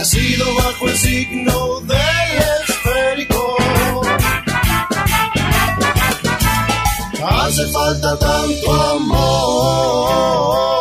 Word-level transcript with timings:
nacido 0.00 0.46
bajo 0.54 0.88
el 0.88 0.96
signo 0.96 1.80
del 1.80 1.98
esférico. 2.62 3.56
Hace 7.22 7.70
falta 7.70 8.18
tanto 8.18 8.72
amor. 8.92 10.79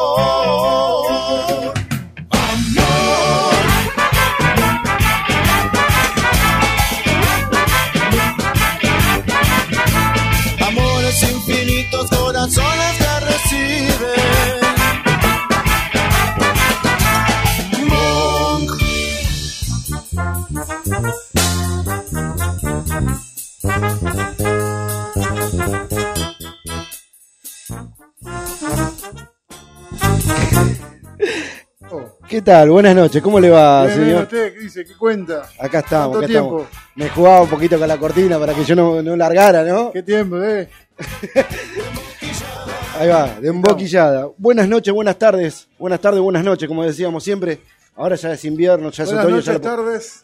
Tal? 32.49 32.70
Buenas 32.71 32.95
noches, 32.95 33.21
¿cómo 33.21 33.39
le 33.39 33.49
va, 33.52 33.85
Bien, 33.85 33.95
señor? 33.95 34.23
usted, 34.23 34.53
¿qué 34.55 34.59
dice? 34.59 34.84
¿Qué 34.85 34.95
cuenta? 34.98 35.48
Acá 35.59 35.80
estamos, 35.80 36.17
¿Cuánto 36.17 36.20
acá 36.26 36.26
estamos. 36.26 36.67
tiempo? 36.67 36.77
Me 36.95 37.09
jugaba 37.09 37.41
un 37.44 37.49
poquito 37.49 37.77
con 37.77 37.88
la 37.88 37.98
cortina 37.98 38.40
para 38.40 38.55
que 38.55 38.63
yo 38.66 38.76
no, 38.76 39.03
no 39.03 39.16
largara, 39.16 39.63
¿no? 39.63 39.91
¿Qué 39.91 40.02
tiempo, 40.02 40.41
eh? 40.41 40.67
Ahí 42.98 43.07
va, 43.07 43.40
de 43.40 43.49
emboquillada. 43.49 44.30
Buenas 44.38 44.67
noches, 44.67 44.91
buenas 44.91 45.17
tardes. 45.20 45.67
Buenas 45.77 46.02
tardes, 46.02 46.20
buenas 46.21 46.43
noches, 46.43 46.67
como 46.67 46.84
decíamos 46.84 47.23
siempre. 47.23 47.59
Ahora 47.95 48.16
ya 48.16 48.34
es 48.34 48.43
invierno, 48.45 48.90
ya 48.90 49.04
es 49.04 49.09
Buenas 49.09 49.26
otoño. 49.26 49.35
noches, 49.38 49.45
ya 49.45 49.54
lo- 49.54 49.62
tardes. 49.62 50.23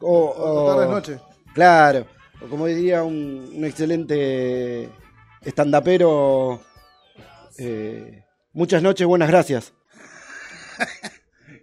o- 0.00 0.10
o 0.10 0.64
o- 0.64 0.74
tardes, 0.74 0.90
noches. 0.90 1.20
Claro, 1.54 2.04
o 2.44 2.48
como 2.48 2.66
diría 2.66 3.04
un, 3.04 3.52
un 3.54 3.64
excelente 3.64 4.90
estandapero, 5.42 6.60
eh, 7.58 8.24
muchas 8.52 8.82
noches, 8.82 9.06
buenas 9.06 9.28
gracias. 9.28 9.72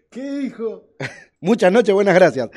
¿Qué 0.09 0.31
dijo? 0.39 0.86
Muchas 1.39 1.72
noches, 1.72 1.94
buenas 1.94 2.16
gracias. 2.16 2.50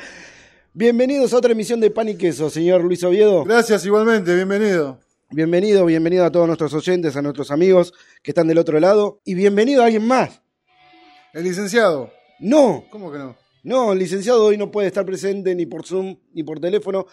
Bienvenidos 0.73 1.33
a 1.33 1.37
otra 1.37 1.51
emisión 1.51 1.79
de 1.79 1.89
Pan 1.89 2.09
y 2.09 2.15
Queso, 2.15 2.49
señor 2.49 2.83
Luis 2.83 3.03
Oviedo. 3.03 3.43
Gracias 3.43 3.85
igualmente, 3.85 4.35
bienvenido. 4.35 4.99
Bienvenido, 5.31 5.85
bienvenido 5.85 6.23
a 6.23 6.31
todos 6.31 6.47
nuestros 6.47 6.73
oyentes, 6.73 7.15
a 7.15 7.21
nuestros 7.21 7.51
amigos 7.51 7.93
que 8.23 8.31
están 8.31 8.47
del 8.47 8.59
otro 8.59 8.79
lado. 8.79 9.19
Y 9.25 9.33
bienvenido 9.33 9.81
a 9.81 9.85
alguien 9.85 10.05
más. 10.05 10.41
El 11.33 11.43
licenciado. 11.43 12.11
No, 12.39 12.85
¿Cómo 12.91 13.11
que 13.11 13.17
no? 13.17 13.35
no, 13.63 13.91
el 13.93 13.99
licenciado 13.99 14.45
hoy 14.45 14.57
no 14.57 14.71
puede 14.71 14.87
estar 14.87 15.05
presente 15.05 15.53
ni 15.55 15.65
por 15.65 15.85
Zoom 15.85 16.17
ni 16.33 16.43
por 16.43 16.59
teléfono, 16.59 17.07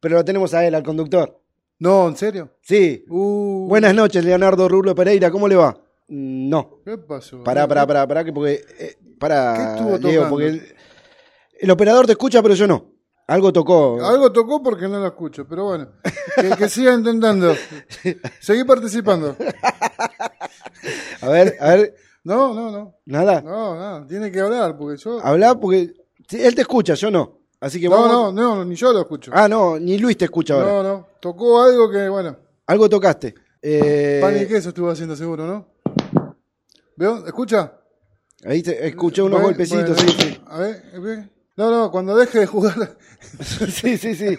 pero 0.00 0.16
lo 0.16 0.24
tenemos 0.24 0.54
a 0.54 0.64
él, 0.66 0.74
al 0.74 0.82
conductor. 0.82 1.40
No, 1.80 2.08
¿en 2.08 2.16
serio? 2.16 2.56
Sí. 2.62 3.04
Uh, 3.08 3.66
Buenas 3.68 3.94
noches, 3.94 4.24
Leonardo 4.24 4.68
Rulo 4.68 4.94
Pereira, 4.94 5.30
¿cómo 5.30 5.46
le 5.48 5.56
va? 5.56 5.76
No. 6.08 6.80
¿Qué 6.84 6.96
pasó? 6.98 7.42
Pará, 7.44 7.66
pará, 7.68 7.86
pará, 7.86 8.06
pará, 8.06 8.24
que 8.24 8.32
porque. 8.32 8.64
eh, 8.78 8.96
pará, 9.18 9.54
¿Qué 9.56 9.62
estuvo 9.74 9.90
Leo, 9.90 10.00
tocando? 10.22 10.28
porque 10.30 10.46
el, 10.46 10.74
el 11.60 11.70
operador 11.70 12.06
te 12.06 12.12
escucha, 12.12 12.42
pero 12.42 12.54
yo 12.54 12.66
no. 12.66 12.92
Algo 13.26 13.52
tocó. 13.52 14.02
Algo 14.02 14.32
tocó 14.32 14.62
porque 14.62 14.88
no 14.88 14.98
lo 15.00 15.06
escucho, 15.06 15.46
pero 15.46 15.64
bueno. 15.64 15.88
Que, 16.34 16.48
que 16.56 16.68
siga 16.70 16.94
intentando. 16.94 17.54
Seguí 18.40 18.64
participando. 18.64 19.36
A 21.20 21.28
ver, 21.28 21.56
a 21.60 21.74
ver, 21.74 21.94
No, 22.24 22.54
no, 22.54 22.70
no. 22.70 22.94
nada. 23.06 23.40
No, 23.42 23.74
no. 24.00 24.06
Tiene 24.06 24.30
que 24.30 24.40
hablar 24.40 24.76
porque 24.78 24.96
yo. 24.96 25.20
Habla 25.24 25.58
porque. 25.58 25.92
él 26.30 26.54
te 26.54 26.60
escucha, 26.62 26.94
yo 26.94 27.10
no. 27.10 27.40
Así 27.60 27.80
que 27.80 27.88
No, 27.88 27.96
vamos. 27.96 28.32
no, 28.34 28.54
no, 28.56 28.64
ni 28.64 28.76
yo 28.76 28.92
lo 28.92 29.00
escucho. 29.00 29.32
Ah, 29.34 29.48
no, 29.48 29.78
ni 29.78 29.98
Luis 29.98 30.16
te 30.16 30.26
escucha 30.26 30.54
ahora. 30.54 30.66
No, 30.66 30.82
no. 30.82 31.06
Tocó 31.20 31.60
algo 31.60 31.90
que, 31.90 32.08
bueno. 32.08 32.36
Algo 32.66 32.88
tocaste. 32.88 33.34
Eh, 33.60 34.20
Pan 34.22 34.40
y 34.40 34.46
queso 34.46 34.68
estuvo 34.68 34.88
haciendo 34.90 35.16
seguro, 35.16 35.44
¿no? 35.46 35.66
¿Veo? 36.98 37.24
¿Escucha? 37.24 37.74
Ahí 38.44 38.60
te, 38.60 38.88
escuché 38.88 39.22
unos 39.22 39.40
Bueno, 39.40 39.46
golpecitos, 39.48 39.94
bueno, 39.94 40.10
sí, 40.10 40.16
sí. 40.18 40.40
A 40.48 40.58
ver, 40.58 40.82
ve. 41.00 41.28
No, 41.56 41.70
no, 41.70 41.90
cuando 41.92 42.16
deje 42.16 42.40
de 42.40 42.46
jugar. 42.46 42.98
sí, 43.40 43.96
sí, 43.96 44.16
sí. 44.16 44.36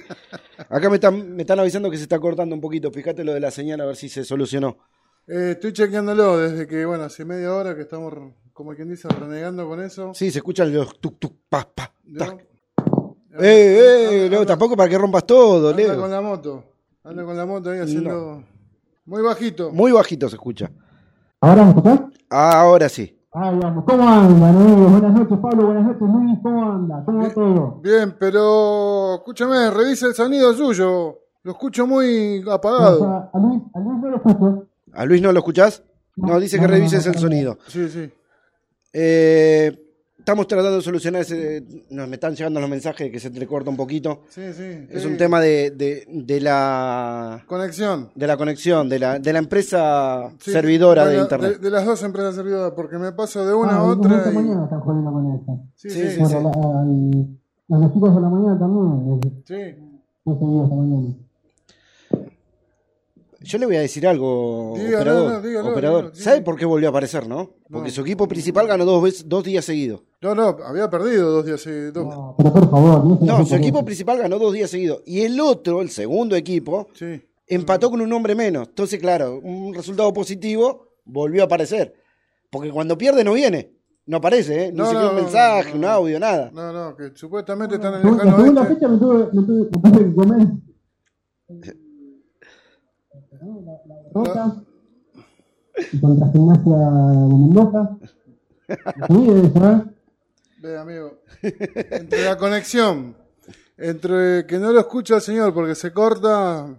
Acá 0.70 0.90
me 0.90 0.96
están, 0.96 1.36
me 1.38 1.44
están 1.44 1.60
avisando 1.62 1.90
que 1.90 1.96
se 1.96 2.04
está 2.04 2.20
cortando 2.20 2.54
un 2.56 2.60
poquito. 2.60 2.92
Fíjate 2.92 3.24
lo 3.24 3.34
de 3.34 3.40
la 3.40 3.50
señal 3.50 3.80
a 3.80 3.86
ver 3.86 3.96
si 3.96 4.10
se 4.10 4.26
solucionó. 4.26 4.78
Eh, 5.26 5.52
estoy 5.52 5.72
chequeándolo 5.72 6.38
desde 6.38 6.68
que, 6.68 6.84
bueno, 6.86 7.06
hace 7.06 7.24
media 7.24 7.54
hora 7.54 7.76
que 7.76 7.84
estamos, 7.84 8.14
como 8.52 8.76
quien 8.76 8.90
dice, 8.90 9.08
renegando 9.08 9.66
con 9.66 9.82
eso. 9.82 10.14
Sí, 10.14 10.30
se 10.30 10.40
escuchan 10.40 10.74
los 10.74 11.00
tuk 11.00 11.18
tuk 11.18 11.34
pa 11.48 11.66
pa. 11.74 11.94
Eh, 13.40 13.40
eh, 13.40 14.26
Anda- 14.26 14.38
no, 14.40 14.46
tampoco 14.46 14.76
para 14.76 14.90
que 14.90 14.98
rompas 14.98 15.26
todo, 15.26 15.70
anda 15.70 15.82
Leo. 15.82 15.98
con 15.98 16.12
la 16.12 16.20
moto. 16.20 16.66
Anda 17.06 17.24
con 17.24 17.38
la 17.38 17.46
moto 17.46 17.70
ahí 17.70 17.80
haciendo. 17.80 18.44
Muy 19.06 19.22
bajito. 19.22 19.72
Muy 19.72 19.94
bajito 19.94 20.28
se 20.28 20.36
escucha. 20.36 20.70
¿Ahora 21.42 21.64
me 21.64 21.70
escuchás? 21.70 22.00
Ahora 22.30 22.90
sí. 22.90 23.16
Ah, 23.32 23.52
digamos, 23.54 23.86
¿cómo 23.86 24.08
andan, 24.10 24.56
amigos? 24.56 24.92
Buenas 24.92 25.14
noches, 25.20 25.38
Pablo, 25.40 25.66
buenas 25.68 25.84
noches, 25.86 26.02
Luis, 26.02 26.40
¿cómo 26.42 26.72
anda? 26.72 27.04
¿Cómo 27.06 27.22
va 27.24 27.30
todo? 27.34 27.80
Bien, 27.82 28.16
pero 28.20 29.16
escúchame, 29.16 29.70
revisa 29.70 30.08
el 30.08 30.16
sonido 30.16 30.54
suyo. 30.54 31.20
Lo 31.44 31.52
escucho 31.52 31.86
muy 31.88 32.44
O 32.46 32.52
apagado. 32.52 33.00
sea, 33.00 33.30
a 33.32 33.40
Luis, 33.40 33.62
a 33.74 33.80
Luis 33.80 34.00
no 34.02 34.10
lo 34.10 34.16
escucho. 34.18 34.68
¿A 34.94 35.06
Luis 35.06 35.22
no 35.22 35.32
lo 35.32 35.40
escuchás? 35.40 35.84
No, 36.18 36.40
dice 36.40 36.58
que 36.58 36.64
No, 36.64 36.68
no, 36.70 36.74
revises 36.74 37.06
no, 37.06 37.12
el 37.12 37.16
no. 37.16 37.22
sonido. 37.22 37.58
Sí, 37.68 37.88
sí. 37.88 38.12
Eh, 38.92 39.89
estamos 40.30 40.48
tratando 40.48 40.76
de 40.78 40.82
solucionar 40.84 41.22
ese. 41.24 41.64
Nos 41.90 42.08
me 42.08 42.16
están 42.16 42.36
llegando 42.36 42.60
los 42.60 42.70
mensajes 42.70 43.12
que 43.12 43.20
se 43.20 43.28
entrecorta 43.30 43.70
un 43.70 43.76
poquito. 43.78 44.22
Sí, 44.30 44.42
sí. 44.54 44.88
Es 44.90 45.04
un 45.06 45.18
tema 45.18 45.40
de, 45.42 45.72
de, 45.72 46.06
de 46.08 46.40
la 46.42 47.44
Conexión. 47.48 48.10
de 48.14 48.28
la 48.28 48.38
conexión, 48.38 48.88
de 48.90 49.00
la, 49.00 49.18
de 49.20 49.34
la 49.34 49.40
empresa 49.40 50.30
Sí, 50.40 50.52
servidora 50.52 51.06
de, 51.08 51.18
internet. 51.20 51.54
De, 51.54 51.58
de 51.60 51.70
las 51.72 51.86
dos 51.86 52.04
empresas 52.04 52.36
servidoras, 52.36 52.74
porque 52.76 52.98
me 52.98 53.12
paso 53.12 53.46
de 53.46 53.54
una 53.54 53.72
ah, 53.78 53.84
a 53.84 53.88
y 53.88 53.92
otra. 53.92 54.18
esta 54.18 54.32
y- 54.32 54.36
mañana 54.36 54.64
están 54.66 54.80
jodiendo 54.82 55.12
con 55.12 55.36
eso. 55.36 55.64
Sí, 55.76 55.90
Sí, 55.90 56.00
sí, 56.10 56.26
sí, 56.26 56.34
la- 57.68 57.78
los 57.80 57.94
chicos 57.94 58.16
de 58.16 58.22
la 58.22 58.30
mañana 58.30 58.60
también, 58.60 59.20
Sí. 59.46 59.54
he 59.56 60.34
seguido 60.34 60.64
esta 60.64 60.76
mañana. 60.76 61.16
Yo 63.50 63.58
le 63.58 63.66
voy 63.66 63.76
a 63.78 63.82
decir 63.82 64.08
algo, 64.08 64.76
Dígalo, 64.78 64.98
operador. 65.00 65.32
no, 65.32 65.42
dígalo, 65.42 65.72
operador. 65.72 66.00
dígalo, 66.04 66.16
sí. 66.16 66.22
¿Sabe 66.24 66.42
por 66.42 66.56
qué 66.56 66.66
volvió 66.66 66.88
a 66.88 66.92
aparecer, 66.92 67.28
no? 67.28 67.50
Porque 67.72 67.88
No. 67.90 67.94
su 67.96 68.02
equipo 68.02 68.28
principal 68.28 68.68
ganó 68.68 68.86
dos, 68.86 69.02
veces, 69.02 69.28
dos 69.28 69.44
días 69.44 69.66
seguidos. 69.66 70.04
No, 70.22 70.36
no, 70.36 70.56
había 70.64 70.88
perdido 70.88 71.32
dos 71.32 71.46
días 71.48 71.60
seguidos. 71.62 71.94
dos- 71.94 72.06
No, 72.06 72.36
pero 72.38 72.54
por 72.54 72.70
favor, 72.70 73.06
no 73.06 73.18
se 73.20 73.26
No, 73.26 73.46
su 73.48 73.56
equipo 73.56 73.84
principal 73.84 74.20
ganó 74.20 74.38
dos 74.38 74.54
días 74.54 74.70
seguidos. 74.70 75.02
Y 75.06 75.22
el 75.22 75.40
otro, 75.40 75.82
el 75.82 75.90
segundo 75.90 76.36
equipo, 76.36 76.90
Sí. 76.94 77.24
empató 77.48 77.90
con 77.90 78.02
un 78.02 78.14
hombre 78.14 78.36
menos. 78.36 78.68
Entonces, 78.68 79.00
claro, 79.00 79.40
un 79.44 79.74
resultado 79.74 80.14
positivo 80.14 80.90
volvió 81.06 81.42
a 81.42 81.46
aparecer. 81.46 81.96
Porque 82.52 82.70
cuando 82.72 82.98
pierde 83.00 83.24
no 83.24 83.34
viene. 83.34 83.74
No 84.06 84.18
aparece, 84.18 84.66
¿eh? 84.66 84.72
Ni 84.72 84.78
No, 84.78 84.86
siquiera 84.86 85.06
no, 85.06 85.10
un 85.12 85.16
mensaje, 85.24 85.72
no, 85.72 85.78
un 85.78 85.86
audio, 85.86 86.20
nada. 86.20 86.52
No, 86.54 86.72
no, 86.74 86.96
que 86.96 87.12
supuestamente 87.16 87.76
están 87.76 87.96
en 87.96 88.00
el 88.02 88.06
La 88.06 88.12
lejano 88.24 88.38
segunda 88.38 88.62
oeste. 88.62 88.76
fecha 88.76 88.88
me 88.88 88.98
tuve, 89.00 89.18
me 89.34 89.44
tuve, 89.48 89.70
me 89.84 89.92
tuve 89.92 90.06
que 90.06 90.16
comer. 90.16 90.48
La 94.14 94.22
derrota. 94.22 94.64
Y 95.94 96.00
contra 96.00 96.28
Gimnasia 96.32 96.78
de 96.78 97.28
Mendoza. 97.28 97.98
Sí, 99.08 99.26
debe 99.26 99.50
ser. 99.50 99.86
Ve, 100.62 100.78
amigo. 100.78 101.22
Entre 101.42 102.24
la 102.24 102.38
conexión, 102.38 103.16
entre 103.78 104.46
que 104.46 104.60
no 104.60 104.72
lo 104.72 104.80
escucha 104.80 105.16
el 105.16 105.22
señor 105.22 105.54
porque 105.56 105.74
se 105.74 105.92
corta, 105.92 106.78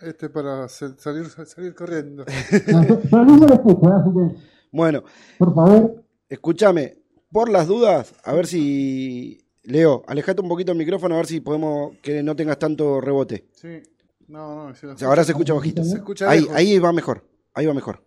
este 0.00 0.28
para 0.28 0.68
salir, 0.68 1.26
salir 1.46 1.72
corriendo. 1.74 2.24
No, 2.72 2.82
yo, 2.84 3.00
yo 3.02 3.24
mismo 3.24 3.46
lo 3.46 3.54
escucho, 3.54 3.88
¿eh? 3.88 3.92
así 4.00 4.10
que, 4.12 4.42
Bueno, 4.72 5.04
por 5.38 5.54
favor. 5.54 6.02
escúchame, 6.28 6.98
por 7.30 7.48
las 7.48 7.68
dudas, 7.68 8.12
a 8.24 8.32
ver 8.32 8.46
si. 8.48 9.46
Leo, 9.62 10.02
alejate 10.08 10.40
un 10.42 10.48
poquito 10.48 10.72
el 10.72 10.78
micrófono 10.78 11.14
a 11.14 11.18
ver 11.18 11.26
si 11.26 11.40
podemos 11.40 11.94
que 12.02 12.24
no 12.24 12.34
tengas 12.34 12.58
tanto 12.58 13.00
rebote. 13.00 13.46
Sí. 13.52 13.82
No, 14.30 14.68
no, 14.68 14.74
se 14.74 14.86
lo 14.86 14.92
O 14.94 14.98
sea, 14.98 15.08
ahora 15.08 15.24
se 15.24 15.32
escucha 15.32 15.52
bajito. 15.52 15.82
Se 15.84 15.96
escucha 15.96 16.30
Ahí, 16.30 16.40
lejos. 16.42 16.56
ahí 16.56 16.78
va 16.78 16.92
mejor. 16.92 17.24
Ahí 17.54 17.66
va 17.66 17.74
mejor. 17.74 18.02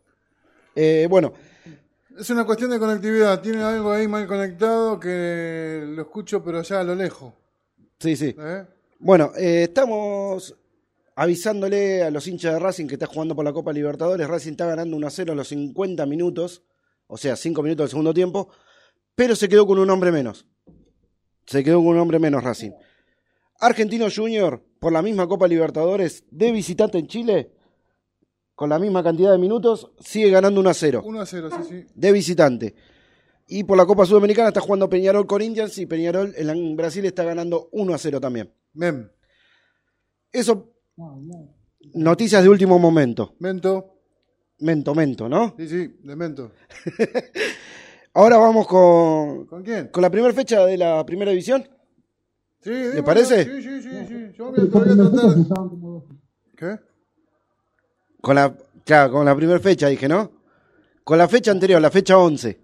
Eh, 0.76 1.06
bueno, 1.10 1.34
Es 2.18 2.30
una 2.30 2.46
cuestión 2.46 2.72
de 2.72 2.80
conectividad. 2.80 3.42
Tiene 3.42 3.62
algo 3.64 3.92
ahí 3.92 4.08
mal 4.08 4.26
conectado 4.28 5.00
que 5.00 5.84
lo 5.86 6.02
escucho, 6.04 6.44
pero 6.44 6.62
ya 6.62 6.80
a 6.80 6.84
lo 6.84 6.96
lejos. 6.96 7.34
sí, 8.00 8.16
sí. 8.16 8.36
¿eh? 8.38 8.66
Bueno, 9.00 9.32
eh, 9.36 9.64
estamos 9.64 10.56
avisándole 11.16 12.04
a 12.04 12.10
los 12.10 12.26
hinchas 12.28 12.54
de 12.54 12.60
Racing 12.60 12.88
que 12.88 12.94
está 12.96 13.06
jugando 13.06 13.36
por 13.36 13.44
la 13.44 13.52
Copa 13.52 13.74
Libertadores. 13.74 14.28
Racing 14.28 14.52
está 14.52 14.66
ganando 14.66 14.96
1 14.96 15.08
a 15.08 15.10
0 15.10 15.34
a 15.34 15.36
los 15.36 15.50
50 15.50 16.06
minutos, 16.06 16.64
o 17.08 17.18
sea, 17.18 17.36
5 17.36 17.62
minutos 17.62 17.84
del 17.84 17.90
segundo 17.90 18.14
tiempo, 18.14 18.50
pero 19.14 19.36
se 19.36 19.50
quedó 19.50 19.68
con 19.68 19.78
un 19.78 19.90
hombre 19.90 20.12
menos. 20.12 20.48
Se 21.46 21.64
quedó 21.64 21.80
con 21.80 21.88
un 21.88 21.98
hombre 22.00 22.18
menos 22.20 22.44
Racing. 22.44 22.72
Argentino 23.60 24.08
Junior, 24.14 24.64
por 24.84 24.92
la 24.92 25.02
misma 25.02 25.30
Copa 25.30 25.48
Libertadores, 25.48 26.26
de 26.30 26.52
visitante 26.52 26.98
en 26.98 27.08
Chile, 27.08 27.52
con 28.54 28.68
la 28.68 28.78
misma 28.78 29.02
cantidad 29.02 29.32
de 29.32 29.38
minutos, 29.38 29.90
sigue 30.02 30.30
ganando 30.30 30.60
1 30.60 30.70
a 30.70 30.74
0. 30.74 31.04
1 31.06 31.22
a 31.22 31.26
0, 31.26 31.50
sí, 31.50 31.70
sí. 31.70 31.86
de 31.96 32.12
visitante. 32.12 32.76
Y 33.48 33.64
por 33.64 33.78
la 33.78 33.86
Copa 33.86 34.06
Sudamericana 34.06 34.50
está 34.50 34.60
jugando 34.60 34.90
Peñarol 34.90 35.26
con 35.26 35.42
Indians 35.42 35.78
y 35.78 35.86
Peñarol 35.86 36.34
en, 36.36 36.76
Brasil 36.76 37.06
está 37.06 37.24
ganando 37.24 37.70
1 37.72 37.94
a 37.94 37.98
0 37.98 38.20
también. 38.20 38.52
Mem. 38.74 39.08
Eso, 40.34 40.74
noticias 41.94 42.44
de 42.44 42.50
último 42.50 42.78
momento. 42.78 43.36
Mento. 43.40 44.02
Mento, 44.60 44.94
mento, 44.94 45.30
¿no? 45.30 45.56
Sí, 45.58 45.70
sí, 45.70 45.96
de 46.04 46.16
mento. 46.18 46.52
Ahora 48.14 48.38
vamos 48.38 48.68
con, 48.68 49.46
¿Con 49.46 49.64
quién? 49.64 49.88
con 49.88 50.02
la 50.02 50.10
primera 50.10 50.34
fecha 50.34 50.66
de 50.66 50.78
la 50.78 51.06
primera 51.06 51.32
división. 51.32 51.70
Sí, 52.64 52.72
dímelo. 52.72 53.04
parece? 53.04 53.44
Sí, 53.44 53.62
sí, 53.62 53.82
sí, 53.82 53.90
sí. 54.08 54.13
Yo 54.38 54.52
voy 54.52 54.60
a, 54.60 54.64
voy 54.64 54.90
a 54.90 54.96
tratar. 54.96 55.38
¿Qué? 56.56 56.80
Con 58.22 58.36
la, 58.36 58.56
claro, 58.86 59.14
con 59.14 59.26
la 59.26 59.36
primera 59.36 59.60
fecha 59.60 59.88
dije, 59.88 60.08
¿no? 60.08 60.32
Con 61.04 61.18
la 61.18 61.28
fecha 61.28 61.52
anterior, 61.52 61.82
la 61.82 61.92
fecha 61.92 62.18
11. 62.18 62.60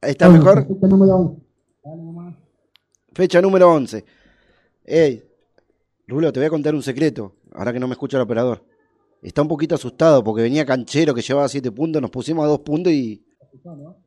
Ahí 0.00 0.10
está 0.10 0.28
mejor. 0.28 0.66
Este 0.68 0.88
número 0.88 1.16
uno. 1.16 1.40
Dale 1.84 2.02
nomás. 2.02 2.34
Fecha 3.12 3.40
número 3.40 3.72
11. 3.72 4.04
Ey, 4.84 5.22
Rulo, 6.06 6.32
te 6.32 6.40
voy 6.40 6.46
a 6.46 6.50
contar 6.50 6.74
un 6.74 6.82
secreto, 6.82 7.34
ahora 7.52 7.72
que 7.72 7.80
no 7.80 7.88
me 7.88 7.92
escucha 7.92 8.16
el 8.16 8.22
operador. 8.22 8.64
Está 9.22 9.42
un 9.42 9.48
poquito 9.48 9.74
asustado 9.74 10.22
porque 10.24 10.42
venía 10.42 10.64
canchero 10.64 11.14
que 11.14 11.22
llevaba 11.22 11.48
7 11.48 11.70
puntos, 11.72 12.00
nos 12.00 12.10
pusimos 12.10 12.44
a 12.44 12.48
2 12.48 12.60
puntos 12.60 12.92
y 12.92 13.24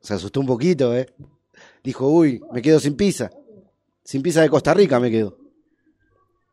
se 0.00 0.14
asustó 0.14 0.40
un 0.40 0.46
poquito, 0.46 0.96
¿eh? 0.96 1.06
Dijo, 1.82 2.08
uy, 2.08 2.42
me 2.52 2.62
quedo 2.62 2.80
sin 2.80 2.96
pizza. 2.96 3.30
Sin 4.02 4.22
pizza 4.22 4.40
de 4.40 4.48
Costa 4.48 4.74
Rica 4.74 4.98
me 4.98 5.10
quedo. 5.10 5.39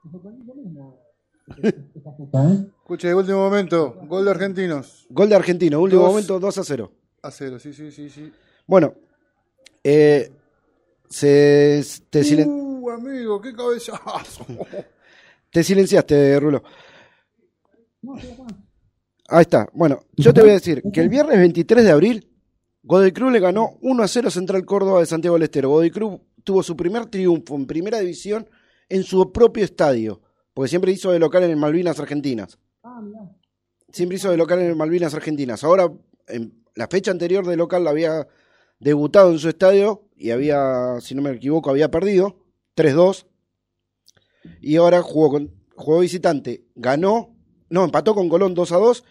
Esta 1.95 2.11
fecha, 2.13 2.51
¿eh? 2.51 2.67
Escuche, 2.81 3.07
de 3.07 3.15
último 3.15 3.37
momento. 3.39 3.95
Gol 4.07 4.25
de 4.25 4.31
argentinos. 4.31 5.05
Gol 5.09 5.29
de 5.29 5.35
Argentino, 5.35 5.79
último 5.81 6.01
Dos. 6.03 6.11
momento 6.11 6.39
2 6.39 6.57
a 6.57 6.63
0. 6.63 6.91
A 7.23 7.31
cero, 7.31 7.57
sí, 7.59 7.73
sí, 7.73 7.91
sí, 7.91 8.09
sí. 8.09 8.31
Bueno, 8.67 8.93
eh, 9.83 10.31
se, 11.09 11.83
te, 12.09 12.23
silen- 12.23 12.47
Uh, 12.49 12.89
amigo, 12.91 13.41
qué 13.41 13.53
cabezazo. 13.53 14.45
te 15.51 15.63
silenciaste, 15.63 16.39
Rulo. 16.39 16.63
Ahí 19.29 19.41
está. 19.41 19.67
Bueno, 19.73 19.99
yo 20.15 20.33
te 20.33 20.41
voy 20.41 20.51
a 20.51 20.53
decir 20.53 20.81
que 20.93 21.01
el 21.01 21.09
viernes 21.09 21.37
23 21.37 21.83
de 21.83 21.91
abril, 21.91 22.29
Godoy 22.83 23.11
Cruz 23.11 23.31
le 23.31 23.39
ganó 23.39 23.77
1 23.81 24.03
a 24.03 24.07
0 24.07 24.27
a 24.27 24.31
Central 24.31 24.63
Córdoba 24.65 24.99
de 24.99 25.05
Santiago 25.05 25.35
del 25.35 25.43
Estero. 25.43 25.69
Godoy 25.69 25.91
Cruz 25.91 26.19
tuvo 26.43 26.63
su 26.63 26.77
primer 26.77 27.07
triunfo 27.07 27.55
en 27.55 27.65
primera 27.67 27.99
división 27.99 28.47
en 28.89 29.03
su 29.03 29.31
propio 29.31 29.63
estadio, 29.63 30.21
porque 30.53 30.69
siempre 30.69 30.91
hizo 30.91 31.11
de 31.11 31.19
local 31.19 31.43
en 31.43 31.51
el 31.51 31.57
Malvinas 31.57 31.99
Argentinas. 31.99 32.57
Siempre 33.91 34.17
hizo 34.17 34.31
de 34.31 34.37
local 34.37 34.59
en 34.59 34.67
el 34.67 34.75
Malvinas 34.75 35.13
Argentinas. 35.13 35.63
Ahora, 35.63 35.91
en 36.27 36.63
la 36.75 36.87
fecha 36.87 37.11
anterior 37.11 37.45
de 37.45 37.57
local 37.57 37.83
la 37.83 37.91
había 37.91 38.27
debutado 38.79 39.31
en 39.31 39.39
su 39.39 39.49
estadio 39.49 40.07
y 40.15 40.31
había, 40.31 40.99
si 41.01 41.15
no 41.15 41.21
me 41.21 41.31
equivoco, 41.31 41.69
había 41.69 41.91
perdido 41.91 42.37
3-2. 42.75 43.25
Y 44.61 44.77
ahora 44.77 45.01
jugó, 45.01 45.29
con, 45.31 45.51
jugó 45.75 45.99
visitante, 45.99 46.65
ganó, 46.75 47.35
no, 47.69 47.83
empató 47.83 48.15
con 48.15 48.29
Colón 48.29 48.53
2 48.53 48.71
a 48.71 48.77
2 48.77 49.03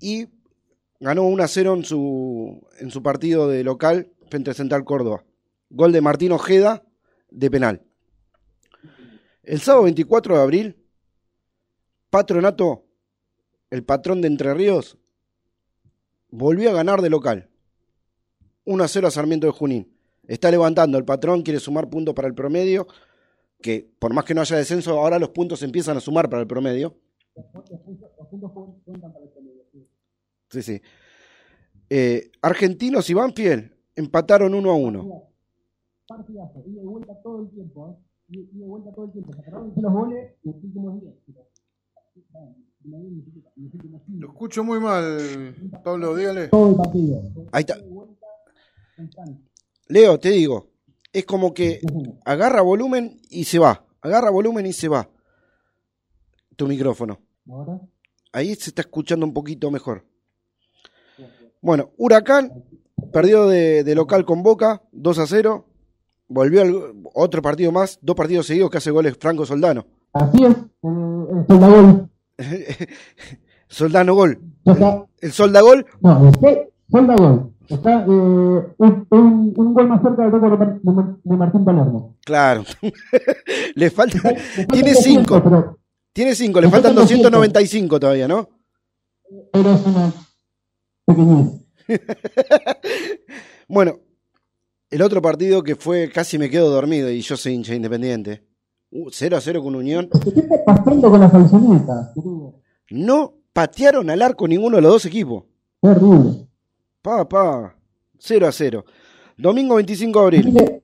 y 0.00 0.28
ganó 1.00 1.24
1 1.24 1.42
a 1.42 1.48
0 1.48 1.74
en 1.74 1.84
su, 1.84 2.66
en 2.78 2.90
su 2.90 3.02
partido 3.02 3.48
de 3.48 3.64
local 3.64 4.12
frente 4.30 4.50
a 4.50 4.54
Central 4.54 4.84
Córdoba. 4.84 5.24
Gol 5.70 5.92
de 5.92 6.00
Martín 6.00 6.32
Ojeda 6.32 6.84
de 7.30 7.50
penal. 7.50 7.82
El 9.42 9.60
sábado 9.60 9.84
24 9.84 10.36
de 10.36 10.42
abril, 10.42 10.76
Patronato, 12.10 12.84
el 13.70 13.82
patrón 13.84 14.20
de 14.20 14.28
Entre 14.28 14.52
Ríos, 14.54 14.98
volvió 16.30 16.70
a 16.70 16.74
ganar 16.74 17.02
de 17.02 17.10
local. 17.10 17.48
1 18.64 18.84
a 18.84 18.88
0 18.88 19.08
a 19.08 19.10
Sarmiento 19.10 19.46
de 19.46 19.52
Junín. 19.52 19.92
Está 20.28 20.50
levantando 20.50 20.96
el 20.98 21.04
patrón, 21.04 21.42
quiere 21.42 21.58
sumar 21.58 21.90
puntos 21.90 22.14
para 22.14 22.28
el 22.28 22.34
promedio, 22.34 22.86
que 23.60 23.90
por 23.98 24.12
más 24.12 24.24
que 24.24 24.34
no 24.34 24.42
haya 24.42 24.56
descenso, 24.56 24.92
ahora 24.98 25.18
los 25.18 25.30
puntos 25.30 25.62
empiezan 25.62 25.96
a 25.96 26.00
sumar 26.00 26.28
para 26.28 26.42
el 26.42 26.46
promedio. 26.46 26.96
Sí, 30.50 30.62
sí. 30.62 30.82
Eh, 31.90 32.30
Argentinos 32.42 33.10
y 33.10 33.14
Banfield 33.14 33.72
empataron 33.96 34.54
1 34.54 34.70
a 34.70 34.74
1. 34.74 35.28
Partidazo, 36.06 36.62
ida 36.66 36.82
y 36.82 36.84
vuelta 36.84 37.20
todo 37.22 37.42
el 37.42 37.50
tiempo, 37.50 37.98
y 38.32 38.62
vuelta 38.62 38.92
todo 38.92 39.06
el 39.06 39.12
tiempo. 39.12 39.32
Sacaron 39.34 39.72
los 39.76 39.92
goles 39.92 40.34
los 40.42 40.56
últimos 40.56 41.00
días. 41.00 41.14
Lo 44.08 44.28
escucho 44.28 44.64
muy 44.64 44.80
mal, 44.80 45.54
Pablo, 45.84 46.16
dígale. 46.16 46.48
Todo 46.48 46.70
el 46.70 46.76
partido. 46.76 47.22
Ahí 47.52 47.60
está. 47.60 47.76
Leo, 49.88 50.18
te 50.18 50.30
digo, 50.30 50.70
es 51.12 51.24
como 51.24 51.54
que 51.54 51.80
agarra 52.24 52.62
volumen 52.62 53.20
y 53.30 53.44
se 53.44 53.58
va. 53.58 53.84
Agarra 54.00 54.30
volumen 54.30 54.66
y 54.66 54.72
se 54.72 54.88
va. 54.88 55.08
Tu 56.56 56.66
micrófono. 56.66 57.20
Ahora, 57.48 57.80
Ahí 58.32 58.54
se 58.54 58.70
está 58.70 58.82
escuchando 58.82 59.26
un 59.26 59.34
poquito 59.34 59.70
mejor. 59.70 60.06
Bueno, 61.60 61.90
Huracán 61.98 62.64
perdió 63.12 63.46
de, 63.46 63.84
de 63.84 63.94
local 63.94 64.24
con 64.24 64.42
Boca, 64.42 64.82
2 64.92 65.18
a 65.18 65.26
0. 65.26 65.66
Volvió 66.32 66.62
al, 66.62 66.92
otro 67.14 67.42
partido 67.42 67.70
más, 67.72 67.98
dos 68.02 68.16
partidos 68.16 68.46
seguidos 68.46 68.70
que 68.70 68.78
hace 68.78 68.90
goles 68.90 69.16
Franco 69.18 69.44
Soldano. 69.46 69.84
así 70.12 70.44
es, 70.44 70.56
el 70.82 71.46
Soldagol. 71.48 72.08
Soldano 73.68 74.14
gol. 74.14 74.38
Está, 74.64 75.04
El 75.20 75.32
Soldagol, 75.32 75.86
no, 76.00 76.28
este 76.28 76.72
Soldagol. 76.90 77.50
Está 77.68 78.02
eh, 78.02 78.06
un, 78.06 79.06
un, 79.10 79.52
un 79.56 79.74
gol 79.74 79.88
más 79.88 80.02
cerca 80.02 80.22
del 80.24 80.32
récord 80.32 80.52
de 80.52 80.58
Mar- 80.58 80.80
de, 80.82 80.92
Mar- 80.92 81.16
de 81.22 81.36
Martín 81.36 81.64
Palermo. 81.64 82.16
claro. 82.24 82.64
le 83.74 83.90
falta. 83.90 84.18
Le 84.30 84.66
Tiene 84.66 84.92
200, 84.92 85.02
5. 85.02 85.42
Pero, 85.44 85.78
Tiene 86.12 86.34
5, 86.34 86.60
le 86.60 86.66
Le 86.66 86.70
faltan 86.70 86.90
faltan 86.94 87.02
200. 87.04 87.30
295 87.30 88.00
todavía, 88.00 88.28
¿no? 88.28 88.48
pero 89.52 89.72
es 89.72 89.86
una 89.86 90.12
pequeñez. 91.06 91.48
Bueno, 93.68 93.98
el 94.92 95.02
otro 95.02 95.20
partido 95.22 95.62
que 95.62 95.74
fue 95.76 96.10
casi 96.12 96.38
me 96.38 96.48
quedo 96.50 96.70
dormido 96.70 97.10
y 97.10 97.20
yo 97.20 97.36
soy 97.36 97.54
hincha 97.54 97.74
independiente. 97.74 98.46
Uh, 98.90 99.08
0 99.10 99.36
a 99.36 99.40
0 99.40 99.62
con 99.62 99.74
Unión. 99.74 100.08
¿Qué 100.22 100.40
está 100.40 100.64
pasando 100.64 101.10
con 101.10 101.20
las 101.20 101.32
querido? 101.32 102.60
No 102.90 103.34
patearon 103.52 104.10
al 104.10 104.20
arco 104.22 104.46
ninguno 104.46 104.76
de 104.76 104.82
los 104.82 104.92
dos 104.92 105.06
equipos. 105.06 105.44
Terrible. 105.80 106.46
Pa, 107.00 107.26
pa. 107.28 107.74
0 108.18 108.46
a 108.46 108.52
0. 108.52 108.84
Domingo 109.38 109.76
25 109.76 110.18
de 110.20 110.24
abril. 110.24 110.82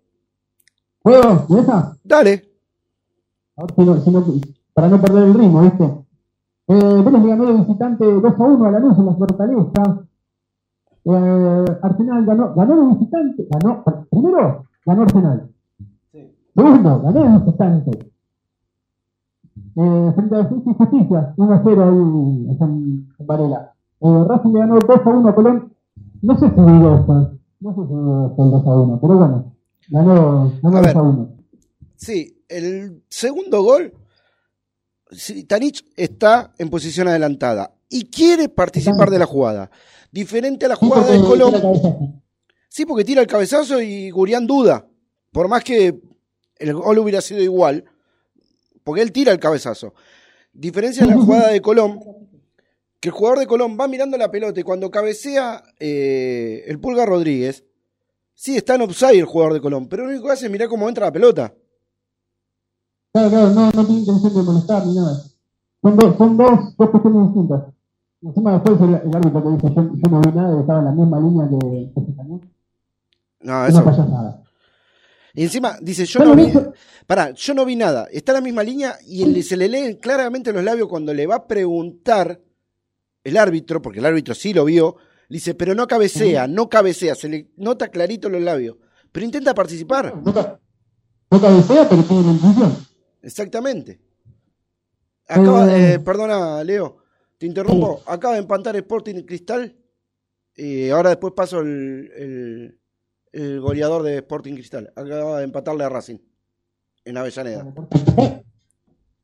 ¿Puedo? 1.03 1.47
¿Y 1.51 1.59
esa? 1.59 1.97
Dale. 2.03 2.51
A 3.57 3.63
ver 3.65 3.75
si 3.75 3.81
no- 3.85 4.01
si 4.03 4.11
no- 4.11 4.41
para 4.73 4.89
no 4.89 5.01
perder 5.01 5.25
el 5.25 5.35
ritmo, 5.35 5.63
¿viste? 5.63 5.85
Eh, 5.85 7.03
Vélez 7.05 7.23
le 7.23 7.29
ganó 7.29 7.47
de 7.47 7.61
visitante 7.61 8.05
2 8.05 8.25
a 8.25 8.43
1 8.43 8.65
a 8.65 8.71
la 8.71 8.79
luz 8.79 8.97
en 8.99 9.07
la 9.07 9.15
Fortaleza. 9.15 10.07
Eh, 11.11 11.65
Arsenal 11.83 12.25
ganó, 12.27 12.55
ganó 12.55 12.77
de 12.89 12.95
visitante. 12.95 13.47
Ganó, 13.51 13.83
primero, 14.11 14.65
ganó 14.85 15.03
Arsenal. 15.03 15.51
Segundo, 16.55 17.01
ganó 17.03 17.23
de 17.23 17.39
visitante. 17.39 18.13
Eh, 19.77 20.13
frente 20.15 20.35
a 20.35 20.39
Defensa 20.39 20.71
y 20.71 20.75
Justicia, 20.75 21.35
1 21.37 21.53
a 21.53 21.63
0 21.65 21.83
ahí 21.85 22.57
en, 22.61 23.09
en 23.19 23.27
Varela. 23.27 23.73
Eh, 24.01 24.25
Racing 24.27 24.53
le 24.53 24.59
ganó 24.59 24.79
2 24.79 25.01
a 25.05 25.09
1 25.09 25.29
a 25.29 25.35
Colón. 25.35 25.73
No 26.21 26.39
sé 26.39 26.49
si 26.49 26.55
dudoso, 26.57 27.39
no 27.61 27.75
sé 27.75 27.81
si 27.87 27.95
dudoso 27.95 28.45
el 28.45 28.51
2 28.51 28.67
a 28.67 28.77
1, 28.77 28.99
pero 29.01 29.17
bueno, 29.17 29.53
ganó, 29.89 30.53
ganó 30.63 30.77
A 30.77 30.81
2 30.81 30.83
ver. 30.83 30.97
a 30.97 31.03
1. 31.03 31.29
Sí, 31.97 32.43
el 32.49 33.03
segundo 33.09 33.63
gol. 33.63 33.93
Tanich 35.47 35.85
está 35.97 36.53
en 36.59 36.69
posición 36.69 37.09
adelantada 37.09 37.71
y 37.89 38.11
quiere 38.11 38.49
participar 38.51 39.09
de 39.11 39.19
la 39.21 39.27
jugada. 39.27 39.71
Diferente 40.11 40.67
a 40.67 40.71
la 40.71 40.77
jugada 40.77 41.11
de 41.11 41.21
Colón. 41.21 42.23
Sí, 42.69 42.87
porque 42.87 43.05
tira 43.05 43.21
el 43.21 43.27
cabezazo 43.27 43.81
y 43.81 44.11
Gurián 44.11 44.47
duda. 44.47 44.87
Por 45.33 45.49
más 45.49 45.65
que 45.65 46.01
el 46.59 46.75
gol 46.75 46.99
hubiera 46.99 47.21
sido 47.21 47.43
igual, 47.43 47.85
porque 48.85 49.03
él 49.03 49.13
tira 49.13 49.33
el 49.33 49.39
cabezazo. 49.39 49.95
Diferencia 50.53 51.05
en 51.05 51.11
la 51.11 51.17
jugada 51.21 51.49
de 51.49 51.61
Colón, 51.61 52.01
que 53.01 53.09
el 53.09 53.15
jugador 53.15 53.39
de 53.39 53.47
Colón 53.47 53.77
va 53.79 53.89
mirando 53.89 54.17
la 54.17 54.31
pelota 54.31 54.61
y 54.61 54.65
cuando 54.65 54.91
cabecea 54.91 55.63
eh, 55.79 56.65
el 56.67 56.81
Pulga 56.81 57.07
Rodríguez, 57.07 57.65
sí 58.35 58.57
está 58.57 58.75
en 58.75 58.83
offside 58.83 59.19
el 59.19 59.25
jugador 59.25 59.55
de 59.55 59.61
Colón, 59.61 59.89
pero 59.89 60.05
lo 60.05 60.11
único 60.11 60.27
que 60.27 60.33
hace 60.33 60.47
es 60.47 60.53
mirar 60.53 60.69
cómo 60.69 60.89
entra 60.89 61.07
la 61.07 61.13
pelota. 61.13 61.55
Claro, 63.13 63.31
claro, 63.31 63.51
no, 63.51 63.71
no 63.71 63.87
tiene 63.87 64.01
intención 64.01 64.35
de 64.35 64.43
molestar 64.43 64.87
ni 64.87 64.95
nada. 64.95 65.23
Son, 65.83 65.97
dos, 65.97 66.17
son 66.17 66.37
dos, 66.37 66.77
dos 66.77 66.91
cuestiones 66.91 67.27
distintas. 67.29 67.78
Encima 68.23 68.53
después 68.55 68.81
el, 68.81 69.09
el 69.09 69.17
árbitro 69.17 69.43
que 69.43 69.51
dice, 69.51 69.75
yo, 69.77 69.83
yo 69.95 70.11
no 70.11 70.21
vi 70.21 70.33
nada, 70.33 70.57
y 70.57 70.61
estaba 70.61 70.79
en 70.81 70.85
la 70.87 70.91
misma 70.93 71.21
línea 71.21 71.49
que, 71.49 71.93
que 71.95 72.01
Citanú. 72.07 72.41
No, 73.41 73.67
eso. 73.67 73.85
payasada. 73.85 74.43
Y 75.35 75.45
encima 75.45 75.77
dice, 75.81 76.05
yo 76.05 76.25
no 76.25 76.35
vi. 76.35 76.45
eso- 76.47 76.73
Pará, 77.07 77.31
yo 77.33 77.55
no 77.55 77.65
vi 77.65 77.77
nada. 77.77 78.09
Está 78.11 78.33
en 78.33 78.37
la 78.37 78.41
misma 78.41 78.63
línea 78.65 78.97
y 79.07 79.41
se 79.43 79.57
le 79.57 79.69
leen 79.69 79.97
claramente 79.99 80.53
los 80.53 80.65
labios 80.65 80.89
cuando 80.89 81.15
le 81.15 81.27
va 81.27 81.37
a 81.37 81.47
preguntar 81.47 82.41
el 83.23 83.37
árbitro, 83.37 83.81
porque 83.81 84.01
el 84.01 84.07
árbitro 84.07 84.35
sí 84.35 84.53
lo 84.53 84.65
vio, 84.65 84.97
Le 85.29 85.37
dice, 85.37 85.55
pero 85.55 85.75
no 85.75 85.87
cabecea, 85.87 86.47
no 86.49 86.69
cabecea, 86.71 87.15
se 87.15 87.29
le 87.29 87.51
nota 87.59 87.89
clarito 87.89 88.29
los 88.31 88.41
labios. 88.43 88.77
Pero 89.13 89.27
intenta 89.27 89.55
participar. 89.55 90.15
No, 90.25 90.33
no 91.31 91.41
cabecea, 91.41 91.87
pero 91.89 92.03
tiene 92.03 92.23
la 92.25 92.33
intuición. 92.33 92.77
Exactamente. 93.23 94.01
Acaba, 95.29 95.71
Eh. 95.77 95.95
eh, 95.95 95.99
perdona, 96.01 96.65
Leo, 96.65 96.97
te 97.39 97.47
interrumpo. 97.47 98.01
Acaba 98.07 98.35
de 98.35 98.41
empatar 98.41 98.77
Sporting 98.77 99.23
Cristal. 99.23 99.75
Y 100.57 100.91
ahora 100.91 101.11
después 101.11 101.33
paso 101.35 101.61
el, 101.61 102.11
el, 102.17 102.79
el 103.33 103.61
goleador 103.61 104.03
de 104.03 104.17
Sporting 104.19 104.55
Cristal. 104.55 104.93
Acaba 104.97 105.39
de 105.39 105.45
empatarle 105.45 105.85
a 105.85 105.89
Racing. 105.89 106.19
En 107.05 107.17
Avellaneda. 107.17 107.67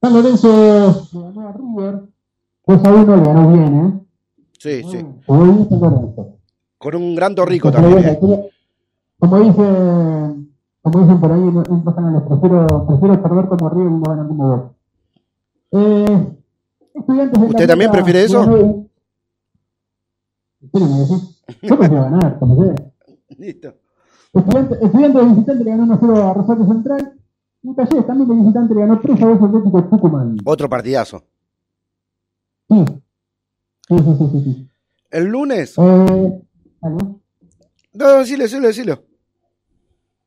San 0.00 0.12
Lorenzo 0.14 1.08
ganó 1.12 1.48
a 1.48 1.52
River. 1.52 2.02
2 2.66 2.84
a 2.84 2.92
1 2.92 3.16
le 3.16 3.22
ganó 3.22 3.52
bien, 3.52 3.86
¿eh? 3.86 4.00
Sí, 4.58 4.82
sí. 4.84 4.98
San 5.26 5.40
Lorenzo. 5.80 6.38
Con 6.78 6.94
un 6.96 7.14
gran 7.14 7.34
Torrico 7.34 7.70
también. 7.72 8.04
eh. 8.06 8.18
Como 9.18 9.38
dicen, 9.40 10.54
como 10.82 11.00
dicen 11.00 11.20
por 11.20 11.32
ahí 11.32 11.40
en 11.40 11.48
en 11.48 11.58
otros 11.58 11.94
canales, 11.94 12.22
prefiero, 12.28 12.86
prefiero 12.86 13.22
perder 13.22 13.46
como 13.48 13.68
River 13.70 13.86
y 13.90 13.94
no 13.94 14.02
ganar 14.02 14.26
como 14.28 14.48
vos. 14.56 14.70
Eh, 15.72 16.28
¿Usted 16.94 17.66
también 17.66 17.90
prefiere 17.90 18.24
eso? 18.24 18.40
ganó- 18.40 18.86
¿En 20.60 20.70
serio 20.72 20.88
me 20.88 20.98
decís? 21.00 21.42
Yo 21.62 21.78
prefiero 21.78 22.02
ganar, 22.04 22.38
como 22.38 22.62
sea. 22.64 22.74
Listo. 23.36 23.74
Estudiantes 24.32 24.82
estudiante 24.82 25.18
de 25.18 25.24
visitante 25.26 25.64
le 25.64 25.70
ganó 25.70 25.82
1 25.84 25.98
0 26.00 26.28
a 26.28 26.34
Rosario 26.34 26.66
Central. 26.66 27.12
Y 27.62 27.74
Talleres 27.74 28.06
también 28.06 28.28
de 28.28 28.34
visitante 28.36 28.74
le 28.74 28.80
ganó 28.80 29.00
3 29.00 29.22
a 29.22 29.26
2 29.26 29.38
al 29.42 29.48
Atlético 29.48 29.82
de 29.82 29.88
Tucumán. 29.88 30.36
Otro 30.44 30.68
partidazo. 30.68 31.22
Sí. 32.68 32.84
Sí, 33.88 33.96
sí, 33.98 34.16
sí, 34.18 34.40
sí. 34.44 34.68
El 35.10 35.24
lunes. 35.26 35.74
Eh. 35.78 36.42
No, 36.82 37.20
no, 37.92 38.18
decilo, 38.18 38.42
decilo, 38.44 38.66
decilo. 38.68 39.02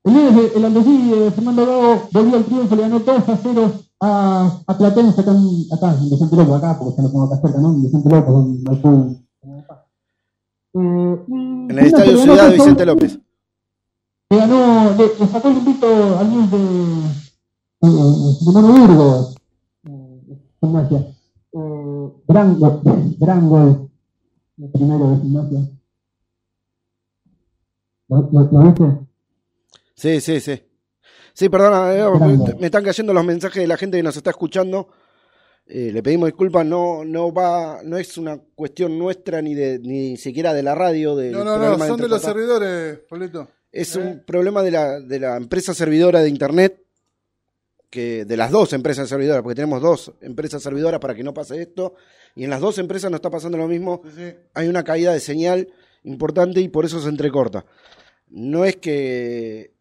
El 0.03 0.13
lunes 0.13 0.51
el 0.55 0.65
Andesí 0.65 1.11
eh, 1.13 1.31
Fernando 1.31 1.65
Gago 1.65 2.09
volvió 2.11 2.35
al 2.37 2.45
triunfo, 2.45 2.75
le 2.75 2.81
ganó 2.83 2.99
2 2.99 3.29
a 3.29 3.37
0 3.37 3.71
a, 3.99 4.61
a 4.67 4.77
Platense 4.77 5.21
acá, 5.21 5.31
acá 5.71 5.93
en 5.97 6.09
Vicente 6.09 6.35
López, 6.35 6.53
acá, 6.55 6.77
porque 6.79 6.95
se 6.95 7.01
lo 7.03 7.11
pongo 7.11 7.25
acá 7.25 7.41
cerca, 7.41 7.59
¿no? 7.59 7.69
En 7.73 7.81
Vicente 7.83 8.09
López, 8.09 8.29
en 8.35 8.63
Maipú. 8.63 9.23
Eh, 10.73 11.25
En 11.29 11.71
el 11.71 11.79
Estadio 11.79 12.17
Ciudad 12.17 12.37
3 12.37 12.49
a 12.49 12.53
Vicente 12.53 12.83
1, 12.83 12.93
López. 12.93 13.19
Le 14.29 14.37
ganó, 14.37 14.91
le, 14.97 15.07
le 15.19 15.27
sacó 15.27 15.47
el 15.47 15.57
invito 15.57 16.17
al 16.19 16.33
Luis 16.33 16.51
de, 16.51 16.57
de, 16.57 17.89
de 17.89 18.51
Mono 18.51 19.29
eh, 19.83 20.37
Gimnasia. 20.59 20.99
Eh, 21.53 22.11
gran, 22.27 22.59
gol- 22.59 22.81
gran 23.19 23.49
gol, 23.49 23.89
el 24.57 24.69
primero 24.71 25.09
de 25.11 25.17
Gimnasia. 25.21 25.59
¿Lo, 28.09 28.29
lo, 28.31 28.41
lo 28.51 28.59
viste? 28.63 29.07
Sí, 29.95 30.21
sí, 30.21 30.39
sí. 30.39 30.61
Sí, 31.37 31.49
perdona, 31.49 31.95
eh, 31.95 32.03
me, 32.19 32.55
me 32.61 32.65
están 32.65 32.83
cayendo 32.83 33.13
los 33.13 33.23
mensajes 33.23 33.61
de 33.61 33.67
la 33.67 33.77
gente 33.77 33.95
que 33.95 34.01
nos 34.01 34.17
está 34.17 34.31
escuchando. 34.31 34.89
Eh, 35.67 35.91
le 35.93 36.01
pedimos 36.01 36.29
disculpas, 36.29 36.65
no, 36.65 37.05
no 37.05 37.31
va, 37.31 37.81
no 37.83 37.95
es 37.95 38.17
una 38.17 38.39
cuestión 38.55 38.97
nuestra 38.97 39.39
ni 39.39 39.53
de 39.53 39.77
ni 39.77 40.17
siquiera 40.17 40.51
de 40.55 40.63
la 40.63 40.73
radio. 40.73 41.15
del 41.15 41.33
No, 41.33 41.43
no, 41.43 41.59
no, 41.59 41.85
son 41.85 42.01
de 42.01 42.07
los 42.07 42.23
servidores, 42.23 43.01
Polito. 43.07 43.47
Es 43.71 43.95
¿eh? 43.95 43.99
un 43.99 44.23
problema 44.25 44.63
de 44.63 44.71
la, 44.71 44.99
de 44.99 45.19
la 45.19 45.37
empresa 45.37 45.75
servidora 45.75 46.21
de 46.21 46.29
internet, 46.29 46.81
que 47.91 48.25
de 48.25 48.35
las 48.35 48.49
dos 48.49 48.73
empresas 48.73 49.07
servidoras, 49.07 49.43
porque 49.43 49.57
tenemos 49.57 49.79
dos 49.79 50.13
empresas 50.21 50.63
servidoras 50.63 50.99
para 50.99 51.13
que 51.13 51.23
no 51.23 51.35
pase 51.35 51.61
esto, 51.61 51.93
y 52.35 52.45
en 52.45 52.49
las 52.49 52.61
dos 52.61 52.79
empresas 52.79 53.11
no 53.11 53.17
está 53.17 53.29
pasando 53.29 53.59
lo 53.59 53.67
mismo. 53.67 54.01
Sí, 54.05 54.09
sí. 54.15 54.35
Hay 54.55 54.69
una 54.69 54.83
caída 54.83 55.13
de 55.13 55.19
señal 55.19 55.69
importante 56.01 56.61
y 56.61 56.67
por 56.67 56.83
eso 56.83 56.99
se 56.99 57.09
entrecorta. 57.09 57.63
No 58.27 58.65
es 58.65 58.77
que 58.77 59.76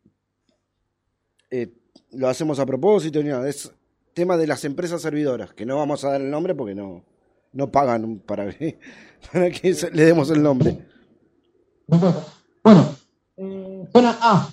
eh, 1.51 1.73
lo 2.13 2.29
hacemos 2.29 2.59
a 2.59 2.67
propósito 2.67 3.23
ni 3.23 3.29
nada, 3.29 3.49
es 3.49 3.73
tema 4.15 4.37
de 4.37 4.47
las 4.47 4.65
empresas 4.65 5.03
servidoras, 5.03 5.53
que 5.53 5.67
no 5.67 5.77
vamos 5.77 6.05
a 6.05 6.11
dar 6.11 6.21
el 6.21 6.31
nombre 6.31 6.55
porque 6.55 6.75
no, 6.75 7.05
no 7.53 7.71
pagan 7.71 8.23
para 8.27 8.53
que, 8.53 8.79
para 9.33 9.51
que 9.51 9.75
le 9.93 10.05
demos 10.05 10.31
el 10.31 10.43
nombre. 10.43 10.87
Bueno, 11.87 12.85
eh, 13.37 13.89
zona 13.93 14.17
A. 14.21 14.49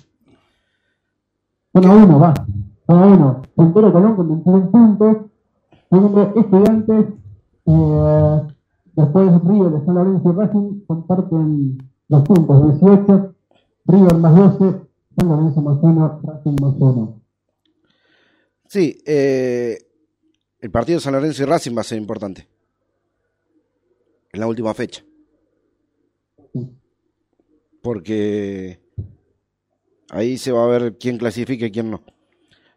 Zona 1.72 1.92
1, 1.92 2.20
va. 2.20 2.34
Zona 2.86 3.06
1. 3.06 3.42
Puntero 3.56 3.92
Colón 3.92 4.16
con 4.16 4.28
21 4.28 4.70
puntos. 4.70 5.16
Segundo, 5.90 6.32
Estudiantes. 6.36 7.06
Eh, 7.66 8.42
después 8.94 9.42
River 9.44 9.72
de 9.72 9.84
San 9.84 9.94
Lorenzo 9.94 10.32
Racing 10.32 10.84
comparten 10.86 11.78
los 12.08 12.22
puntos. 12.22 12.80
18. 12.80 13.34
River 13.86 14.14
más 14.18 14.58
12. 14.58 14.83
San 15.16 15.28
Lorenzo 15.28 15.60
más 15.60 15.78
1. 15.80 16.20
Racing 16.22 16.56
más 16.60 16.74
1. 16.78 17.22
Sí, 18.68 18.98
eh, 19.06 19.78
el 20.60 20.70
partido 20.70 20.98
de 20.98 21.02
San 21.02 21.12
Lorenzo 21.12 21.42
y 21.42 21.46
Racing 21.46 21.76
va 21.76 21.82
a 21.82 21.84
ser 21.84 21.98
importante. 21.98 22.48
En 24.32 24.40
la 24.40 24.46
última 24.46 24.74
fecha. 24.74 25.04
Porque 27.82 28.80
ahí 30.10 30.38
se 30.38 30.52
va 30.52 30.64
a 30.64 30.68
ver 30.68 30.96
quién 30.98 31.18
clasifica 31.18 31.66
y 31.66 31.70
quién 31.70 31.90
no. 31.90 32.02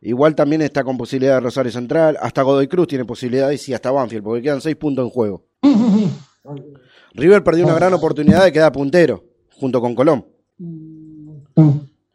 Igual 0.02 0.36
también 0.36 0.62
está 0.62 0.84
con 0.84 0.98
posibilidad 0.98 1.36
de 1.36 1.40
Rosario 1.40 1.72
Central. 1.72 2.18
Hasta 2.22 2.44
Godoy 2.44 2.68
Cruz 2.68 2.88
tiene 2.88 3.06
posibilidades 3.06 3.68
y 3.68 3.74
hasta 3.74 3.90
Banfield, 3.90 4.24
porque 4.24 4.44
quedan 4.44 4.62
seis 4.62 4.76
puntos 4.76 5.06
en 5.06 5.10
juego. 5.10 5.46
River 7.14 7.44
perdió 7.44 7.66
una 7.66 7.76
gran 7.76 7.94
oportunidad 7.94 8.44
de 8.44 8.52
quedar 8.52 8.72
puntero, 8.72 9.24
junto 9.54 9.82
con 9.82 9.96
Colón. 9.96 10.26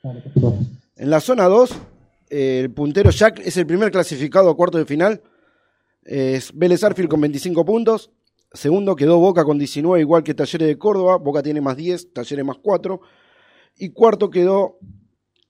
En 0.05 1.11
la 1.11 1.21
zona 1.21 1.45
2, 1.45 1.71
eh, 2.31 2.61
el 2.61 2.71
puntero 2.73 3.11
Jack 3.11 3.41
es 3.41 3.57
el 3.57 3.67
primer 3.67 3.91
clasificado 3.91 4.51
a 4.51 4.57
cuarto 4.57 4.79
de 4.79 4.85
final. 4.85 5.23
Es 6.05 6.53
Vélez 6.57 6.83
Arfield 6.83 7.09
con 7.09 7.21
25 7.21 7.65
puntos. 7.65 8.11
Segundo 8.53 8.97
quedó 8.97 9.19
Boca 9.19 9.45
con 9.45 9.59
19, 9.59 10.01
igual 10.01 10.23
que 10.25 10.35
Talleres 10.35 10.69
de 10.69 10.79
Córdoba. 10.79 11.17
Boca 11.17 11.43
tiene 11.43 11.61
más 11.61 11.77
10, 11.77 12.13
Talleres 12.13 12.45
más 12.45 12.59
4. 12.59 13.01
Y 13.79 13.91
cuarto 13.91 14.29
quedó 14.29 14.79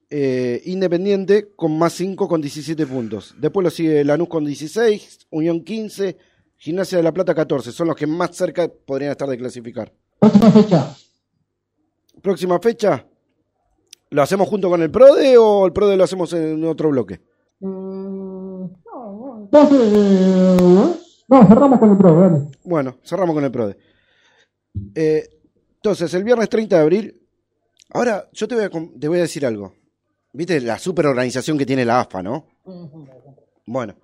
eh, 0.09 0.61
Independiente 0.65 1.49
con 1.55 1.77
más 1.77 1.93
5 1.93 2.27
con 2.27 2.39
17 2.39 2.85
puntos. 2.85 3.33
Después 3.39 3.63
lo 3.63 3.69
sigue 3.71 4.05
Lanús 4.05 4.29
con 4.29 4.45
16, 4.45 5.27
Unión 5.31 5.63
15, 5.63 6.17
Gimnasia 6.57 6.99
de 6.99 7.03
la 7.03 7.11
Plata 7.11 7.33
14. 7.33 7.71
Son 7.71 7.87
los 7.87 7.95
que 7.95 8.05
más 8.05 8.35
cerca 8.35 8.67
podrían 8.67 9.11
estar 9.11 9.27
de 9.27 9.37
clasificar. 9.37 9.91
Próxima 10.19 10.51
fecha. 10.51 10.95
Próxima 12.21 12.59
fecha. 12.59 13.07
¿Lo 14.13 14.21
hacemos 14.21 14.47
junto 14.47 14.69
con 14.69 14.79
el 14.79 14.91
PRODE 14.91 15.39
o 15.39 15.65
el 15.65 15.73
PRODE 15.73 15.97
lo 15.97 16.03
hacemos 16.03 16.31
en 16.33 16.63
otro 16.65 16.89
bloque? 16.89 17.15
Eh, 17.15 17.65
no, 17.65 19.39
entonces, 19.41 19.91
eh, 19.91 20.57
no, 21.27 21.47
cerramos 21.47 21.79
con 21.79 21.89
el 21.89 21.97
pro, 21.97 22.19
dale. 22.19 22.47
Bueno, 22.63 22.99
cerramos 23.03 23.33
con 23.33 23.43
el 23.43 23.49
PRODE. 23.49 23.75
Eh, 24.93 25.27
entonces, 25.77 26.13
el 26.13 26.23
viernes 26.23 26.47
30 26.47 26.75
de 26.75 26.81
abril. 26.83 27.27
Ahora, 27.89 28.29
yo 28.33 28.47
te 28.47 28.53
voy, 28.53 28.65
a, 28.65 28.69
te 28.69 29.07
voy 29.07 29.17
a 29.17 29.23
decir 29.23 29.47
algo. 29.47 29.73
¿Viste 30.31 30.61
la 30.61 30.77
super 30.77 31.07
organización 31.07 31.57
que 31.57 31.65
tiene 31.65 31.83
la 31.83 32.01
AFA, 32.01 32.21
no? 32.21 32.45
Bueno, 33.65 33.95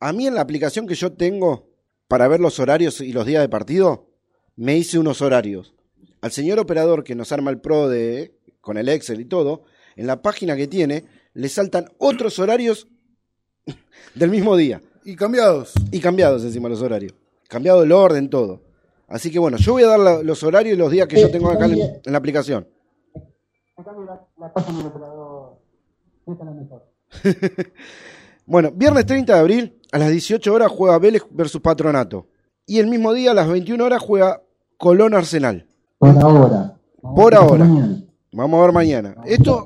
a 0.00 0.12
mí 0.12 0.26
en 0.26 0.34
la 0.34 0.40
aplicación 0.40 0.88
que 0.88 0.96
yo 0.96 1.12
tengo 1.12 1.68
para 2.08 2.26
ver 2.26 2.40
los 2.40 2.58
horarios 2.58 3.00
y 3.00 3.12
los 3.12 3.26
días 3.26 3.42
de 3.42 3.48
partido, 3.48 4.08
me 4.56 4.76
hice 4.76 4.98
unos 4.98 5.22
horarios. 5.22 5.72
Al 6.20 6.32
señor 6.32 6.58
operador 6.58 7.04
que 7.04 7.14
nos 7.14 7.30
arma 7.30 7.52
el 7.52 7.60
PRODE, 7.60 8.34
con 8.60 8.76
el 8.78 8.88
Excel 8.88 9.20
y 9.20 9.24
todo, 9.24 9.62
en 9.96 10.06
la 10.06 10.22
página 10.22 10.56
que 10.56 10.66
tiene, 10.66 11.04
le 11.34 11.48
saltan 11.48 11.86
otros 11.98 12.38
horarios 12.38 12.88
del 14.14 14.30
mismo 14.30 14.56
día. 14.56 14.80
Y 15.04 15.16
cambiados. 15.16 15.72
Y 15.90 16.00
cambiados 16.00 16.44
encima 16.44 16.68
los 16.68 16.82
horarios. 16.82 17.14
Cambiado 17.48 17.82
el 17.82 17.92
orden, 17.92 18.28
todo. 18.30 18.62
Así 19.08 19.30
que 19.30 19.38
bueno, 19.38 19.56
yo 19.56 19.72
voy 19.72 19.82
a 19.82 19.88
dar 19.88 19.98
la- 19.98 20.22
los 20.22 20.42
horarios 20.42 20.74
y 20.74 20.78
los 20.78 20.90
días 20.90 21.08
que 21.08 21.20
yo 21.20 21.30
tengo 21.30 21.50
acá 21.50 21.64
en, 21.66 21.72
en 22.04 22.12
la 22.12 22.18
aplicación. 22.18 22.68
Bueno, 28.46 28.72
viernes 28.72 29.06
30 29.06 29.32
de 29.32 29.38
abril, 29.38 29.80
a 29.92 29.98
las 29.98 30.10
18 30.10 30.52
horas 30.52 30.72
juega 30.72 30.98
Vélez 30.98 31.22
versus 31.30 31.60
Patronato. 31.60 32.26
Y 32.66 32.80
el 32.80 32.88
mismo 32.88 33.12
día, 33.12 33.30
a 33.30 33.34
las 33.34 33.48
21 33.48 33.84
horas, 33.84 34.02
juega 34.02 34.42
Colón 34.76 35.14
Arsenal. 35.14 35.66
Por 35.98 36.18
ahora. 36.20 36.76
Por 37.00 37.34
a 37.34 37.40
ver 37.40 37.48
ahora. 37.48 37.66
Vamos 38.32 38.58
a 38.58 38.62
ver 38.62 38.72
mañana. 38.72 39.14
Esto, 39.26 39.64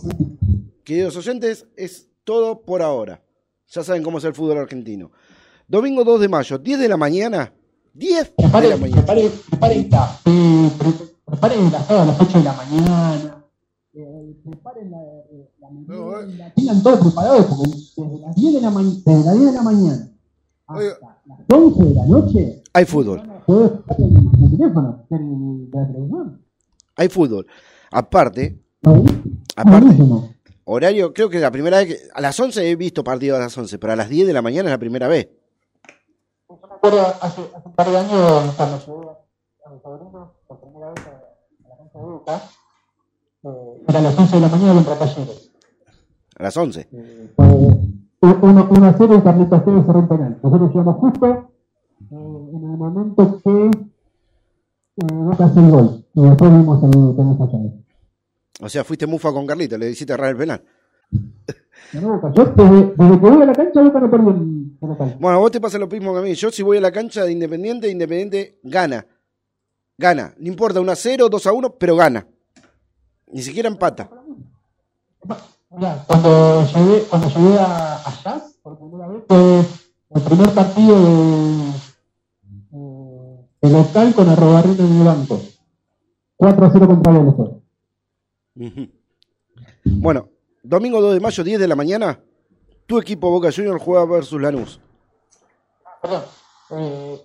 queridos 0.84 1.16
oyentes, 1.16 1.66
es 1.76 2.08
todo 2.24 2.62
por 2.62 2.82
ahora. 2.82 3.22
Ya 3.68 3.82
saben 3.82 4.02
cómo 4.02 4.18
es 4.18 4.24
el 4.24 4.34
fútbol 4.34 4.58
argentino. 4.58 5.10
Domingo 5.68 6.04
2 6.04 6.20
de 6.20 6.28
mayo, 6.28 6.58
10 6.58 6.78
de 6.78 6.88
la 6.88 6.96
mañana. 6.96 7.52
10 7.94 8.24
de 8.36 8.42
la 8.42 8.50
Prepare, 8.50 8.76
mañana. 8.76 8.96
prepare, 9.04 9.30
prepare 9.50 9.74
el 9.76 9.88
café, 9.88 10.30
pre- 10.78 11.06
prepare 11.24 11.54
el 11.54 11.74
asado 11.74 12.00
a 12.02 12.06
las 12.06 12.20
8 12.20 12.38
de 12.38 12.44
la 12.44 12.52
mañana. 12.54 13.40
eh, 13.96 14.36
preparen 14.44 14.90
la, 14.90 14.98
eh, 15.30 15.50
la 15.60 15.70
No, 15.70 16.06
merienda, 16.16 16.52
tengan 16.56 16.82
todo 16.82 16.98
preparado 17.00 17.46
porque 17.46 17.70
desde 17.96 18.18
las 18.18 18.34
10 18.34 18.54
de 18.54 18.60
la, 18.60 18.70
ma- 18.70 18.82
desde 18.82 19.24
las 19.24 19.34
10 19.38 19.46
de 19.46 19.52
la 19.52 19.62
mañana 19.62 20.10
hasta 20.66 20.80
Oiga. 20.80 20.96
las 21.26 21.38
11 21.60 21.84
de 21.84 21.94
la 21.94 22.06
noche 22.06 22.62
Hay 22.72 22.84
fútbol. 22.86 23.18
estar 23.20 24.00
en 24.00 24.16
el 24.16 24.50
teléfono 24.50 25.06
de 25.08 25.78
la 25.78 25.86
televisión. 25.86 26.42
hay 26.96 27.08
fútbol. 27.08 27.46
Aparte, 27.96 28.58
aparte, 29.54 29.96
horario, 30.64 31.14
creo 31.14 31.30
que 31.30 31.36
es 31.36 31.42
la 31.42 31.52
primera 31.52 31.78
vez 31.78 31.86
que. 31.86 31.96
A 32.12 32.20
las 32.20 32.38
11 32.40 32.68
he 32.68 32.74
visto 32.74 33.04
partidos 33.04 33.38
a 33.38 33.42
las 33.42 33.56
11, 33.56 33.78
pero 33.78 33.92
a 33.92 33.96
las 33.96 34.08
10 34.08 34.26
de 34.26 34.32
la 34.32 34.42
mañana 34.42 34.68
es 34.68 34.72
la 34.72 34.78
primera 34.78 35.06
vez. 35.06 35.28
Yo 36.48 36.58
me 36.60 36.74
acuerdo 36.74 37.00
hace, 37.20 37.40
hace 37.54 37.68
un 37.68 37.74
par 37.76 37.88
de 37.88 37.96
años 37.96 38.54
cuando 38.56 38.78
llevé 38.84 39.06
a 39.64 39.70
mis 39.70 39.80
sobrinos 39.80 40.28
por 40.48 40.60
primera 40.60 40.90
vez 40.90 41.06
a, 41.06 41.10
a 41.10 41.68
la 41.68 41.76
cancha 41.76 41.98
de 42.00 42.04
Boca, 42.04 42.42
eh, 43.44 43.84
era 43.86 43.98
a 44.00 44.02
las 44.02 44.18
11 44.18 44.34
de 44.34 44.42
la 44.42 44.48
mañana 44.48 44.74
contra 44.74 44.98
Talleres. 44.98 45.52
A 46.36 46.42
las 46.42 46.56
11. 46.56 46.88
Eh, 46.90 47.32
fue 47.36 47.48
1 48.42 48.86
a 48.86 48.94
0 48.98 49.18
y 49.18 49.22
Carlitos 49.22 49.64
Tevez 49.64 49.86
cerró 49.86 49.98
un 50.00 50.08
penal. 50.08 50.40
Nosotros 50.42 50.70
llegamos 50.70 50.96
justo 50.96 51.26
eh, 51.26 51.38
en 52.10 52.64
el 52.64 52.76
momento 52.76 53.40
que 53.44 53.66
eh, 54.96 55.12
Boca 55.12 55.44
hace 55.44 55.60
el 55.60 55.70
gol. 55.70 56.04
Y 56.12 56.22
después 56.22 56.50
vimos 56.50 56.82
el 56.82 56.90
penal 56.90 57.38
fallado. 57.38 57.83
O 58.60 58.68
sea, 58.68 58.84
fuiste 58.84 59.06
mufa 59.06 59.32
con 59.32 59.46
Carlito, 59.46 59.76
le 59.76 59.90
hiciste 59.90 60.12
errar 60.12 60.30
el 60.30 60.36
penal. 60.36 60.64
Boca. 62.00 62.32
Yo 62.34 62.44
desde, 62.46 62.94
desde 62.96 63.20
que 63.20 63.30
voy 63.30 63.42
a 63.42 63.46
la 63.46 63.52
cancha 63.52 63.82
Boca 63.82 64.00
no 64.00 64.30
en 64.30 64.76
el 64.80 64.88
local. 64.88 65.16
Bueno, 65.20 65.36
a 65.36 65.40
vos 65.40 65.50
te 65.50 65.60
pasa 65.60 65.78
lo 65.78 65.86
mismo 65.86 66.12
que 66.12 66.18
a 66.18 66.22
mí. 66.22 66.34
Yo 66.34 66.50
si 66.50 66.62
voy 66.62 66.78
a 66.78 66.80
la 66.80 66.90
cancha 66.90 67.24
de 67.24 67.32
Independiente, 67.32 67.90
Independiente 67.90 68.58
gana. 68.62 69.06
Gana. 69.96 70.34
No 70.38 70.48
importa, 70.48 70.80
1 70.80 70.90
a 70.90 70.96
0, 70.96 71.28
2 71.28 71.46
a 71.46 71.52
1, 71.52 71.74
pero 71.76 71.96
gana. 71.96 72.26
Ni 73.28 73.42
siquiera 73.42 73.68
empata. 73.68 74.10
Mirá, 75.70 76.04
cuando 76.06 76.66
llegué, 76.66 77.02
cuando 77.08 77.28
llegué 77.28 77.58
a, 77.58 77.96
a 77.96 78.22
Jazz, 78.22 78.58
por 78.62 78.78
primera 78.78 79.08
vez, 79.08 79.24
fue 79.28 79.58
el 80.14 80.22
primer 80.22 80.50
partido 80.50 80.96
de, 81.00 81.72
de 83.62 83.70
local 83.70 84.14
con 84.14 84.28
Arrobarreno 84.28 84.84
en 84.84 84.98
el 84.98 85.04
banco. 85.04 85.40
4 86.36 86.66
a 86.66 86.70
0 86.72 86.86
contra 86.86 87.12
Vélez. 87.12 87.34
Bueno, 89.84 90.30
domingo 90.62 91.00
2 91.00 91.14
de 91.14 91.20
mayo, 91.20 91.44
10 91.44 91.60
de 91.60 91.68
la 91.68 91.76
mañana, 91.76 92.20
tu 92.86 92.98
equipo 92.98 93.30
Boca 93.30 93.50
Juniors 93.52 93.82
juega 93.82 94.04
versus 94.04 94.40
Lanús. 94.40 94.80
Perdón. 96.02 96.22
Eh, 96.70 97.20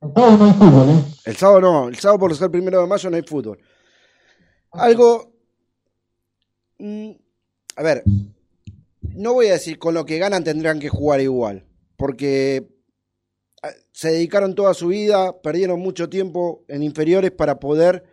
el 0.00 0.12
sábado 0.14 0.36
no 0.38 0.44
hay 0.44 0.52
fútbol, 0.52 0.88
¿eh? 0.90 1.04
El 1.24 1.36
sábado 1.36 1.60
no, 1.60 1.88
el 1.88 1.96
sábado 1.96 2.18
por 2.18 2.36
ser 2.36 2.50
primero 2.50 2.80
de 2.80 2.86
mayo 2.86 3.10
no 3.10 3.16
hay 3.16 3.22
fútbol. 3.22 3.58
Algo. 4.70 5.32
mm, 6.78 7.10
a 7.76 7.82
ver, 7.82 8.02
no 9.00 9.34
voy 9.34 9.48
a 9.48 9.52
decir 9.52 9.78
con 9.78 9.94
lo 9.94 10.04
que 10.04 10.18
ganan 10.18 10.44
tendrán 10.44 10.78
que 10.78 10.88
jugar 10.88 11.20
igual, 11.20 11.64
porque 11.96 12.68
ah, 13.62 13.70
se 13.92 14.12
dedicaron 14.12 14.54
toda 14.54 14.74
su 14.74 14.88
vida, 14.88 15.40
perdieron 15.40 15.80
mucho 15.80 16.08
tiempo 16.08 16.64
en 16.68 16.82
inferiores 16.82 17.30
para 17.30 17.58
poder 17.58 18.04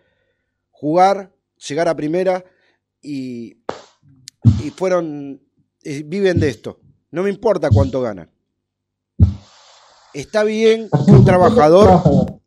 jugar, 0.72 1.35
llegar 1.58 1.88
a 1.88 1.96
primera 1.96 2.44
y, 3.02 3.58
y 4.64 4.72
fueron, 4.72 5.42
eh, 5.84 6.04
viven 6.06 6.40
de 6.40 6.50
esto. 6.50 6.80
No 7.12 7.24
me 7.24 7.30
importa 7.30 7.70
cuánto 7.70 8.02
ganan. 8.02 8.30
Está 10.14 10.44
bien 10.44 10.90
que 10.90 11.12
un 11.12 11.26
trabajador 11.26 11.88
Trabajador. 11.88 12.42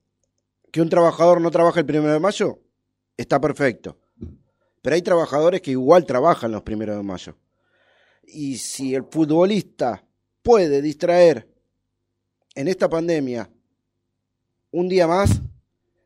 que 0.71 0.81
un 0.81 0.89
trabajador 0.89 1.41
no 1.41 1.51
trabaja 1.51 1.81
el 1.81 1.87
primero 1.87 2.13
de 2.13 2.21
mayo, 2.21 2.61
está 3.17 3.41
perfecto. 3.41 3.99
Pero 4.83 4.95
hay 4.95 5.03
trabajadores 5.03 5.61
que 5.61 5.73
igual 5.73 6.07
trabajan 6.07 6.53
los 6.53 6.63
primeros 6.63 6.97
de 6.97 7.03
mayo. 7.03 7.37
Y 8.25 8.57
si 8.59 8.95
el 8.95 9.05
futbolista 9.05 10.05
puede 10.43 10.81
distraer 10.81 11.49
en 12.55 12.69
esta 12.69 12.89
pandemia 12.89 13.51
un 14.71 14.89
día 14.89 15.07
más, 15.07 15.41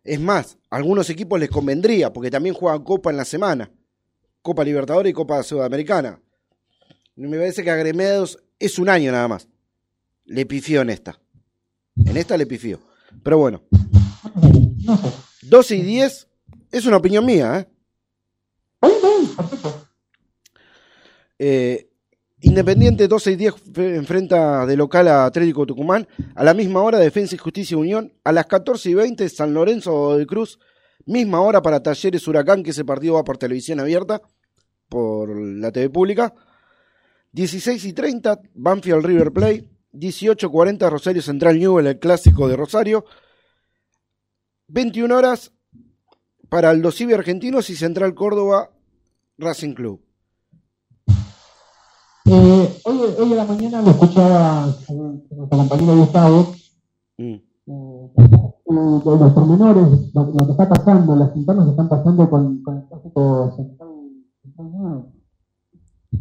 es 0.04 0.20
más, 0.20 0.58
a 0.70 0.76
algunos 0.76 1.08
equipos 1.10 1.38
les 1.38 1.50
convendría, 1.50 2.12
porque 2.12 2.30
también 2.30 2.54
juegan 2.54 2.82
Copa 2.82 3.10
en 3.10 3.16
la 3.16 3.24
semana. 3.24 3.70
Copa 4.42 4.64
Libertadores 4.64 5.10
y 5.10 5.14
Copa 5.14 5.42
Sudamericana. 5.42 6.20
Me 7.14 7.36
parece 7.36 7.62
que 7.62 7.70
Agremiados 7.70 8.38
es 8.58 8.78
un 8.78 8.88
año 8.88 9.12
nada 9.12 9.28
más. 9.28 9.48
Le 10.24 10.46
pifió 10.46 10.80
en 10.80 10.90
esta. 10.90 11.20
En 12.04 12.16
esta 12.16 12.36
le 12.36 12.46
pifió. 12.46 12.80
Pero 13.22 13.38
bueno, 13.38 13.62
No 14.84 14.96
sé. 14.96 15.12
12 15.42 15.76
y 15.76 15.82
10 15.82 16.28
es 16.72 16.86
una 16.86 16.96
opinión 16.96 17.24
mía. 17.24 17.60
¿eh? 17.60 17.68
Eh, 21.38 21.91
Independiente 22.44 23.06
12 23.08 23.32
y 23.32 23.36
10 23.36 23.54
fe- 23.72 23.94
enfrenta 23.96 24.66
de 24.66 24.76
local 24.76 25.06
a 25.08 25.26
Atlético 25.26 25.64
Tucumán. 25.64 26.06
A 26.34 26.42
la 26.44 26.54
misma 26.54 26.82
hora 26.82 26.98
Defensa 26.98 27.34
y 27.34 27.38
Justicia 27.38 27.76
Unión. 27.76 28.12
A 28.24 28.32
las 28.32 28.46
14 28.46 28.90
y 28.90 28.94
20 28.94 29.28
San 29.28 29.54
Lorenzo 29.54 30.16
de 30.18 30.26
Cruz. 30.26 30.58
Misma 31.06 31.40
hora 31.40 31.62
para 31.62 31.82
Talleres 31.82 32.26
Huracán, 32.28 32.62
que 32.62 32.70
ese 32.70 32.84
partido 32.84 33.14
va 33.14 33.24
por 33.24 33.38
televisión 33.38 33.80
abierta, 33.80 34.20
por 34.88 35.36
la 35.36 35.70
TV 35.72 35.90
pública. 35.90 36.34
16 37.32 37.84
y 37.86 37.92
30 37.92 38.40
Banfield 38.54 39.04
River 39.04 39.32
Play. 39.32 39.68
18.40 39.92 40.90
Rosario 40.90 41.20
Central 41.22 41.58
Newell, 41.58 41.86
el 41.86 41.98
clásico 41.98 42.48
de 42.48 42.56
Rosario. 42.56 43.04
21 44.68 45.14
horas 45.16 45.52
para 46.48 46.70
Aldo 46.70 46.90
Civi 46.90 47.12
Argentinos 47.12 47.68
y 47.70 47.76
Central 47.76 48.14
Córdoba 48.14 48.70
Racing 49.38 49.74
Club. 49.74 50.02
Eh, 52.34 52.80
hoy, 52.84 52.98
hoy 53.18 53.32
a 53.34 53.36
la 53.36 53.44
mañana 53.44 53.82
lo 53.82 53.90
escuchaba 53.90 54.64
nuestro 54.88 55.48
compañero 55.50 55.96
Gustavo, 55.96 56.54
Mm. 57.18 57.24
eh, 57.24 57.40
eh, 57.66 58.22
de 58.66 59.18
los 59.20 59.32
pormenores, 59.34 60.14
lo, 60.14 60.24
lo 60.32 60.46
que 60.46 60.52
está 60.52 60.66
pasando, 60.66 61.14
las 61.14 61.36
internas 61.36 61.66
que 61.66 61.70
están 61.72 61.88
pasando 61.90 62.30
con, 62.30 62.62
con 62.62 62.78
el 62.78 62.84
clásico 62.88 63.52
central. 63.56 63.88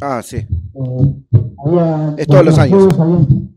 Ah, 0.02 0.22
sí. 0.22 0.36
Eh, 0.38 1.24
había, 1.66 2.16
Es 2.18 2.28
todos 2.28 2.46
los 2.46 2.60
años. 2.60 3.00
habían- 3.00 3.52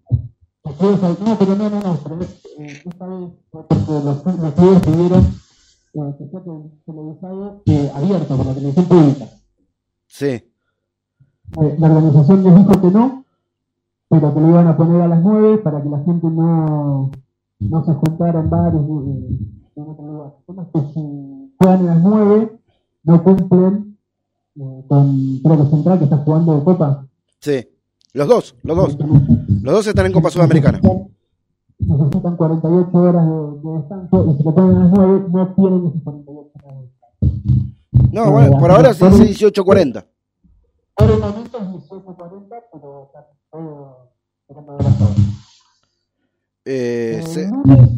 no, 0.65 1.37
pero 1.39 1.57
no, 1.57 1.71
no, 1.71 1.81
no, 1.81 1.99
pero 2.05 2.23
eh, 2.23 2.83
esta 2.85 3.07
vez 3.07 3.31
los, 3.53 4.25
los 4.39 4.53
clubes 4.55 4.81
pidieron 4.83 5.25
eh, 5.95 6.15
que 6.19 6.29
sea 6.29 6.41
televisado 6.87 7.63
eh, 7.67 7.91
abierto 7.95 8.37
por 8.37 8.47
la 8.47 8.55
televisión 8.55 8.87
pública. 8.87 9.27
Sí. 10.07 10.41
Eh, 11.61 11.77
la 11.79 11.87
organización 11.87 12.43
les 12.43 12.57
dijo 12.57 12.81
que 12.81 12.91
no, 12.91 13.25
pero 14.09 14.35
que 14.35 14.41
lo 14.41 14.49
iban 14.49 14.67
a 14.67 14.77
poner 14.77 15.03
a 15.03 15.09
las 15.09 15.23
9 15.23 15.59
para 15.59 15.83
que 15.83 15.89
la 15.89 15.99
gente 16.01 16.27
no, 16.29 17.11
no 17.61 17.85
se 17.85 17.93
juntara 17.95 18.41
en 18.41 18.51
bares 18.51 18.81
es 19.77 20.69
que 20.73 20.81
si 20.93 21.55
juegan 21.59 21.89
a 21.89 21.95
las 21.95 22.03
9, 22.03 22.59
no 23.05 23.25
cumplen 23.25 23.97
eh, 24.57 24.85
con, 24.89 25.41
que 25.43 25.71
Central 25.71 25.99
que 25.99 26.05
está 26.05 26.19
jugando 26.19 26.57
de 26.57 26.65
Copa. 26.65 27.07
Sí. 27.41 27.69
Los 28.13 28.29
dos, 28.29 28.55
los 28.63 28.77
dos. 28.77 28.97
Los 28.99 29.75
dos 29.75 29.87
están 29.87 30.07
en 30.07 30.13
Copa 30.13 30.31
Sudamericana. 30.31 30.81
Necesitan 31.79 32.37
48 32.37 32.97
horas 32.97 33.27
de, 33.27 33.69
de 33.69 33.77
descanso 33.79 34.31
y 34.31 34.37
si 34.37 34.45
lo 34.45 34.55
ponen 34.55 34.77
a 34.77 34.81
las 34.85 34.93
9, 34.93 35.25
no 35.33 35.55
tienen 35.55 35.87
esas 35.87 36.03
48 36.03 36.51
horas 36.65 36.79
de 36.79 36.87
descanso. 36.87 38.13
No, 38.13 38.31
bueno, 38.31 38.59
por 38.59 38.71
ahora 38.71 38.95
se 38.95 39.11
dice 39.11 39.47
18.40. 39.47 40.05
Momento 41.01 41.59
es 41.59 41.65
18.40, 41.91 42.63
pero 42.71 43.11
esperando 44.49 44.77
de 44.77 44.85
las 44.85 45.01
horas. 45.01 45.17
Eh, 46.67 47.17
El 47.19 47.27
se- 47.27 47.49
lunes, 47.49 47.91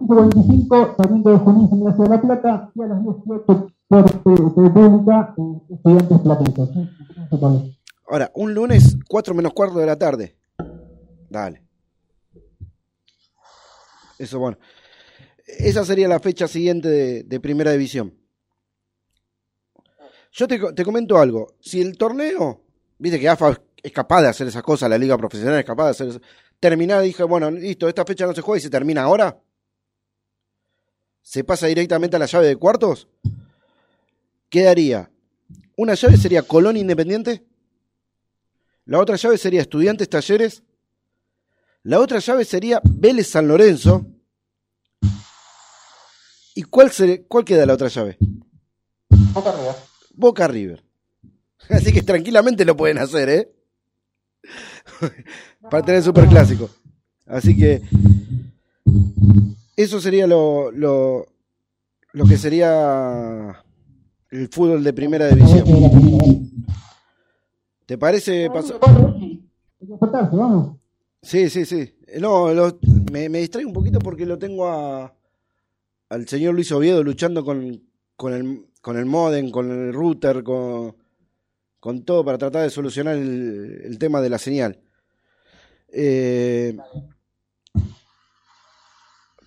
25, 0.00 0.94
Sarmiento 0.96 1.30
de 1.30 1.36
Junín, 1.38 1.68
Gimnasia 1.68 2.04
de 2.04 2.10
la 2.10 2.20
Plata, 2.20 2.70
y 2.74 2.82
a 2.82 2.86
las 2.86 3.02
18 3.02 3.44
por 3.46 4.10
TV 4.22 4.70
Pública, 4.70 5.34
eh, 5.38 5.74
Estudiantes 5.74 6.18
Platenses. 6.20 6.68
ahora, 8.08 8.30
un 8.34 8.52
lunes, 8.54 8.98
4 9.08 9.34
menos 9.34 9.52
cuarto 9.54 9.78
de 9.78 9.86
la 9.86 9.96
tarde. 9.96 10.36
Dale. 11.30 11.62
Eso, 14.18 14.38
bueno. 14.38 14.58
Esa 15.46 15.84
sería 15.84 16.08
la 16.08 16.18
fecha 16.18 16.48
siguiente 16.48 16.88
de, 16.88 17.22
de 17.22 17.40
Primera 17.40 17.70
División. 17.70 18.12
Yo 20.38 20.46
te, 20.46 20.60
co- 20.60 20.74
te 20.74 20.84
comento 20.84 21.16
algo. 21.18 21.54
Si 21.60 21.80
el 21.80 21.96
torneo, 21.96 22.62
viste 22.98 23.18
que 23.18 23.26
AFA 23.28 23.58
es 23.82 23.90
capaz 23.92 24.20
de 24.20 24.28
hacer 24.28 24.46
esas 24.46 24.62
cosas, 24.62 24.90
la 24.90 24.98
liga 24.98 25.16
profesional 25.16 25.58
es 25.58 25.64
capaz 25.64 25.84
de 25.86 25.90
hacer 25.92 26.08
eso. 26.08 26.20
Terminar, 26.60 27.00
dije, 27.02 27.22
bueno, 27.22 27.50
listo, 27.50 27.88
esta 27.88 28.04
fecha 28.04 28.26
no 28.26 28.34
se 28.34 28.42
juega 28.42 28.58
y 28.58 28.62
se 28.62 28.68
termina 28.70 29.02
ahora. 29.04 29.40
Se 31.22 31.42
pasa 31.42 31.66
directamente 31.68 32.16
a 32.16 32.18
la 32.18 32.26
llave 32.26 32.48
de 32.48 32.56
cuartos. 32.56 33.08
Quedaría. 34.50 35.10
Una 35.76 35.94
llave 35.94 36.18
sería 36.18 36.42
Colón 36.42 36.76
Independiente. 36.76 37.44
La 38.84 39.00
otra 39.00 39.16
llave 39.16 39.38
sería 39.38 39.62
Estudiantes 39.62 40.08
Talleres. 40.08 40.62
La 41.82 41.98
otra 41.98 42.18
llave 42.18 42.44
sería 42.44 42.80
Vélez 42.84 43.28
San 43.28 43.48
Lorenzo. 43.48 44.06
¿Y 46.54 46.62
cuál, 46.64 46.90
se- 46.90 47.24
cuál 47.26 47.44
queda 47.44 47.64
la 47.66 47.72
otra 47.74 47.88
llave? 47.88 48.18
Boca 49.32 49.50
arriba. 49.50 49.74
Boca 50.16 50.48
River. 50.48 50.82
Así 51.70 51.92
que 51.92 52.02
tranquilamente 52.02 52.64
lo 52.64 52.76
pueden 52.76 52.98
hacer, 52.98 53.28
¿eh? 53.28 53.52
Para 55.70 55.84
tener 55.84 56.02
super 56.02 56.26
clásico. 56.26 56.68
Así 57.26 57.56
que 57.56 57.82
eso 59.76 60.00
sería 60.00 60.26
lo, 60.26 60.70
lo, 60.70 61.26
lo 62.12 62.24
que 62.26 62.38
sería 62.38 63.64
el 64.30 64.48
fútbol 64.48 64.84
de 64.84 64.92
primera 64.92 65.28
división. 65.28 65.64
¿Te 67.84 67.98
parece 67.98 68.48
pasar? 68.50 68.78
Sí, 71.22 71.50
sí, 71.50 71.64
sí. 71.64 71.94
No, 72.20 72.52
lo- 72.54 72.78
me, 73.12 73.28
me 73.28 73.40
distrae 73.40 73.64
un 73.66 73.72
poquito 73.72 73.98
porque 73.98 74.24
lo 74.26 74.38
tengo 74.38 74.68
a, 74.68 75.12
al 76.10 76.28
señor 76.28 76.54
Luis 76.54 76.70
Oviedo 76.72 77.02
luchando 77.02 77.44
con, 77.44 77.82
con, 78.16 78.32
el, 78.32 78.66
con 78.86 78.96
el 78.96 79.04
modem, 79.04 79.50
con 79.50 79.68
el 79.68 79.92
router, 79.92 80.44
con, 80.44 80.94
con 81.80 82.04
todo 82.04 82.24
para 82.24 82.38
tratar 82.38 82.62
de 82.62 82.70
solucionar 82.70 83.16
el, 83.16 83.96
tema 83.98 84.20
de 84.20 84.30
la 84.30 84.38
señal. 84.38 84.78
Eh, 85.88 86.76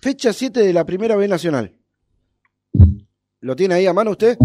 fecha 0.02 0.34
7 0.34 0.60
de 0.60 0.74
la 0.74 0.84
primera 0.84 1.16
B 1.16 1.26
Nacional. 1.26 1.74
¿Lo 3.40 3.56
tiene 3.56 3.76
ahí 3.76 3.86
a 3.86 3.94
mano 3.94 4.10
usted? 4.10 4.36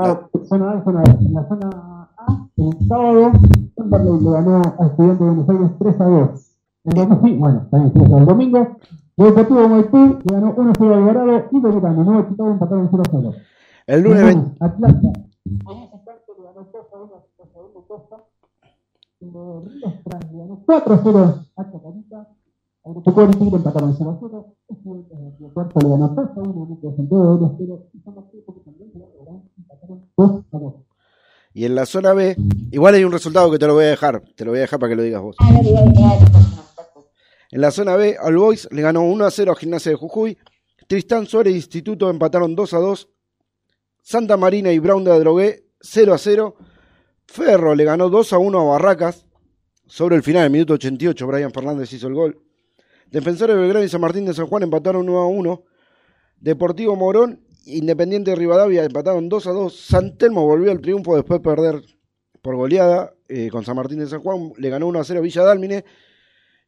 Ah, 0.00 0.28
zona 0.48 0.72
A, 0.72 0.82
zona 0.82 1.02
la 1.04 1.48
zona 1.48 1.70
A, 2.16 2.48
el 2.56 2.88
sábado, 2.88 3.32
Temperley 3.76 4.20
le 4.20 4.30
ganó 4.32 4.62
a 4.80 4.86
Estudiantes 4.88 5.26
de 5.26 5.32
Buenos 5.32 5.48
Aires 5.48 5.70
3 5.78 6.00
a 6.00 6.04
2. 6.04 6.47
El 6.84 6.94
domingo, 6.94 7.38
bueno, 7.38 7.68
también 7.70 8.12
el 8.18 8.26
domingo, 8.26 8.76
el 9.16 9.24
Deportivo 9.26 9.68
Maipú 9.68 10.18
le 10.24 10.34
ganó 10.34 10.54
1 10.56 10.70
a 10.70 10.74
0 10.78 10.94
al 10.94 11.00
Alvarado 11.00 11.48
y 11.50 11.60
Belgrano, 11.60 12.04
Nuevo 12.04 12.28
Chicago 12.28 12.50
empataron 12.50 12.88
0 12.90 13.02
a 13.04 13.10
0. 13.10 13.34
El 13.88 14.02
lunes 14.02 14.24
20 14.24 14.56
Atlanta. 14.60 15.12
Con 15.64 15.76
ese 15.78 15.98
tanto 16.04 16.34
le 16.38 16.44
ganó 16.44 16.68
2 16.72 16.86
a 16.92 17.02
1 17.02 17.14
a 17.14 17.46
Segundo 17.52 17.84
Costa. 17.88 18.16
El 19.20 19.32
de 19.32 19.60
Ríos 19.64 19.94
Trans 20.04 20.32
le 20.32 20.38
ganó 20.38 20.62
4 20.64 20.94
a 20.94 21.00
0 21.02 21.34
a 21.56 21.64
Chacarita. 21.64 22.28
Agropecuario 22.84 23.30
y 23.34 23.38
Tigre 23.38 23.56
empataron 23.56 23.94
0 23.98 24.10
a 24.10 24.18
0. 24.20 24.54
Estudiantes 24.68 25.18
de 25.18 25.36
Río 25.38 25.54
Cuarto 25.54 25.80
le 25.80 25.88
ganó 25.88 26.08
2 26.08 26.18
a 26.18 26.40
1 26.40 26.50
a 26.50 26.68
Núcleo 26.68 26.90
de 26.90 26.96
Santiago 26.96 27.22
de 27.22 27.40
2 27.40 27.50
a 27.50 27.54
0. 27.58 27.86
Y 27.92 28.00
San 28.00 28.14
Martín 28.14 28.40
porque 28.46 28.60
también 28.60 28.92
se 28.92 28.98
lo 28.98 29.06
empataron 29.58 30.04
2 30.16 30.44
a 30.52 30.58
2. 30.58 30.74
y 31.54 31.64
en 31.64 31.74
la 31.74 31.86
zona 31.86 32.12
B, 32.12 32.36
igual 32.70 32.94
hay 32.94 33.04
un 33.04 33.12
resultado 33.12 33.50
que 33.50 33.58
te 33.58 33.66
lo 33.66 33.74
voy 33.74 33.84
a 33.84 33.88
dejar, 33.88 34.22
te 34.36 34.44
lo 34.44 34.52
voy 34.52 34.58
a 34.58 34.62
dejar 34.62 34.78
para 34.78 34.90
que 34.90 34.96
lo 34.96 35.02
digas 35.02 35.22
vos. 35.22 35.36
En 37.50 37.60
la 37.60 37.70
zona 37.70 37.96
B, 37.96 38.16
All 38.20 38.36
Boys 38.36 38.68
le 38.70 38.82
ganó 38.82 39.02
1 39.02 39.24
a 39.24 39.30
0 39.30 39.52
a 39.52 39.56
Gimnasia 39.56 39.90
de 39.90 39.96
Jujuy. 39.96 40.38
Tristán 40.86 41.26
Suárez 41.26 41.54
e 41.54 41.56
Instituto 41.56 42.10
empataron 42.10 42.54
2 42.54 42.74
a 42.74 42.78
2. 42.78 43.08
Santa 44.02 44.36
Marina 44.36 44.72
y 44.72 44.78
Brown 44.78 45.04
de 45.04 45.12
Adrogué 45.12 45.66
0 45.80 46.14
a 46.14 46.18
0. 46.18 46.56
Ferro 47.26 47.74
le 47.74 47.84
ganó 47.84 48.08
2 48.10 48.32
a 48.32 48.38
1 48.38 48.60
a 48.60 48.64
Barracas. 48.64 49.26
Sobre 49.86 50.16
el 50.16 50.22
final, 50.22 50.44
el 50.44 50.50
minuto 50.50 50.74
88, 50.74 51.26
Brian 51.26 51.52
Fernández 51.52 51.92
hizo 51.92 52.08
el 52.08 52.14
gol. 52.14 52.42
Defensores 53.10 53.56
de 53.56 53.62
Belgrano 53.62 53.84
y 53.84 53.88
San 53.88 54.02
Martín 54.02 54.26
de 54.26 54.34
San 54.34 54.46
Juan 54.46 54.62
empataron 54.62 55.08
1 55.08 55.18
a 55.18 55.26
1. 55.26 55.64
Deportivo 56.40 56.94
Morón, 56.96 57.44
Independiente 57.64 58.30
de 58.30 58.36
Rivadavia 58.36 58.84
empataron 58.84 59.28
2 59.28 59.46
a 59.46 59.52
2. 59.52 59.76
San 59.78 60.16
Telmo 60.16 60.44
volvió 60.46 60.70
al 60.70 60.80
triunfo 60.80 61.16
después 61.16 61.40
de 61.40 61.44
perder 61.44 61.82
por 62.40 62.56
goleada 62.56 63.14
eh, 63.28 63.48
con 63.50 63.64
San 63.64 63.76
Martín 63.76 63.98
de 63.98 64.06
San 64.06 64.20
Juan. 64.20 64.52
Le 64.56 64.70
ganó 64.70 64.86
1 64.86 65.00
a 65.00 65.04
0 65.04 65.20
Villa 65.22 65.42
Dálmine. 65.42 65.84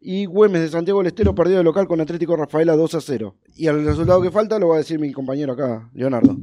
Y 0.00 0.24
Güemes 0.26 0.62
de 0.62 0.68
Santiago 0.68 1.00
del 1.00 1.08
Estero 1.08 1.34
perdió 1.34 1.58
de 1.58 1.62
local 1.62 1.86
con 1.86 2.00
Atlético 2.00 2.34
Rafaela 2.36 2.74
2 2.74 2.94
a 2.94 3.00
0. 3.00 3.34
Y 3.54 3.66
el 3.66 3.84
resultado 3.84 4.22
que 4.22 4.30
falta 4.30 4.58
lo 4.58 4.68
va 4.68 4.76
a 4.76 4.78
decir 4.78 4.98
mi 4.98 5.12
compañero 5.12 5.52
acá, 5.52 5.90
Leonardo. 5.92 6.36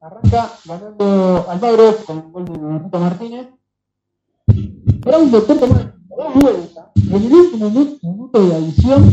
arranca 0.00 0.50
ganando 0.66 1.44
Almagro 1.48 1.96
con 2.06 2.16
un 2.18 2.32
gol 2.32 2.44
de 2.44 2.58
Benito 2.58 2.98
Martínez. 2.98 3.48
Brown 4.46 5.30
de 5.30 5.40
Puerto 5.40 5.66
Madryn 5.66 5.92
da 6.08 6.28
vuelta. 6.40 6.90
En 6.96 7.14
el 7.14 7.32
último 7.32 7.70
mi- 7.70 7.98
minuto 8.02 8.46
de 8.46 8.54
adición, 8.54 9.08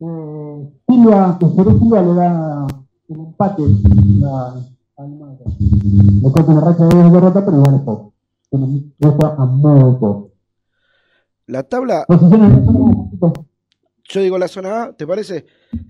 eh, 0.00 0.72
Silva, 0.88 1.36
que 1.38 1.46
Silva 1.46 2.02
le 2.02 2.14
da 2.14 2.66
el 3.08 3.16
empate 3.20 3.62
a 4.26 4.54
a 5.02 5.04
Almagro. 5.04 5.44
Le 5.58 6.32
corta 6.32 6.52
una 6.52 6.60
racha 6.60 6.84
de 6.84 7.40
pero 7.44 7.56
igual 7.56 7.74
es 7.74 7.80
poco. 7.82 8.14
Tiene 8.50 8.92
esto 8.98 9.26
a 9.26 9.46
modo 9.46 9.98
poco. 9.98 10.32
La 11.46 11.64
tabla, 11.64 12.06
yo 14.08 14.20
digo 14.20 14.38
la 14.38 14.48
zona 14.48 14.84
A, 14.84 14.92
¿te 14.92 15.06
parece? 15.06 15.44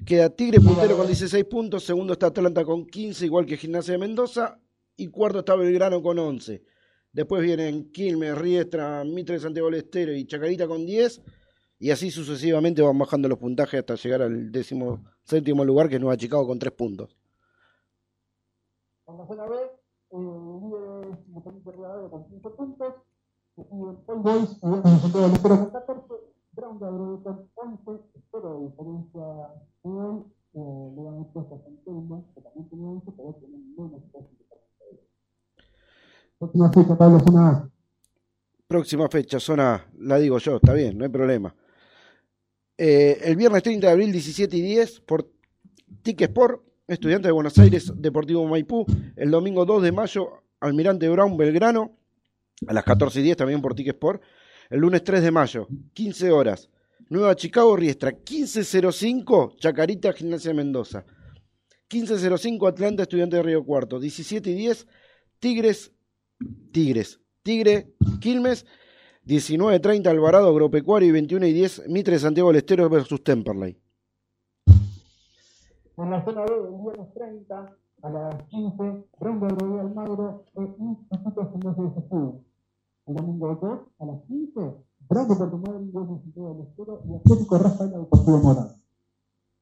Queda 0.07 0.31
Tigre 0.31 0.61
puntero 0.61 0.96
con 0.96 1.07
16 1.07 1.44
puntos, 1.44 1.85
segundo 1.85 2.14
está 2.14 2.29
Atlanta 2.29 2.64
con 2.64 2.87
15, 2.87 3.27
igual 3.27 3.46
que 3.46 3.57
Gimnasia 3.57 3.92
de 3.92 3.98
Mendoza, 3.98 4.59
y 4.96 5.09
cuarto 5.09 5.40
está 5.40 5.55
Belgrano 5.55 6.03
con 6.03 6.18
11. 6.18 6.62
Después 7.12 7.42
vienen 7.42 7.92
Quilmes, 7.92 8.37
Riestra, 8.37 9.05
Mitre 9.05 9.38
Santiago 9.38 9.68
del 9.68 9.81
Estero 9.81 10.14
y 10.14 10.25
Chacarita 10.27 10.66
con 10.66 10.87
10, 10.87 11.20
y 11.79 11.90
así 11.90 12.11
sucesivamente 12.11 12.81
van 12.81 12.98
bajando 12.98 13.29
los 13.29 13.38
puntajes 13.38 13.81
hasta 13.81 13.96
llegar 13.96 14.22
al 14.22 14.51
décimo 14.51 15.05
séptimo 15.25 15.64
lugar, 15.64 15.88
que 15.88 15.96
es 15.96 16.01
Nueva 16.01 16.16
Chicago 16.16 16.46
con 16.46 16.59
3 16.59 16.72
puntos. 16.72 17.16
La 19.18 19.27
zona 19.27 19.44
B, 19.44 19.57
eh, 19.57 20.16
líder 20.16 21.12
es 21.12 21.29
Independiente 21.29 21.72
Rivadavia 21.72 22.11
con 22.11 22.27
5 22.29 22.57
puntos. 22.57 22.94
Y 23.57 23.61
el 23.61 23.98
All 24.07 24.18
Boys, 24.20 24.59
Santiago 24.61 25.27
del 25.27 25.33
Estero 25.35 25.59
con 25.59 25.70
14. 25.70 26.14
Brown 26.53 26.79
de 26.79 26.87
Adrogué 26.87 27.22
con 27.22 27.48
11. 27.87 28.03
Espero 28.14 28.59
de 28.59 28.66
diferencia 28.66 29.20
de 29.85 29.90
hoy. 29.90 30.25
Eh, 30.55 30.92
le 30.96 31.03
dan 31.03 31.25
puesto 31.33 31.55
a 31.55 31.59
San 31.62 31.77
Telmo, 31.85 32.31
que 32.35 32.40
también 32.42 32.68
tiene 32.68 32.85
11, 32.85 33.12
pero 33.16 33.37
tiene 33.40 33.57
menos 33.57 34.03
clasificación. 34.12 35.01
Próxima 36.38 36.72
fecha, 36.72 36.98
Pablo, 36.98 37.20
zona 37.20 37.48
A. 37.48 37.70
Próxima 38.66 39.09
fecha, 39.09 39.40
zona, 39.40 39.87
la 39.98 40.18
digo 40.18 40.38
yo, 40.38 40.57
está 40.57 40.72
bien, 40.72 40.96
no 40.96 41.05
hay 41.05 41.11
problema. 41.11 41.55
Eh, 42.77 43.18
el 43.22 43.37
viernes 43.37 43.62
30 43.62 43.87
de 43.87 43.92
abril, 43.92 44.12
17 44.12 44.57
y 44.57 44.62
10, 44.62 45.01
por 45.01 45.27
Ticketsport, 46.03 46.62
Estudiantes 46.88 47.29
de 47.29 47.33
Buenos 47.33 47.59
Aires, 47.59 47.92
Deportivo 47.97 48.47
Maipú. 48.47 48.85
El 49.16 49.31
domingo 49.31 49.64
2 49.64 49.83
de 49.85 49.92
mayo, 49.92 50.42
Almirante 50.61 51.09
Brown, 51.09 51.37
Belgrano, 51.37 51.97
a 52.66 52.73
las 52.73 52.85
14 52.85 53.21
y 53.21 53.23
10 53.23 53.37
también 53.37 53.62
por 53.62 53.75
Ticketsport. 53.75 54.21
El 54.68 54.81
lunes 54.81 55.05
3 55.05 55.23
de 55.23 55.31
mayo, 55.31 55.68
15 55.95 56.31
horas, 56.33 56.71
Nueva 57.09 57.37
Chicago, 57.37 57.77
Riestra, 57.77 58.12
15.05, 58.12 59.57
Chacarita, 59.59 60.12
Gimnasia 60.12 60.53
Mendoza. 60.55 61.05
15.05, 61.88 62.68
Atlanta, 62.68 63.03
Estudiante 63.03 63.37
de 63.37 63.42
Río 63.42 63.64
Cuarto. 63.64 64.01
17 64.01 64.51
y 64.51 64.55
10, 64.55 64.87
Tigres, 65.38 65.92
Tigres, 66.73 67.21
Tigre, 67.42 67.92
Quilmes, 68.21 68.66
19.30 69.27 70.09
Alvarado 70.09 70.49
Agropecuario 70.49 71.09
y 71.09 71.12
21 71.12 71.47
y 71.47 71.53
10 71.53 71.88
Mitre 71.88 72.18
Santiago 72.18 72.49
del 72.49 72.59
Estero 72.59 72.88
versus 72.88 73.23
Temperley. 73.23 73.79
En 75.96 76.11
la 76.11 76.24
zona 76.24 76.42
B, 76.42 76.52
el 76.55 76.83
viernes 76.83 77.14
30 77.14 77.76
a 78.02 78.11
las 78.11 78.42
15, 78.44 79.05
Brown 79.20 79.40
de 79.40 79.46
Adrogué 79.46 79.81
Almagro 79.81 80.44
e 80.57 80.62
Instituto 80.78 81.50
Gimnasio 81.52 81.85
de 81.85 81.90
Jesús. 82.00 82.35
El 83.07 83.14
domingo 83.14 83.59
2 83.61 83.81
a 83.98 84.07
las 84.07 84.22
15, 84.22 84.61
Brown 85.09 85.28
de 85.28 85.37
Puerto 85.37 85.59
Madryn, 85.59 85.92
Güemes 85.92 86.16
de 86.16 86.22
Santiago 86.22 86.55
del 86.55 86.66
Estero 86.66 87.02
y 87.07 87.14
Atlético 87.14 87.59
Rafaela 87.59 87.98
Deportivo 87.98 88.38
Morado. 88.38 88.74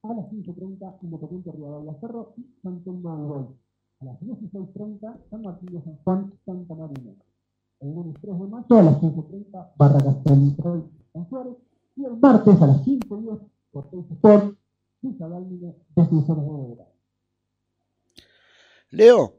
A 0.02 0.14
las 0.14 0.26
15.30, 0.30 0.98
Independiente 1.02 1.52
Rivadavia 1.52 1.94
Cerro 2.00 2.32
y 2.36 2.42
de 2.62 2.92
Gol. 2.92 3.48
A 4.00 4.04
las 4.04 4.20
16.30, 4.20 5.16
San 5.30 5.42
Martín 5.42 5.74
de 5.74 5.82
San 5.82 5.96
Juan, 6.04 6.32
Santa 6.46 6.74
Marina. 6.74 7.12
El 7.80 7.94
lunes 7.94 8.16
3 8.20 8.38
de 8.38 8.46
mayo 8.46 8.78
a 8.78 8.82
las 8.82 9.00
15.30, 9.02 9.72
Barracas 9.76 10.16
San 10.24 11.28
Suárez. 11.28 11.56
Y 11.96 12.04
el 12.04 12.16
martes 12.16 12.62
a 12.62 12.66
las 12.66 12.86
15.10, 12.86 13.40
por 13.72 13.90
Teis 13.90 14.10
Sport, 14.12 14.56
Leo, 18.90 19.34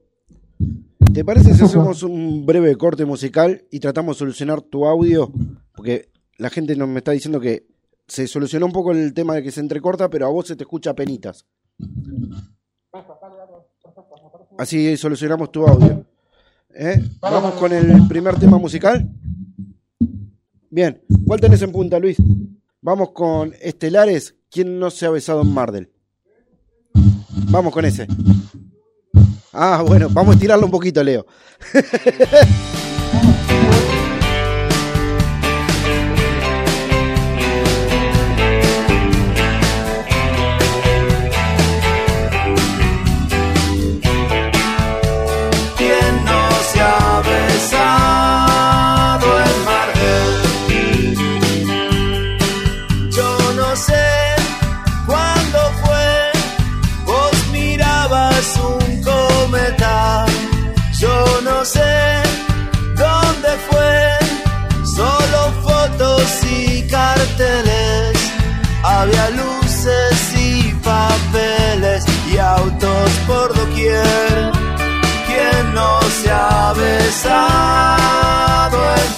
¿te 1.13 1.23
parece 1.23 1.53
si 1.53 1.63
hacemos 1.63 2.03
un 2.03 2.45
breve 2.45 2.75
corte 2.77 3.05
musical 3.05 3.63
y 3.69 3.79
tratamos 3.79 4.15
de 4.15 4.19
solucionar 4.19 4.61
tu 4.61 4.85
audio? 4.85 5.31
Porque 5.73 6.09
la 6.37 6.49
gente 6.49 6.75
nos 6.75 6.87
me 6.87 6.99
está 6.99 7.11
diciendo 7.11 7.39
que 7.39 7.67
se 8.07 8.27
solucionó 8.27 8.65
un 8.65 8.71
poco 8.71 8.91
el 8.91 9.13
tema 9.13 9.35
de 9.35 9.43
que 9.43 9.51
se 9.51 9.59
entrecorta, 9.59 10.09
pero 10.09 10.25
a 10.25 10.29
vos 10.29 10.47
se 10.47 10.55
te 10.55 10.63
escucha 10.63 10.95
penitas. 10.95 11.45
Así 14.57 14.97
solucionamos 14.97 15.51
tu 15.51 15.65
audio. 15.67 16.05
¿Eh? 16.73 17.03
Vamos 17.21 17.53
con 17.55 17.71
el 17.71 18.07
primer 18.07 18.39
tema 18.39 18.57
musical. 18.57 19.07
Bien, 20.69 21.01
¿cuál 21.27 21.39
tenés 21.39 21.61
en 21.61 21.71
punta, 21.71 21.99
Luis? 21.99 22.17
Vamos 22.81 23.11
con 23.11 23.53
Estelares, 23.61 24.35
¿quién 24.51 24.77
no 24.79 24.91
se 24.91 25.05
ha 25.05 25.09
besado 25.09 25.41
en 25.41 25.53
Mardel? 25.53 25.89
Vamos 27.49 27.73
con 27.73 27.85
ese. 27.85 28.07
Ah, 29.53 29.83
bueno, 29.85 30.07
vamos 30.11 30.31
a 30.31 30.35
estirarlo 30.35 30.65
un 30.65 30.71
poquito, 30.71 31.03
Leo. 31.03 31.25
ha 77.11 78.69
besado 78.69 79.10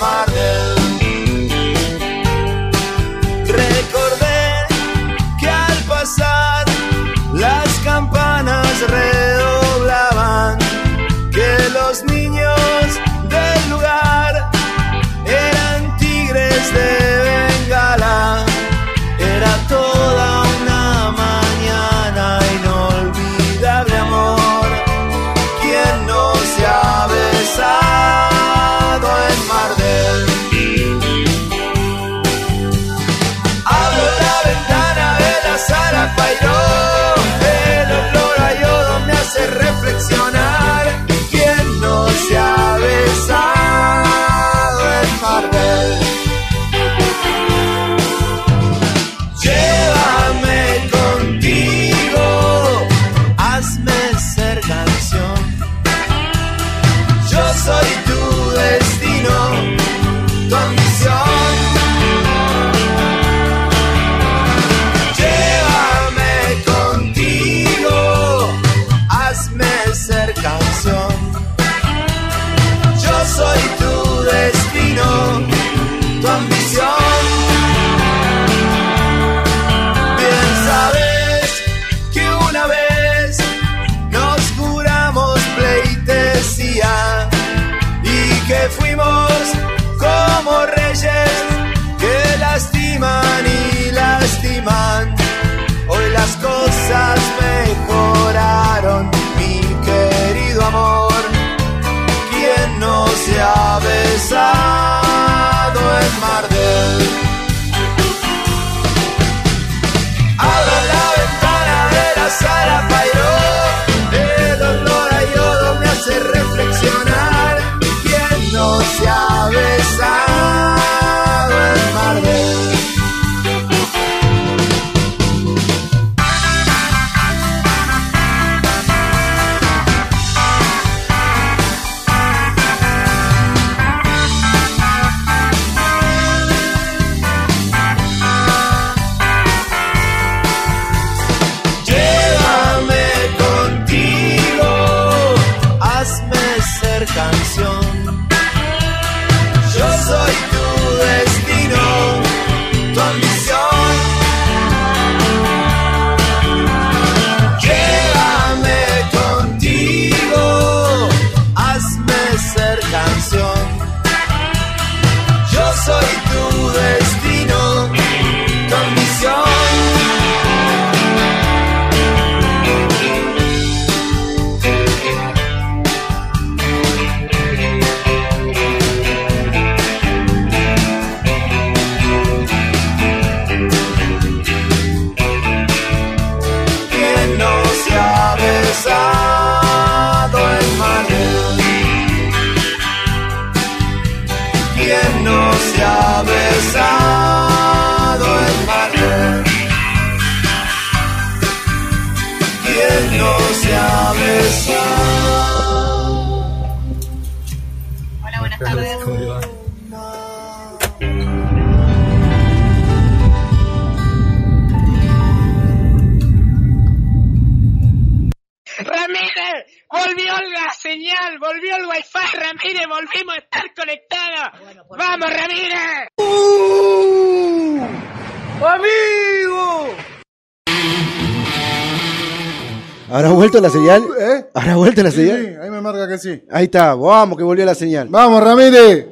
vuelto 233.53 233.61
la 233.61 233.69
señal? 233.69 234.03
¿Eh? 234.19 234.45
¿Habrá 234.53 234.75
vuelto 234.75 235.03
la 235.03 235.11
Sí, 235.11 235.17
señal? 235.17 235.41
sí, 235.45 235.47
ahí 235.61 235.69
me 235.69 235.81
marca 235.81 236.07
que 236.07 236.17
sí. 236.17 236.43
Ahí 236.49 236.65
está, 236.65 236.95
vamos 236.95 237.37
que 237.37 237.43
volvió 237.43 237.65
la 237.65 237.75
señal. 237.75 238.07
Vamos, 238.09 238.43
Ramírez. 238.43 239.07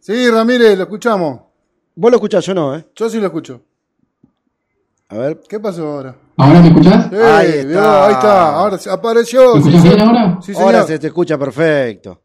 Sí, 0.00 0.28
Ramírez, 0.30 0.76
lo 0.76 0.84
escuchamos. 0.84 1.40
Vos 1.94 2.10
lo 2.10 2.16
escuchás, 2.16 2.44
yo 2.44 2.54
no, 2.54 2.74
¿eh? 2.76 2.84
Yo 2.96 3.08
sí 3.08 3.18
lo 3.20 3.26
escucho. 3.26 3.60
A 5.08 5.18
ver. 5.18 5.40
¿Qué 5.48 5.60
pasó 5.60 5.86
ahora? 5.86 6.16
¿Ahora 6.38 6.60
me 6.60 6.68
escuchás? 6.68 7.12
Eh, 7.12 7.22
Ahí 7.22 7.48
está. 7.50 7.66
vio, 7.68 7.80
ahí 8.02 8.12
está. 8.12 8.54
Ahora 8.56 8.78
sí, 8.78 8.88
apareció. 8.90 9.54
¿Me 9.56 9.62
Sí, 9.62 9.68
escuchás 9.68 9.82
bien 9.84 10.00
ahora? 10.00 10.38
Sí, 10.40 10.54
señor. 10.54 10.62
Ahora 10.74 10.86
se 10.86 10.98
te 10.98 11.06
escucha 11.08 11.38
perfecto. 11.38 12.22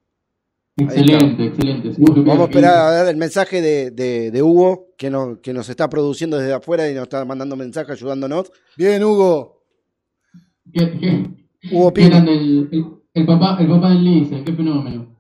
Excelente, 0.78 1.46
excelente. 1.48 1.92
Vamos 1.98 2.40
a 2.40 2.44
esperar 2.50 2.76
a 2.78 2.92
ver 3.04 3.08
el 3.10 3.18
mensaje 3.18 3.62
de, 3.62 3.92
de- 3.92 4.32
de 4.32 4.42
Hugo, 4.44 4.90
que, 4.98 5.10
no- 5.10 5.40
que 5.42 5.52
nos 5.52 5.68
está 5.70 5.90
produciendo 5.90 6.38
desde 6.38 6.54
afuera 6.54 6.90
y 6.90 6.94
nos 6.94 7.04
está 7.04 7.26
mandando 7.26 7.56
mensajes 7.56 7.92
ayudándonos. 7.98 8.52
Bien, 8.78 9.04
Hugo. 9.04 9.57
¿Qué, 10.74 11.00
qué, 11.00 11.72
Hugo 11.72 11.94
Pini. 11.94 12.16
el, 12.16 12.28
el, 12.72 12.86
el 13.14 13.26
papá, 13.26 13.58
el 13.60 13.68
papá 13.68 13.90
del 13.90 14.04
Lice, 14.04 14.44
qué 14.44 14.54
fenómeno. 14.54 15.16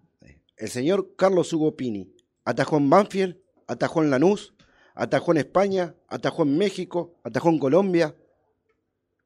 El 0.57 0.67
señor 0.69 1.13
Carlos 1.15 1.51
Hugo 1.53 1.75
Pini. 1.75 2.09
Atajó 2.43 2.77
en 2.77 2.89
Banfield, 2.89 3.37
atajó 3.67 4.03
en 4.03 4.09
Lanús, 4.09 4.53
atajó 4.95 5.31
en 5.31 5.37
España, 5.37 5.95
atajó 6.07 6.43
en 6.43 6.57
México, 6.57 7.15
atajó 7.23 7.49
en 7.49 7.59
Colombia. 7.59 8.15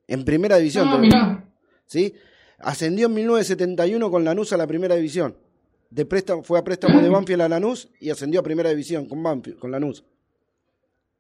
En 0.07 0.25
primera 0.25 0.57
división. 0.57 0.87
Ah, 0.89 0.97
mirá. 0.97 1.45
¿sí? 1.85 2.13
Ascendió 2.59 3.07
en 3.07 3.13
1971 3.13 4.11
con 4.11 4.23
Lanús 4.23 4.53
a 4.53 4.57
la 4.57 4.67
primera 4.67 4.95
división. 4.95 5.35
De 5.89 6.05
préstamo, 6.05 6.43
fue 6.43 6.57
a 6.57 6.63
préstamo 6.63 7.01
de 7.01 7.09
Banfield 7.09 7.41
a 7.41 7.49
Lanús 7.49 7.89
y 7.99 8.09
ascendió 8.09 8.39
a 8.39 8.43
primera 8.43 8.69
división 8.69 9.07
con, 9.07 9.21
Banfield, 9.21 9.59
con 9.59 9.71
Lanús. 9.71 10.03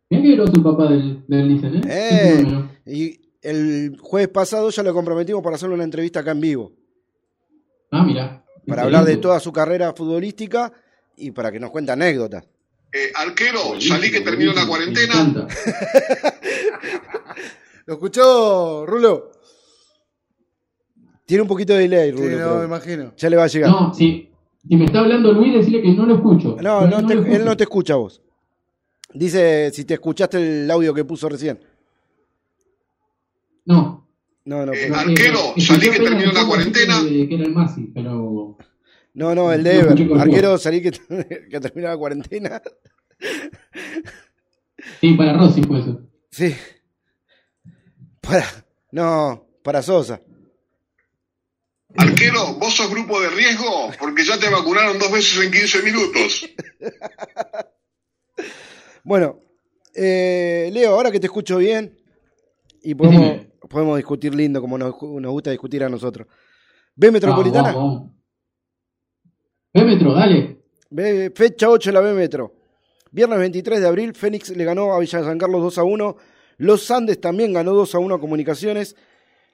Mirá 0.09 0.23
que 0.23 0.35
groso 0.35 0.53
el 0.55 0.63
papá 0.63 0.89
del, 0.89 1.23
del 1.27 1.83
¿eh? 1.85 2.45
Eh. 2.45 2.65
Y 2.85 3.20
el 3.41 3.97
jueves 3.99 4.29
pasado 4.29 4.69
ya 4.69 4.83
lo 4.83 4.93
comprometimos 4.93 5.41
para 5.43 5.55
hacerle 5.55 5.75
una 5.75 5.83
entrevista 5.83 6.19
acá 6.21 6.31
en 6.31 6.41
vivo, 6.41 6.71
Ah, 7.91 8.03
mira. 8.03 8.43
para 8.67 8.83
hablar 8.83 9.05
de 9.05 9.17
toda 9.17 9.39
su 9.39 9.51
carrera 9.51 9.93
futbolística 9.93 10.71
y 11.17 11.31
para 11.31 11.51
que 11.51 11.59
nos 11.59 11.71
cuente 11.71 11.91
anécdotas. 11.91 12.45
Eh, 12.93 13.11
arquero, 13.15 13.79
salí 13.79 14.11
que 14.11 14.21
terminó 14.21 14.53
la 14.53 14.67
cuarentena. 14.67 15.47
¿Lo 17.85 17.93
escuchó, 17.95 18.85
Rulo? 18.85 19.31
Tiene 21.25 21.41
un 21.43 21.47
poquito 21.47 21.73
de 21.73 21.79
delay, 21.87 22.11
Sí, 22.11 22.17
Rulo, 22.17 22.29
no, 22.31 22.37
pero 22.37 22.59
me 22.59 22.65
imagino. 22.65 23.13
ya 23.15 23.29
le 23.29 23.37
va 23.37 23.43
a 23.45 23.47
llegar. 23.47 23.69
No, 23.71 23.93
si, 23.93 24.29
si 24.67 24.75
me 24.75 24.85
está 24.85 24.99
hablando 24.99 25.31
Luis, 25.31 25.53
decirle 25.53 25.81
que 25.81 25.93
no 25.93 26.05
lo 26.05 26.15
escucho. 26.15 26.57
No, 26.61 26.85
no 26.87 27.05
te- 27.05 27.15
lo 27.15 27.25
él 27.25 27.45
no 27.45 27.55
te 27.55 27.63
escucha 27.63 27.95
vos. 27.95 28.21
Dice 29.13 29.71
si 29.73 29.85
te 29.85 29.95
escuchaste 29.95 30.63
el 30.63 30.69
audio 30.71 30.93
que 30.93 31.03
puso 31.05 31.27
recién. 31.29 31.59
No. 33.65 34.07
No, 34.45 34.65
no, 34.65 34.73
Eh, 34.73 34.79
pero- 34.83 34.95
arquero, 34.97 35.39
escuché 35.55 35.61
salí 35.67 35.89
que 35.91 35.99
terminó 35.99 36.29
el 36.29 36.33
la 36.33 36.45
cuarentena. 36.45 37.01
Que, 37.07 37.29
que 37.29 37.35
era 37.35 37.43
el 37.45 37.53
Masi, 37.53 37.81
pero. 37.93 38.57
no, 39.13 39.35
no, 39.35 39.53
el 39.53 39.63
de 39.63 39.79
Ever. 39.79 40.19
Arquero, 40.19 40.57
salí 40.57 40.81
que, 40.81 40.91
que 41.49 41.59
terminó 41.59 41.87
la 41.89 41.97
cuarentena. 41.97 42.61
Sí, 44.99 45.13
para 45.13 45.33
Rossi 45.37 45.61
fue 45.63 45.79
eso. 45.79 46.01
Sí. 46.31 46.55
Para, 48.19 48.45
no, 48.91 49.45
para 49.63 49.81
Sosa. 49.83 50.21
Arquero, 51.97 52.53
vos 52.55 52.73
sos 52.73 52.89
grupo 52.89 53.19
de 53.21 53.29
riesgo 53.29 53.91
porque 53.99 54.23
ya 54.23 54.39
te 54.39 54.49
vacunaron 54.49 54.97
dos 54.97 55.11
veces 55.11 55.43
en 55.43 55.51
15 55.51 55.83
minutos. 55.83 56.49
Bueno, 59.03 59.39
eh, 59.95 60.69
Leo, 60.71 60.93
ahora 60.93 61.11
que 61.11 61.19
te 61.19 61.25
escucho 61.25 61.57
bien 61.57 61.97
y 62.83 62.93
podemos. 62.93 63.47
Podemos 63.71 63.97
discutir 63.97 64.35
lindo 64.35 64.61
como 64.61 64.77
nos, 64.77 64.93
nos 65.01 65.31
gusta 65.31 65.51
discutir 65.51 65.83
a 65.83 65.89
nosotros. 65.89 66.27
¿B 66.95 67.09
Metropolitana? 67.11 67.71
Vamos, 67.73 67.93
vamos. 67.99 68.11
Ve 69.73 69.83
Metro, 69.85 70.13
dale. 70.13 70.61
B- 70.89 71.31
fecha 71.33 71.69
8 71.69 71.89
de 71.89 71.93
la 71.93 72.01
B 72.01 72.13
Metro. 72.13 72.53
Viernes 73.11 73.39
23 73.39 73.79
de 73.81 73.87
abril, 73.87 74.13
Fénix 74.13 74.49
le 74.55 74.63
ganó 74.63 74.93
a 74.93 74.99
Villa 74.99 75.23
San 75.23 75.37
Carlos 75.37 75.61
2 75.61 75.77
a 75.77 75.83
1. 75.83 76.15
Los 76.57 76.91
Andes 76.91 77.19
también 77.19 77.53
ganó 77.53 77.73
2 77.73 77.95
a 77.95 77.99
1 77.99 78.15
a 78.15 78.19
Comunicaciones. 78.19 78.95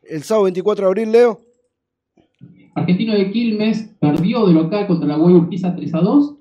El 0.03 0.23
sábado 0.23 0.45
24 0.45 0.85
de 0.85 0.87
abril, 0.87 1.11
Leo. 1.11 1.41
Argentino 2.75 3.13
de 3.13 3.31
Quilmes 3.31 3.89
perdió 3.99 4.45
de 4.45 4.53
local 4.53 4.87
contra 4.87 5.07
la 5.07 5.17
Guay 5.17 5.33
Urquiza 5.35 5.75
3 5.75 5.93
a 5.95 5.99
2. 5.99 6.35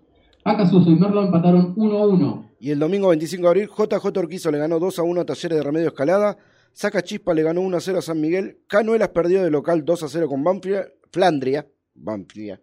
Acasuso 0.45 0.91
y 0.91 0.97
Merlo 0.97 1.23
empataron 1.25 1.73
1 1.77 1.99
a 1.99 2.07
1. 2.07 2.51
Y 2.61 2.71
el 2.71 2.79
domingo 2.79 3.09
25 3.09 3.43
de 3.43 3.49
abril, 3.49 3.69
JJ 3.69 4.19
Urquizo 4.19 4.51
le 4.51 4.59
ganó 4.59 4.79
2 4.79 4.99
a 4.99 5.03
1 5.03 5.21
a 5.21 5.25
Talleres 5.27 5.59
de 5.59 5.65
Remedio 5.65 5.89
Escalada. 5.89 6.37
Saca 6.77 7.01
Chispa 7.01 7.33
le 7.33 7.43
ganó 7.43 7.63
1 7.63 7.75
a 7.75 7.81
0 7.81 7.99
a 8.01 8.03
San 8.03 8.21
Miguel. 8.21 8.59
Canuelas 8.67 9.09
perdió 9.09 9.43
de 9.43 9.51
local 9.51 9.83
2 9.83 10.03
a 10.03 10.09
0 10.11 10.29
con 10.29 10.45
Banfria, 10.45 10.87
Flandria. 11.11 11.67
Banfria. 11.95 12.61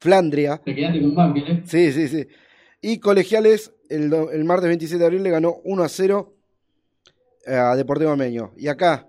Flandria. 0.00 0.60
Te 0.64 0.74
quedaste 0.74 1.00
con 1.00 1.14
Banfield, 1.14 1.48
¿eh? 1.48 1.62
Sí, 1.64 1.92
sí, 1.92 2.08
sí. 2.08 2.26
Y 2.80 2.98
Colegiales, 2.98 3.72
el, 3.88 4.12
el 4.32 4.44
martes 4.44 4.66
27 4.66 4.98
de 4.98 5.06
abril, 5.06 5.22
le 5.22 5.30
ganó 5.30 5.58
1 5.62 5.80
a 5.80 5.88
0 5.88 6.34
a 7.46 7.76
Deportivo 7.76 8.10
Ameño. 8.10 8.52
Y 8.56 8.66
acá, 8.66 9.08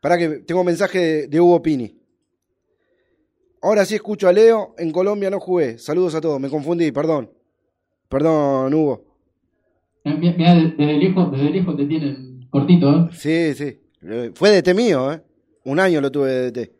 para 0.00 0.18
que 0.18 0.40
tengo 0.40 0.64
mensaje 0.64 0.98
de, 0.98 1.28
de 1.28 1.40
Hugo 1.40 1.62
Pini. 1.62 1.96
Ahora 3.62 3.84
sí 3.84 3.94
escucho 3.94 4.26
a 4.26 4.32
Leo, 4.32 4.74
en 4.78 4.90
Colombia 4.90 5.30
no 5.30 5.38
jugué. 5.38 5.78
Saludos 5.78 6.16
a 6.16 6.20
todos, 6.20 6.40
me 6.40 6.48
confundí, 6.48 6.90
perdón. 6.90 7.30
Perdón, 8.08 8.74
Hugo. 8.74 9.04
Mirá, 10.04 10.56
desde 10.56 10.98
lejos, 10.98 11.30
desde 11.30 11.50
lejos 11.50 11.76
te 11.76 11.86
tienen 11.86 12.33
cortito, 12.54 12.88
¿eh? 12.88 13.08
Sí, 13.12 13.54
sí. 13.54 13.80
Eh, 14.02 14.30
Fue 14.32 14.50
DT 14.50 14.74
mío, 14.74 15.12
¿eh? 15.12 15.20
Un 15.64 15.80
año 15.80 16.00
lo 16.00 16.12
tuve 16.12 16.30
de 16.30 16.50
DT. 16.52 16.72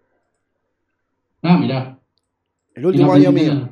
Ah, 1.42 1.58
mirá. 1.58 1.98
El 2.76 2.86
último 2.86 3.12
año 3.12 3.32
mío. 3.32 3.70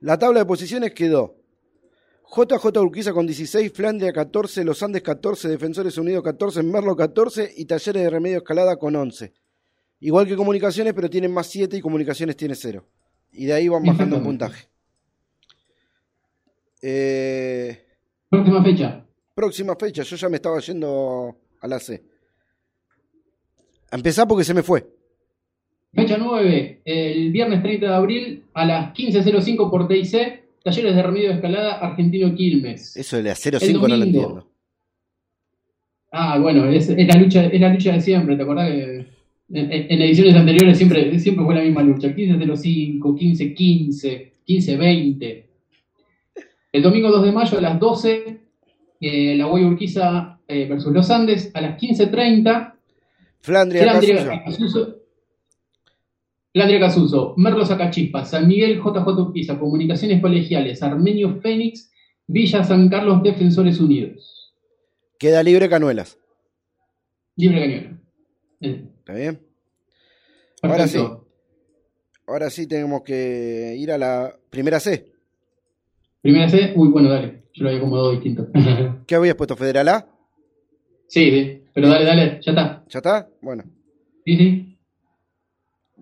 La 0.00 0.18
tabla 0.18 0.40
de 0.40 0.44
posiciones 0.44 0.92
quedó. 0.92 1.36
JJ 2.30 2.66
Urquiza 2.82 3.14
con 3.14 3.26
16, 3.26 3.72
Flandria 3.72 4.12
14, 4.12 4.62
Los 4.62 4.82
Andes 4.82 5.00
14, 5.00 5.48
Defensores 5.48 5.96
Unidos 5.96 6.22
14, 6.22 6.62
Merlo 6.62 6.94
14 6.94 7.54
y 7.56 7.64
Talleres 7.64 8.02
de 8.02 8.10
Remedio 8.10 8.38
Escalada 8.38 8.76
con 8.76 8.94
11. 8.94 9.32
Igual 10.00 10.26
que 10.26 10.36
Comunicaciones, 10.36 10.92
pero 10.92 11.08
tienen 11.08 11.32
más 11.32 11.46
7 11.46 11.78
y 11.78 11.80
Comunicaciones 11.80 12.36
tiene 12.36 12.54
0. 12.54 12.86
Y 13.32 13.46
de 13.46 13.54
ahí 13.54 13.68
van 13.68 13.84
bajando 13.84 14.22
puntaje. 14.22 14.68
Eh, 16.82 17.87
Próxima 18.30 18.62
fecha. 18.62 19.04
próxima 19.34 19.76
fecha, 19.76 20.02
yo 20.02 20.16
ya 20.16 20.28
me 20.28 20.36
estaba 20.36 20.58
yendo 20.60 21.36
a 21.60 21.66
la 21.68 21.78
C. 21.78 22.02
Empezá 23.90 24.26
porque 24.26 24.44
se 24.44 24.52
me 24.54 24.62
fue. 24.62 24.86
Fecha 25.94 26.18
9, 26.18 26.82
el 26.84 27.32
viernes 27.32 27.62
30 27.62 27.86
de 27.86 27.94
abril 27.94 28.44
a 28.52 28.64
las 28.66 28.92
15.05 28.94 29.70
por 29.70 29.88
TIC, 29.88 30.60
Talleres 30.62 30.94
de 30.94 31.02
Remedio 31.02 31.28
de 31.30 31.34
Escalada, 31.36 31.78
Argentino 31.78 32.34
Quilmes. 32.34 32.96
Eso 32.96 33.16
de 33.16 33.22
la 33.22 33.32
0-5 33.34 33.62
El 33.62 33.72
no 33.80 33.88
lo 33.88 33.94
entiendo. 34.04 34.50
Ah, 36.10 36.38
bueno, 36.38 36.66
es, 36.66 36.88
es 36.90 37.06
la 37.06 37.14
lucha, 37.16 37.46
es 37.46 37.60
la 37.60 37.68
lucha 37.72 37.92
de 37.92 38.00
siempre, 38.00 38.36
¿te 38.36 38.42
acordás 38.42 38.70
que 38.70 38.82
en, 39.50 39.72
en- 39.72 39.92
en 39.92 40.02
ediciones 40.02 40.34
anteriores 40.34 40.76
siempre, 40.76 41.18
siempre 41.18 41.44
fue 41.44 41.54
la 41.54 41.62
misma 41.62 41.82
lucha? 41.82 42.08
15.05, 42.08 43.00
15.15, 43.00 44.32
15.20. 44.46 45.44
El 46.72 46.82
domingo 46.82 47.10
2 47.10 47.24
de 47.24 47.32
mayo 47.32 47.58
a 47.58 47.60
las 47.60 47.80
12, 47.80 48.40
eh, 49.00 49.34
la 49.36 49.46
Guay 49.46 49.64
Urquiza 49.64 50.40
eh, 50.46 50.66
versus 50.68 50.92
los 50.92 51.10
Andes, 51.10 51.50
a 51.54 51.60
las 51.60 51.80
15.30, 51.80 52.74
Flandria, 53.40 53.82
Flandria. 53.82 54.44
Casuso, 54.44 54.96
Flandria 56.52 56.80
Casuso, 56.80 57.34
Merlo 57.36 57.64
Sacachispa, 57.64 58.24
San 58.24 58.48
Miguel 58.48 58.78
JJ 58.78 59.06
Urquiza, 59.06 59.58
Comunicaciones 59.58 60.20
Colegiales, 60.20 60.82
Armenio 60.82 61.40
Fénix, 61.40 61.90
Villa 62.26 62.62
San 62.64 62.88
Carlos 62.88 63.22
Defensores 63.22 63.80
Unidos. 63.80 64.54
Queda 65.18 65.42
libre 65.42 65.68
Canuelas. 65.68 66.18
Libre 67.36 67.60
Cañón. 67.60 68.02
Eh, 68.60 68.84
¿Está 68.98 69.14
bien? 69.14 69.40
Ahora 70.62 70.76
Perfecto. 70.76 71.24
Ahora 72.26 72.50
sí 72.50 72.66
tenemos 72.66 73.02
que 73.02 73.74
ir 73.78 73.90
a 73.90 73.96
la 73.96 74.36
primera 74.50 74.80
C. 74.80 75.17
Primera 76.20 76.48
C, 76.48 76.72
uy, 76.76 76.88
bueno, 76.88 77.08
dale. 77.08 77.44
Yo 77.52 77.64
lo 77.64 77.70
había 77.70 77.80
acomodado 77.80 78.10
distinto. 78.12 78.48
¿Qué 79.06 79.14
habías 79.14 79.34
puesto? 79.34 79.56
¿Federal 79.56 79.88
A? 79.88 80.06
sí, 81.06 81.30
sí. 81.30 81.62
Pero 81.72 81.88
dale, 81.88 82.04
dale, 82.04 82.40
ya 82.42 82.52
está. 82.52 82.84
¿Ya 82.88 82.98
está? 82.98 83.28
Bueno. 83.40 83.64
Sí, 84.24 84.36
sí. 84.36 84.78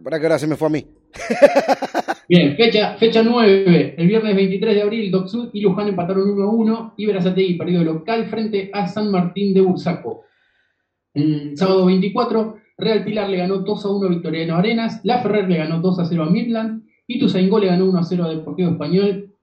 Para 0.03 0.19
que 0.19 0.27
ahora 0.27 0.39
se 0.39 0.47
me 0.47 0.57
fue 0.57 0.69
a 0.69 0.71
mí. 0.71 0.87
Bien, 2.29 2.57
fecha, 2.57 2.97
fecha 2.97 3.23
9. 3.23 3.95
El 3.99 4.09
viernes 4.09 4.35
23 4.35 4.75
de 4.75 4.83
abril, 4.83 5.11
Doc 5.11 5.29
Sud 5.29 5.51
y 5.53 5.61
Luján 5.61 5.89
empataron 5.89 6.31
1 6.31 6.43
a 6.43 6.51
1. 6.51 6.95
Y 6.97 7.07
Berazategui 7.07 7.55
perdió 7.59 7.85
local 7.85 8.27
frente 8.29 8.71
a 8.73 8.89
San 8.89 9.11
Martín 9.11 9.55
de 9.55 9.61
Bursaco. 9.61 10.25
El 11.15 11.57
sábado 11.57 11.87
24, 11.87 12.57
Real 12.79 13.05
Pilar 13.05 13.31
le 13.31 13.37
ganó 13.39 13.59
2 13.59 13.85
a 13.85 13.89
1 13.91 14.07
a 14.07 14.11
Victoriano 14.11 14.57
Arenas. 14.57 15.01
La 15.05 15.23
Ferrer 15.23 15.49
le 15.49 15.59
ganó 15.59 15.81
2 15.81 15.99
a 16.01 16.05
0 16.05 16.23
a 16.25 16.31
Midland. 16.31 16.85
Y 17.07 17.21
Tuzaingó 17.21 17.59
le 17.59 17.69
ganó 17.69 17.87
1 17.87 17.99
a 17.99 18.03
0 18.03 18.25
a 18.25 18.29
Deportivo 18.31 18.71
Español. 18.71 19.36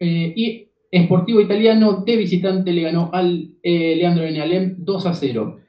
Eh, 0.00 0.32
y 0.34 0.66
Sportivo 1.04 1.40
Italiano 1.40 2.02
de 2.04 2.16
visitante 2.16 2.72
le 2.72 2.82
ganó 2.82 3.10
al 3.12 3.54
eh, 3.62 3.94
Leandro 3.96 4.24
Benalem 4.24 4.76
2 4.78 5.06
a 5.06 5.14
0. 5.14 5.60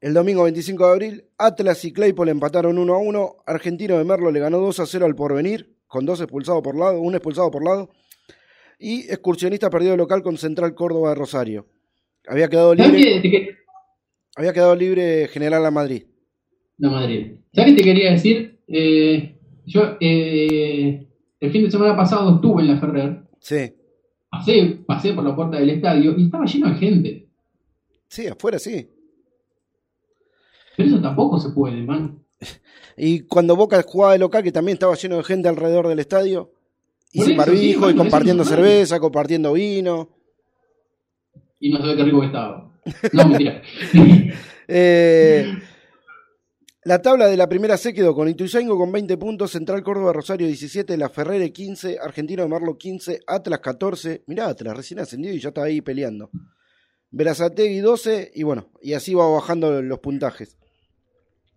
El 0.00 0.14
domingo 0.14 0.44
25 0.44 0.86
de 0.86 0.92
abril, 0.92 1.24
Atlas 1.36 1.84
y 1.84 1.92
Claypole 1.92 2.30
empataron 2.30 2.78
1 2.78 2.94
a 2.94 2.98
1. 2.98 3.36
Argentino 3.46 3.98
de 3.98 4.04
Merlo 4.04 4.30
le 4.30 4.40
ganó 4.40 4.58
2 4.58 4.80
a 4.80 4.86
0 4.86 5.04
al 5.04 5.14
Porvenir, 5.14 5.76
con 5.86 6.06
dos 6.06 6.20
expulsados 6.20 6.62
por 6.62 6.78
lado, 6.78 7.00
un 7.00 7.14
expulsado 7.14 7.50
por 7.50 7.62
lado. 7.64 7.90
Y 8.78 9.00
Excursionista 9.10 9.68
perdió 9.68 9.90
de 9.90 9.98
local 9.98 10.22
con 10.22 10.38
Central 10.38 10.74
Córdoba 10.74 11.10
de 11.10 11.16
Rosario. 11.16 11.66
Había 12.26 12.48
quedado 12.48 12.74
¿Sabes 12.74 12.92
libre, 12.92 13.20
que- 13.22 13.48
había 14.36 14.52
quedado 14.54 14.74
libre 14.74 15.28
General 15.28 15.66
a 15.66 15.70
Madrid. 15.70 16.04
No, 16.78 16.92
Madrid. 16.92 17.32
¿Sabes 17.52 17.72
qué 17.72 17.76
te 17.78 17.84
quería 17.84 18.12
decir? 18.12 18.60
Eh, 18.68 19.36
yo 19.66 19.96
eh, 20.00 21.06
el 21.40 21.50
fin 21.50 21.64
de 21.64 21.70
semana 21.70 21.94
pasado 21.94 22.36
estuve 22.36 22.62
en 22.62 22.68
la 22.68 22.78
Ferrer, 22.80 23.22
Sí, 23.42 23.72
pasé, 24.30 24.78
pasé 24.86 25.12
por 25.12 25.24
la 25.24 25.34
puerta 25.34 25.58
del 25.58 25.70
estadio 25.70 26.14
y 26.16 26.24
estaba 26.24 26.46
lleno 26.46 26.68
de 26.68 26.74
gente. 26.76 27.28
sí, 28.08 28.26
afuera 28.26 28.58
sí. 28.58 28.88
Pero 30.76 30.88
eso 30.88 31.00
tampoco 31.00 31.38
se 31.38 31.50
puede, 31.50 31.82
man. 31.82 32.18
Y 32.96 33.20
cuando 33.20 33.56
Boca 33.56 33.82
jugaba 33.82 34.12
de 34.12 34.18
local, 34.18 34.42
que 34.42 34.52
también 34.52 34.74
estaba 34.74 34.94
lleno 34.94 35.16
de 35.16 35.24
gente 35.24 35.48
alrededor 35.48 35.88
del 35.88 36.00
estadio, 36.00 36.52
y 37.12 37.18
Por 37.18 37.26
sin 37.26 37.34
eso, 37.34 37.46
barbijo, 37.46 37.90
y 37.90 37.94
compartiendo 37.94 38.44
cerveza, 38.44 39.00
compartiendo 39.00 39.54
vino. 39.54 40.10
Y 41.60 41.70
no 41.70 41.78
sabés 41.78 41.96
qué 41.96 42.04
rico 42.04 42.20
que 42.20 42.26
estaba. 42.26 42.70
No, 43.12 43.26
mentira. 43.26 43.62
Eh, 44.72 45.52
La 46.82 47.02
tabla 47.02 47.28
de 47.28 47.36
la 47.36 47.46
primera 47.46 47.76
C 47.76 47.92
quedó 47.92 48.14
con 48.14 48.26
Ituzaingo 48.26 48.78
con 48.78 48.90
20 48.90 49.18
puntos, 49.18 49.50
Central 49.50 49.82
Córdoba 49.82 50.14
Rosario 50.14 50.46
17, 50.46 50.96
La 50.96 51.10
Ferrere 51.10 51.52
15, 51.52 51.98
Argentino 52.02 52.42
de 52.42 52.48
Marlo 52.48 52.78
15, 52.78 53.20
Atlas 53.26 53.60
14. 53.60 54.22
Mirá, 54.26 54.48
Atlas 54.48 54.74
recién 54.74 54.98
ascendido 54.98 55.34
y 55.34 55.40
ya 55.40 55.48
está 55.50 55.64
ahí 55.64 55.82
peleando. 55.82 56.30
Verazategui 57.10 57.80
12 57.80 58.30
y 58.34 58.44
bueno, 58.44 58.68
y 58.80 58.94
así 58.94 59.12
va 59.12 59.28
bajando 59.28 59.82
los 59.82 59.98
puntajes. 59.98 60.56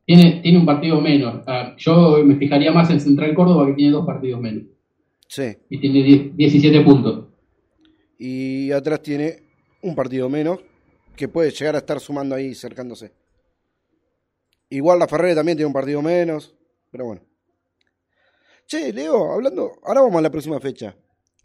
Tiene, 0.05 0.41
tiene 0.41 0.57
un 0.57 0.65
partido 0.65 0.99
menos. 0.99 1.41
Ah, 1.47 1.73
yo 1.77 2.21
me 2.25 2.35
fijaría 2.35 2.73
más 2.73 2.89
en 2.89 2.99
Central 2.99 3.33
Córdoba 3.33 3.67
que 3.67 3.73
tiene 3.75 3.93
dos 3.93 4.05
partidos 4.05 4.41
menos. 4.41 4.63
Sí. 5.29 5.55
Y 5.69 5.79
tiene 5.79 6.03
10 6.03 6.35
17 6.35 6.81
puntos. 6.81 7.27
Y 8.19 8.71
atrás 8.71 9.01
tiene 9.01 9.37
un 9.83 9.95
partido 9.95 10.27
menos 10.27 10.59
que 11.15 11.29
puede 11.29 11.51
llegar 11.51 11.75
a 11.75 11.77
estar 11.77 12.01
sumando 12.01 12.35
ahí, 12.35 12.53
cercándose. 12.53 13.22
Igual 14.73 14.97
la 14.97 15.07
Ferrere 15.07 15.35
también 15.35 15.55
tiene 15.55 15.67
un 15.67 15.73
partido 15.73 16.01
menos, 16.01 16.55
pero 16.89 17.05
bueno. 17.05 17.21
Che, 18.65 18.91
Leo, 18.91 19.31
hablando, 19.31 19.73
ahora 19.83 20.01
vamos 20.01 20.17
a 20.17 20.21
la 20.23 20.31
próxima 20.31 20.59
fecha. 20.59 20.95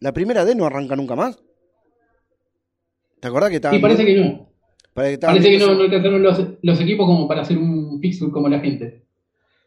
¿La 0.00 0.14
primera 0.14 0.46
D 0.46 0.54
no 0.54 0.64
arranca 0.64 0.96
nunca 0.96 1.14
más? 1.14 1.38
¿Te 3.20 3.28
acordás 3.28 3.50
que 3.50 3.56
estaba 3.56 3.74
Sí, 3.74 3.82
parece 3.82 4.06
que 4.06 4.14
no. 4.14 4.48
Parece 4.94 5.10
que 5.10 5.14
estaban 5.14 5.36
Parece 5.36 5.50
que 5.50 5.56
viendo 5.56 5.74
no, 5.74 5.78
no 5.78 5.84
alcanzaron 5.84 6.22
los, 6.22 6.42
los 6.62 6.80
equipos 6.80 7.06
como 7.06 7.28
para 7.28 7.42
hacer 7.42 7.58
un 7.58 8.00
fixture 8.00 8.32
como 8.32 8.48
la 8.48 8.60
gente. 8.60 9.04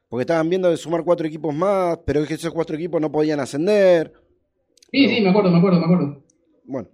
Porque 0.10 0.22
estaban 0.22 0.50
viendo 0.50 0.72
de 0.72 0.78
sumar 0.78 1.04
cuatro 1.04 1.28
equipos 1.28 1.54
más, 1.54 2.00
pero 2.04 2.22
es 2.22 2.28
que 2.28 2.34
esos 2.34 2.52
cuatro 2.52 2.76
equipos 2.76 3.00
no 3.00 3.12
podían 3.12 3.40
ascender. 3.40 4.12
Sí, 4.92 5.08
sí, 5.08 5.22
me 5.22 5.30
acuerdo, 5.30 5.52
me 5.52 5.60
acuerdo, 5.60 5.80
me 5.80 5.86
acuerdo. 5.86 6.24
Bueno, 6.64 6.90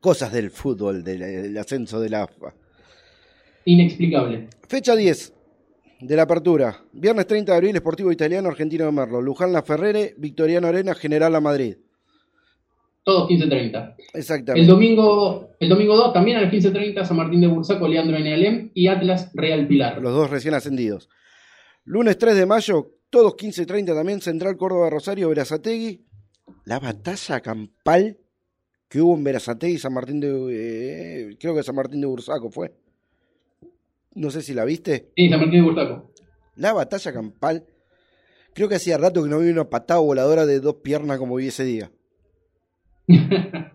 cosas 0.00 0.30
del 0.34 0.50
fútbol, 0.50 1.02
del, 1.02 1.20
del 1.20 1.56
ascenso 1.56 1.98
de 1.98 2.10
la 2.10 2.24
AFA. 2.24 2.52
Inexplicable. 3.64 4.48
Fecha 4.68 4.94
10 4.94 5.35
de 6.00 6.16
la 6.16 6.22
apertura. 6.22 6.82
Viernes 6.92 7.26
30 7.26 7.52
de 7.52 7.56
abril, 7.56 7.76
Esportivo 7.76 8.12
Italiano, 8.12 8.48
Argentino 8.48 8.84
de 8.86 8.92
Merlo. 8.92 9.20
Luján 9.20 9.52
La 9.52 9.62
Ferrere, 9.62 10.14
Victoriano 10.18 10.66
Arena, 10.68 10.94
General 10.94 11.32
La 11.32 11.40
Madrid. 11.40 11.76
Todos 13.02 13.30
15-30. 13.30 13.94
El 14.12 14.20
Exactamente. 14.20 14.66
domingo, 14.66 15.50
el 15.60 15.68
domingo 15.68 15.96
2 15.96 16.12
también 16.12 16.38
a 16.38 16.40
las 16.42 16.52
15.30 16.52 17.04
San 17.04 17.16
Martín 17.16 17.40
de 17.40 17.46
Bursaco, 17.46 17.86
Leandro 17.86 18.16
N. 18.16 18.70
y 18.74 18.88
Atlas 18.88 19.30
Real 19.32 19.66
Pilar. 19.68 20.02
Los 20.02 20.12
dos 20.12 20.28
recién 20.28 20.54
ascendidos. 20.54 21.08
Lunes 21.84 22.18
3 22.18 22.34
de 22.34 22.46
mayo, 22.46 22.94
todos 23.10 23.34
15.30 23.36 23.94
también, 23.94 24.20
Central 24.20 24.56
Córdoba 24.56 24.90
Rosario, 24.90 25.28
Verazategui. 25.28 26.04
La 26.64 26.80
batalla 26.80 27.40
campal 27.40 28.18
que 28.88 29.00
hubo 29.00 29.14
en 29.14 29.22
Verazategui 29.22 29.78
San 29.78 29.94
Martín 29.94 30.18
de... 30.18 30.28
eh, 31.30 31.36
creo 31.38 31.54
que 31.54 31.62
San 31.62 31.76
Martín 31.76 32.00
de 32.00 32.08
Bursaco 32.08 32.50
fue. 32.50 32.74
No 34.16 34.30
sé 34.30 34.42
si 34.42 34.54
la 34.54 34.64
viste. 34.64 35.10
Sí, 35.14 35.28
San 35.28 35.38
Martín 35.38 35.60
de 35.60 35.62
Bursaco. 35.62 36.10
La 36.56 36.72
batalla 36.72 37.12
campal. 37.12 37.66
Creo 38.54 38.68
que 38.68 38.76
hacía 38.76 38.96
rato 38.96 39.22
que 39.22 39.28
no 39.28 39.38
vi 39.38 39.50
una 39.50 39.68
patada 39.68 40.00
voladora 40.00 40.46
de 40.46 40.58
dos 40.60 40.76
piernas 40.76 41.18
como 41.18 41.36
vi 41.36 41.48
ese 41.48 41.64
día. 41.64 41.90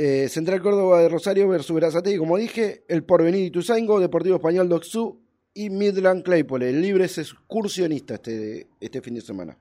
Eh, 0.00 0.28
Central 0.28 0.62
Córdoba 0.62 1.02
de 1.02 1.08
Rosario 1.08 1.48
versus 1.48 1.74
Verazategui, 1.74 2.18
como 2.18 2.36
dije, 2.36 2.84
el 2.86 3.02
Porvenir 3.02 3.46
Ituzaingo, 3.46 3.98
Deportivo 3.98 4.36
Español 4.36 4.68
Doxú 4.68 5.20
y 5.52 5.70
Midland 5.70 6.22
Claypole. 6.22 6.70
El 6.70 6.80
libre 6.80 7.06
es 7.06 7.18
excursionista 7.18 8.14
este, 8.14 8.68
este 8.78 9.00
fin 9.02 9.14
de 9.14 9.22
semana. 9.22 9.58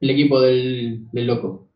El 0.00 0.08
equipo 0.08 0.40
del, 0.40 1.06
del 1.12 1.26
loco. 1.26 1.68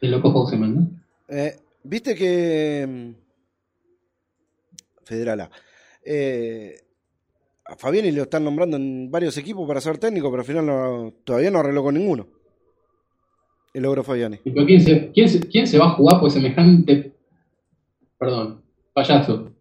Del 0.00 0.12
loco 0.12 0.30
Houseman, 0.30 0.74
¿no? 0.76 0.90
Eh, 1.28 1.56
Viste 1.82 2.14
que. 2.14 3.14
Mm, 5.10 5.14
Federala. 5.14 5.50
eh, 6.04 6.74
a 7.64 7.76
Fabiani 7.76 8.10
lo 8.10 8.22
están 8.22 8.42
nombrando 8.44 8.76
en 8.76 9.10
varios 9.10 9.36
equipos 9.36 9.66
para 9.68 9.80
ser 9.80 9.98
técnico, 9.98 10.30
pero 10.30 10.40
al 10.42 10.46
final 10.46 10.66
no- 10.66 11.14
todavía 11.24 11.50
no 11.50 11.58
arregló 11.60 11.82
con 11.84 11.94
ninguno. 11.94 12.26
El 13.72 13.82
logro 13.84 14.02
Fabiani. 14.02 14.38
Pero 14.42 14.66
¿quién 14.66 14.80
se, 14.80 15.12
quién, 15.12 15.28
se, 15.28 15.40
quién 15.40 15.66
se 15.66 15.78
va 15.78 15.86
a 15.86 15.90
jugar 15.90 16.18
por 16.20 16.30
semejante. 16.30 17.12
Perdón, 18.18 18.64
payaso? 18.92 19.52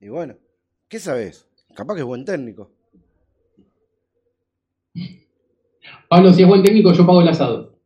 Y 0.00 0.08
bueno, 0.08 0.36
¿qué 0.88 0.98
sabes? 0.98 1.48
Capaz 1.74 1.94
que 1.94 2.00
es 2.00 2.06
buen 2.06 2.24
técnico. 2.26 2.70
Pablo, 6.08 6.32
si 6.32 6.42
es 6.42 6.48
buen 6.48 6.62
técnico, 6.62 6.92
yo 6.92 7.06
pago 7.06 7.22
el 7.22 7.28
asado. 7.28 7.78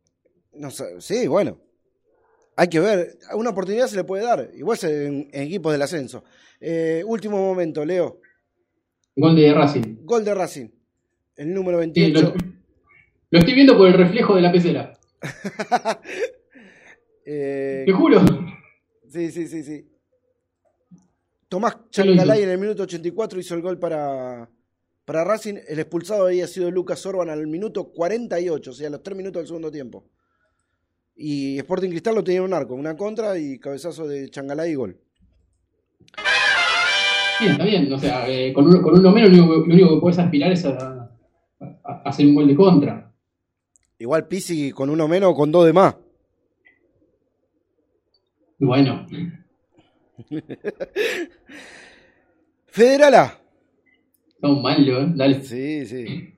No 0.53 0.69
sí, 0.71 1.27
bueno. 1.27 1.57
Hay 2.57 2.67
que 2.67 2.79
ver. 2.79 3.17
Una 3.35 3.51
oportunidad 3.51 3.87
se 3.87 3.95
le 3.95 4.03
puede 4.03 4.23
dar. 4.23 4.49
Igual 4.55 4.77
en, 4.83 5.29
en 5.31 5.43
equipos 5.43 5.71
del 5.71 5.81
ascenso. 5.81 6.23
Eh, 6.59 7.03
último 7.05 7.37
momento, 7.37 7.85
Leo. 7.85 8.19
Gol 9.15 9.35
de 9.35 9.53
Racing. 9.53 9.97
Gol 10.03 10.25
de 10.25 10.33
Racing. 10.33 10.67
El 11.35 11.53
número 11.53 11.77
Sí, 11.81 11.83
28. 11.91 12.21
lo, 12.21 12.33
lo 13.29 13.39
estoy 13.39 13.53
viendo 13.53 13.77
por 13.77 13.87
el 13.87 13.93
reflejo 13.93 14.35
de 14.35 14.41
la 14.41 14.51
pecera. 14.51 14.93
Eh, 17.29 17.83
Te 17.85 17.91
juro. 17.91 18.21
sí, 19.09 19.31
sí, 19.31 19.47
sí, 19.49 19.61
sí. 19.61 19.85
Tomás. 21.49 21.77
Changalay 21.89 22.43
en 22.43 22.49
el 22.51 22.57
minuto 22.57 22.83
84 22.83 23.37
hizo 23.39 23.53
el 23.55 23.61
gol 23.61 23.77
para, 23.79 24.49
para 25.03 25.25
Racing. 25.25 25.55
El 25.67 25.79
expulsado 25.79 26.27
había 26.27 26.47
sido 26.47 26.71
Lucas 26.71 27.05
Orban 27.05 27.29
al 27.29 27.45
minuto 27.47 27.91
48, 27.91 28.71
o 28.71 28.73
sea, 28.73 28.87
a 28.87 28.91
los 28.91 29.03
3 29.03 29.17
minutos 29.17 29.41
del 29.41 29.47
segundo 29.47 29.69
tiempo. 29.69 30.05
Y 31.17 31.57
Sporting 31.57 31.89
Cristal 31.89 32.15
lo 32.15 32.23
tenía 32.23 32.39
en 32.39 32.45
un 32.45 32.53
arco, 32.53 32.75
una 32.75 32.95
contra 32.95 33.37
y 33.39 33.57
cabezazo 33.59 34.07
de 34.07 34.29
Changalay 34.29 34.71
y 34.71 34.75
gol. 34.75 34.99
Bien, 37.39 37.51
está 37.53 37.65
bien. 37.65 37.91
O 37.93 37.97
sea, 37.99 38.29
eh, 38.29 38.53
con, 38.53 38.67
uno, 38.67 38.81
con 38.81 38.99
uno 38.99 39.11
menos 39.11 39.29
lo 39.31 39.43
único, 39.43 39.63
que- 39.63 39.69
lo 39.69 39.73
único 39.75 39.95
que 39.95 40.01
puedes 40.01 40.19
aspirar 40.19 40.51
es 40.51 40.65
a, 40.65 40.77
a- 40.77 41.09
a 41.83 42.01
hacer 42.05 42.25
un 42.27 42.35
gol 42.35 42.47
de 42.47 42.55
contra. 42.55 43.11
Igual 43.99 44.27
Pisi 44.27 44.71
con 44.71 44.89
uno 44.91 45.07
menos, 45.07 45.33
con 45.35 45.51
dos 45.51 45.65
de 45.65 45.73
más. 45.73 45.95
Bueno, 48.59 49.05
Federala. 52.67 53.39
son 54.41 54.61
malos, 54.61 55.03
¿eh? 55.03 55.11
Dale. 55.15 55.43
Sí, 55.43 55.85
sí. 55.85 56.33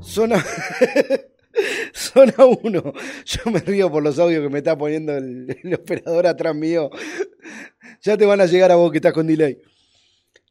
Zona. 0.00 0.42
Zona 1.92 2.34
1. 2.62 2.92
Yo 3.24 3.50
me 3.50 3.58
río 3.60 3.90
por 3.90 4.02
los 4.02 4.18
audios 4.18 4.42
que 4.42 4.48
me 4.48 4.58
está 4.58 4.76
poniendo 4.76 5.16
el, 5.16 5.56
el 5.62 5.74
operador 5.74 6.26
atrás 6.26 6.54
mío. 6.54 6.90
Ya 8.02 8.16
te 8.16 8.26
van 8.26 8.40
a 8.40 8.46
llegar 8.46 8.70
a 8.70 8.76
vos 8.76 8.90
que 8.90 8.98
estás 8.98 9.12
con 9.12 9.26
delay. 9.26 9.58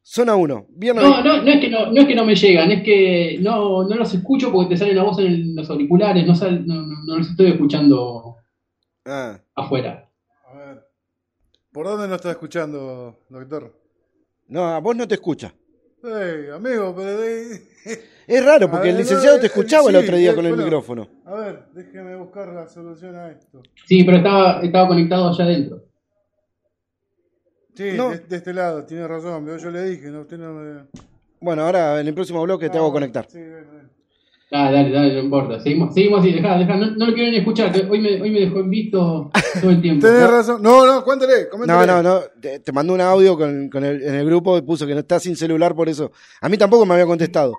Zona 0.04 0.36
1. 0.36 0.68
Viernes. 0.70 1.04
No, 1.04 1.22
no, 1.24 1.42
no 1.44 1.52
es 1.52 1.60
que 1.60 1.70
no, 1.70 1.92
no 1.92 2.02
es 2.02 2.08
que 2.08 2.16
no 2.16 2.24
me 2.26 2.36
llegan, 2.36 2.72
es 2.72 2.82
que 2.84 3.38
no, 3.42 3.84
no 3.88 3.96
los 3.96 4.14
escucho 4.14 4.52
porque 4.52 4.70
te 4.70 4.78
salen 4.78 4.98
a 5.00 5.04
voz 5.04 5.20
en 5.20 5.26
el- 5.28 5.56
los 5.56 5.70
auriculares, 5.70 6.26
no, 6.26 6.34
sal- 6.34 6.66
no, 6.66 6.76
no- 6.76 7.04
no 7.06 7.18
los 7.18 7.30
estoy 7.30 7.48
escuchando 7.52 8.36
Ah, 9.06 9.38
afuera. 9.56 10.10
A 10.46 10.58
ver. 10.58 10.84
¿Por 11.74 11.86
dónde 11.88 12.08
no 12.08 12.16
está 12.16 12.32
escuchando, 12.32 13.20
doctor? 13.30 13.74
no, 14.48 14.66
a 14.66 14.80
vos 14.80 14.96
no 14.96 15.06
te 15.08 15.16
escucha. 15.16 15.54
Ey, 16.04 16.50
amigo, 16.54 16.94
pero 16.96 17.18
de... 17.18 17.62
Es 18.28 18.46
raro 18.46 18.70
porque 18.70 18.90
el 18.90 18.98
licenciado 18.98 19.36
no, 19.38 19.40
te 19.40 19.46
eh, 19.46 19.50
escuchaba 19.50 19.90
el 19.90 19.96
sí, 19.96 20.04
otro 20.04 20.18
día 20.18 20.32
eh, 20.32 20.36
con 20.36 20.46
el 20.46 20.52
bueno. 20.52 20.66
micrófono. 20.66 21.08
A 21.26 21.34
ver, 21.36 21.66
déjeme 21.74 22.14
buscar 22.18 22.50
la 22.50 22.68
solución 22.68 23.16
a 23.16 23.32
esto. 23.32 23.62
Sí, 23.86 24.04
pero 24.04 24.18
estaba, 24.18 24.60
estaba 24.62 24.88
conectado 24.90 25.30
allá 25.30 25.46
adentro. 25.46 25.84
Sí, 27.74 27.92
No. 27.96 28.10
de, 28.10 28.20
de 28.20 28.36
este 28.36 28.54
lado, 28.54 28.86
tiene 28.86 29.08
razón, 29.08 29.46
pero 29.46 29.58
yo 29.58 29.72
le 29.72 29.84
dije, 29.86 30.10
no, 30.10 30.22
usted 30.22 30.38
no 30.38 30.54
me... 30.54 30.88
Bueno, 31.40 31.62
ahora 31.64 32.02
en 32.02 32.08
el 32.08 32.14
próximo 32.14 32.42
bloque 32.44 32.70
te 32.70 32.78
hago 32.78 32.90
Ah, 32.90 32.92
conectar. 32.92 33.28
Sí, 33.30 33.40
Ah, 34.50 34.72
dale, 34.72 34.92
dale, 34.92 35.14
no 35.14 35.20
importa. 35.20 35.60
Seguimos, 35.60 35.94
seguimos 35.94 36.22
así, 36.22 36.32
dejá, 36.32 36.58
dejá. 36.58 36.78
No, 36.78 36.92
no 36.92 37.06
lo 37.08 37.14
quiero 37.14 37.30
ni 37.32 37.38
escuchar, 37.38 37.70
que 37.72 37.86
hoy 37.86 38.00
me, 38.00 38.22
hoy 38.22 38.32
me 38.32 38.40
dejó 38.40 38.60
en 38.60 38.70
visto 38.70 39.30
todo 39.60 39.72
el 39.72 39.82
tiempo. 39.82 40.08
Tenés 40.08 40.30
razón. 40.30 40.62
No, 40.62 40.86
no, 40.86 41.04
cuéntale, 41.04 41.50
coméntale. 41.50 41.86
No, 41.88 42.02
no, 42.02 42.10
no. 42.16 42.22
Te, 42.40 42.60
te 42.62 42.72
mandó 42.72 42.94
un 42.94 43.02
audio 43.02 43.38
con, 43.38 43.70
con 43.70 43.84
el, 43.84 44.02
en 44.02 44.16
el 44.16 44.26
grupo 44.26 44.58
y 44.58 44.62
puso 44.62 44.88
que 44.88 44.94
no 44.94 45.02
está 45.02 45.20
sin 45.20 45.36
celular 45.36 45.76
por 45.76 45.90
eso. 45.90 46.12
A 46.40 46.48
mí 46.48 46.58
tampoco 46.58 46.86
me 46.86 46.94
había 46.94 47.06
contestado. 47.06 47.56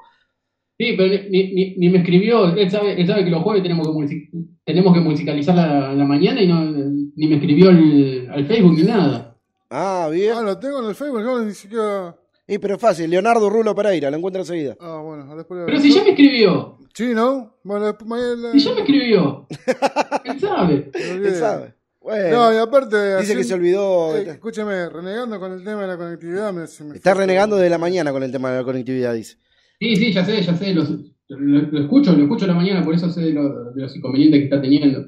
Sí, 0.78 0.94
pero 0.96 1.08
ni, 1.28 1.52
ni, 1.52 1.74
ni 1.76 1.88
me 1.90 1.98
escribió. 1.98 2.54
Él 2.56 2.70
sabe, 2.70 2.98
él 2.98 3.06
sabe 3.06 3.22
que 3.24 3.30
los 3.30 3.42
jueves 3.42 3.62
tenemos 3.62 3.86
que, 3.86 3.92
music- 3.92 4.30
tenemos 4.64 4.94
que 4.94 5.00
musicalizar 5.00 5.54
la, 5.56 5.92
la 5.92 6.04
mañana 6.06 6.40
y 6.40 6.46
no, 6.46 6.64
ni 6.64 7.26
me 7.26 7.34
escribió 7.34 7.68
al, 7.68 8.28
al 8.32 8.46
Facebook 8.46 8.76
ni 8.76 8.84
nada. 8.84 9.36
Ah, 9.68 10.08
bien. 10.10 10.32
Ah, 10.34 10.40
lo 10.42 10.58
tengo 10.58 10.82
en 10.82 10.88
el 10.88 10.94
Facebook, 10.94 11.20
no, 11.22 11.42
ni 11.44 11.52
siquiera... 11.52 12.14
Y 12.50 12.58
pero 12.58 12.76
es 12.76 12.80
fácil, 12.80 13.10
Leonardo 13.10 13.50
Rulo 13.50 13.74
Pereira, 13.74 14.10
lo 14.10 14.16
encuentra 14.16 14.40
enseguida. 14.40 14.74
Ah, 14.80 15.02
bueno, 15.04 15.36
después... 15.36 15.60
Pero 15.66 15.78
si 15.80 15.92
ya 15.94 16.02
me 16.02 16.10
escribió, 16.10 16.78
Sí, 16.94 17.12
¿no? 17.14 17.58
Bueno, 17.62 17.84
después 17.86 18.08
mañana... 18.08 18.52
si 18.52 18.60
ya 18.60 18.74
me 18.74 18.80
escribió. 18.80 19.46
Él 20.24 20.40
sabe. 20.40 20.90
Él 20.94 21.34
sabe. 21.34 21.74
Bueno, 22.00 22.30
No, 22.30 22.54
y 22.54 22.56
aparte... 22.56 23.18
dice 23.18 23.36
que 23.36 23.44
se 23.44 23.52
olvidó. 23.52 24.16
Eh, 24.16 24.30
escúcheme, 24.30 24.88
renegando 24.88 25.38
con 25.38 25.52
el 25.52 25.62
tema 25.62 25.82
de 25.82 25.88
la 25.88 25.96
conectividad... 25.98 26.52
Me, 26.54 26.64
Está 26.64 27.12
fue 27.14 27.20
renegando 27.24 27.56
todo. 27.56 27.62
de 27.62 27.68
la 27.70 27.76
mañana 27.78 28.12
con 28.12 28.22
el 28.22 28.32
tema 28.32 28.50
de 28.50 28.56
la 28.58 28.64
conectividad, 28.64 29.12
dice. 29.12 29.36
Sí, 29.78 29.96
sí, 29.96 30.12
ya 30.14 30.24
sé, 30.24 30.40
ya 30.42 30.56
sé. 30.56 30.72
Lo, 30.72 30.84
lo- 31.28 31.62
lo 31.70 31.80
escucho, 31.82 32.12
lo 32.14 32.22
escucho 32.22 32.46
a 32.46 32.48
la 32.48 32.54
mañana, 32.54 32.82
por 32.82 32.94
eso 32.94 33.10
sé 33.10 33.20
de, 33.20 33.32
lo- 33.34 33.72
de 33.72 33.82
los 33.82 33.94
inconvenientes 33.94 34.40
que 34.40 34.44
está 34.44 34.60
teniendo. 34.62 35.00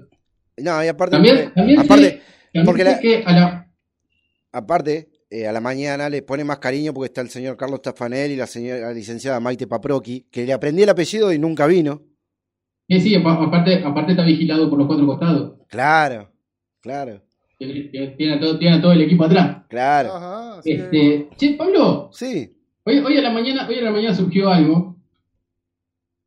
No, 0.58 0.84
y 0.84 0.88
aparte, 0.88 1.12
También, 1.16 1.52
también 1.54 1.80
aparte, 1.80 2.04
sé, 2.04 2.22
también 2.52 2.66
porque 2.66 2.82
sé 2.84 2.90
la- 2.90 2.98
que 3.00 3.22
a 3.24 3.32
la, 3.32 3.72
aparte, 4.52 5.09
eh, 5.30 5.46
a 5.46 5.52
la 5.52 5.60
mañana 5.60 6.08
le 6.10 6.22
pone 6.22 6.42
más 6.44 6.58
cariño 6.58 6.92
porque 6.92 7.06
está 7.06 7.20
el 7.20 7.30
señor 7.30 7.56
Carlos 7.56 7.80
Tafanel 7.82 8.32
y 8.32 8.36
la 8.36 8.46
señora 8.48 8.92
licenciada 8.92 9.38
Maite 9.40 9.66
Paproqui, 9.68 10.26
que 10.30 10.44
le 10.44 10.52
aprendí 10.52 10.82
el 10.82 10.88
apellido 10.88 11.32
y 11.32 11.38
nunca 11.38 11.66
vino. 11.66 12.02
Sí, 12.88 13.00
sí, 13.00 13.14
apa- 13.14 13.34
aparte, 13.44 13.82
aparte 13.84 14.12
está 14.12 14.24
vigilado 14.24 14.68
por 14.68 14.78
los 14.78 14.88
cuatro 14.88 15.06
costados. 15.06 15.52
Claro, 15.68 16.32
claro, 16.80 17.22
Tiene, 17.58 17.82
tiene 18.16 18.34
a 18.34 18.40
todo, 18.40 18.58
tiene 18.58 18.76
a 18.76 18.80
todo 18.82 18.92
el 18.92 19.02
equipo 19.02 19.24
atrás. 19.24 19.64
claro. 19.68 20.14
Ajá, 20.14 20.60
que- 20.64 20.72
Este, 20.74 21.28
che, 21.36 21.54
Pablo, 21.54 22.10
Sí, 22.12 22.52
hoy, 22.84 22.98
hoy 22.98 23.16
a 23.18 23.22
la 23.22 23.30
mañana, 23.30 23.68
hoy 23.68 23.78
a 23.78 23.82
la 23.82 23.90
mañana 23.92 24.14
surgió 24.14 24.48
algo. 24.50 24.96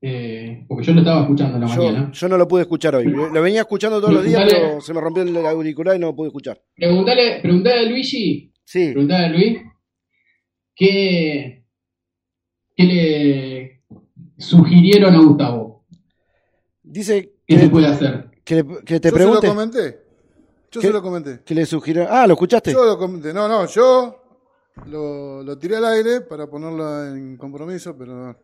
eh, 0.06 0.66
porque 0.68 0.84
yo 0.86 0.94
lo 0.94 1.00
estaba 1.00 1.22
escuchando 1.22 1.58
a 1.58 1.60
la 1.62 1.68
yo, 1.68 1.82
mañana. 1.84 2.12
yo 2.14 2.28
no 2.30 2.38
lo 2.38 2.46
pude 2.48 2.62
escuchar 2.64 2.96
hoy. 2.96 3.06
Lo 3.06 3.42
venía 3.42 3.62
escuchando 3.62 4.00
todos 4.02 4.14
los 4.14 4.24
días, 4.26 4.44
pero 4.50 4.82
se 4.82 4.94
me 4.94 5.00
rompió 5.02 5.24
el 5.24 5.36
auricular 5.46 5.96
y 5.96 6.00
no 6.00 6.08
lo 6.08 6.16
pude 6.16 6.28
escuchar. 6.28 6.62
Preguntale, 6.76 7.40
preguntale 7.42 7.80
a 7.80 7.90
Luigi, 7.90 8.53
Sí, 8.66 8.92
preguntale 8.92 9.26
a 9.26 9.30
Luis, 9.30 9.60
¿qué, 10.76 11.66
qué 12.76 12.84
le 12.84 13.84
sugirieron 14.38 15.14
a 15.16 15.20
Gustavo? 15.20 15.86
dice 16.82 17.34
¿Qué 17.48 17.58
se 17.58 17.64
que, 17.66 17.70
puede 17.70 17.88
hacer? 17.88 18.30
que, 18.44 18.56
le- 18.56 18.84
que 18.86 19.00
te 19.00 19.10
Yo 19.10 19.14
pregunte 19.16 19.42
se 19.42 19.48
lo 19.48 19.54
comenté. 19.54 20.00
Yo 20.72 20.82
¿Qué? 20.82 20.88
se 20.88 20.94
lo 20.94 21.02
comenté. 21.02 21.40
que 21.46 21.56
le 21.56 21.66
sugirieron. 21.66 22.08
Ah, 22.12 22.26
¿lo 22.26 22.34
escuchaste? 22.34 22.72
Yo 22.72 22.84
lo 22.86 22.98
comenté. 22.98 23.34
No, 23.34 23.48
no, 23.48 23.68
yo 23.68 24.22
lo, 24.88 25.44
lo 25.44 25.58
tiré 25.58 25.76
al 25.78 25.86
aire 25.86 26.22
para 26.22 26.48
ponerlo 26.50 27.06
en 27.16 27.38
compromiso, 27.38 27.96
pero 27.98 28.36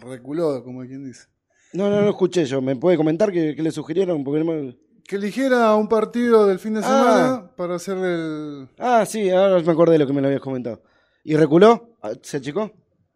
reculó, 0.00 0.62
como 0.62 0.82
quien 0.82 1.04
dice. 1.04 1.24
No, 1.72 1.90
no, 1.90 1.96
no 1.96 2.02
lo 2.02 2.10
escuché 2.10 2.44
yo. 2.44 2.62
¿Me 2.62 2.76
puede 2.76 2.96
comentar 2.96 3.32
qué, 3.32 3.54
qué 3.56 3.62
le 3.62 3.70
sugirieron? 3.72 4.22
Porque 4.24 4.44
no 4.44 4.52
me- 4.52 4.78
Que 5.08 5.16
eligiera 5.16 5.74
un 5.74 5.88
partido 5.88 6.46
del 6.46 6.58
fin 6.58 6.74
de 6.74 6.80
Ah. 6.80 6.82
semana 6.82 7.50
para 7.56 7.76
hacer 7.76 7.96
el. 7.96 8.68
Ah, 8.78 9.06
sí, 9.06 9.30
ahora 9.30 9.58
me 9.62 9.72
acordé 9.72 9.92
de 9.94 10.00
lo 10.00 10.06
que 10.06 10.12
me 10.12 10.20
lo 10.20 10.26
habías 10.26 10.42
comentado. 10.42 10.82
¿Y 11.24 11.34
reculó? 11.34 11.96
Ah, 12.02 12.10
¿Se 12.22 12.36
achicó? 12.36 12.70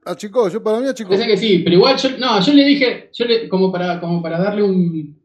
Achicó, 0.05 0.49
yo 0.49 0.63
para 0.63 0.81
mí 0.81 0.89
achicó. 0.89 1.11
Parece 1.11 1.29
que 1.29 1.37
sí, 1.37 1.59
pero 1.59 1.77
igual 1.77 1.97
yo, 1.99 2.09
no, 2.19 2.41
yo 2.41 2.53
le 2.55 2.65
dije, 2.65 3.11
yo 3.13 3.25
le, 3.27 3.47
como 3.49 3.71
para, 3.71 4.01
como 4.01 4.23
para 4.23 4.39
darle 4.41 4.63
un, 4.63 5.17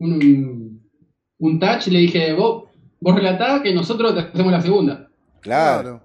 un, 0.00 0.82
un 1.38 1.60
touch, 1.60 1.86
le 1.86 2.00
dije, 2.00 2.32
vos, 2.34 2.64
vos 3.00 3.14
relatá 3.14 3.62
que 3.62 3.72
nosotros 3.72 4.12
te 4.14 4.20
hacemos 4.22 4.52
la 4.52 4.60
segunda. 4.60 5.08
Claro, 5.40 6.02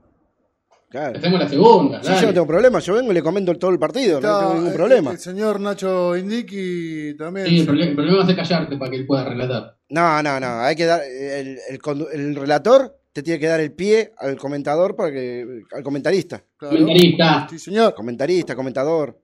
Te 0.70 0.92
claro. 0.92 1.18
hacemos 1.18 1.40
la 1.40 1.50
segunda, 1.50 2.02
Sí, 2.04 2.08
dale. 2.10 2.22
yo 2.22 2.28
no 2.28 2.34
tengo 2.34 2.48
problema. 2.48 2.80
Yo 2.80 2.94
vengo 2.94 3.12
y 3.12 3.16
le 3.16 3.22
comento 3.24 3.54
todo 3.56 3.72
el 3.72 3.80
partido. 3.80 4.22
no 4.22 4.40
tengo 4.40 4.54
ningún 4.54 4.72
eh, 4.72 4.76
problema. 4.76 5.12
El 5.12 5.18
señor 5.20 5.60
Nacho 5.60 6.16
Indiki 6.16 7.16
también. 7.18 7.48
Sí, 7.48 7.60
el 7.62 7.66
problema, 7.66 7.90
el 7.90 7.96
problema 7.96 8.24
es 8.30 8.36
callarte 8.36 8.78
para 8.78 8.92
que 8.92 8.98
él 8.98 9.06
pueda 9.08 9.26
relatar. 9.26 9.77
No, 9.90 10.22
no, 10.22 10.40
no. 10.40 10.62
Hay 10.62 10.76
que 10.76 10.86
dar. 10.86 11.02
El, 11.04 11.60
el 11.70 12.36
relator 12.36 13.00
te 13.14 13.24
tiene 13.24 13.40
que 13.40 13.48
dar 13.48 13.60
el 13.60 13.72
pie 13.74 14.12
al 14.18 14.38
comentador 14.38 14.96
para 14.96 15.12
que. 15.12 15.62
al 15.72 15.84
comentarista. 15.84 16.44
Claro. 16.58 16.76
Comentarista. 16.78 17.48
Sí, 17.50 17.60
señor. 17.60 17.94
Comentarista, 17.94 18.56
comentador. 18.56 19.20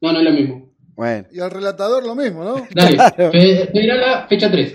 No, 0.00 0.12
no 0.12 0.18
es 0.18 0.24
lo 0.24 0.30
mismo. 0.32 0.72
Bueno. 0.94 1.26
Y 1.30 1.40
al 1.40 1.50
relatador 1.50 2.04
lo 2.04 2.14
mismo, 2.14 2.42
¿no? 2.44 2.66
Dale, 2.74 2.96
Claro. 3.16 3.30
Fe- 3.32 3.66
Federala, 3.72 4.26
fecha 4.28 4.50
3. 4.50 4.74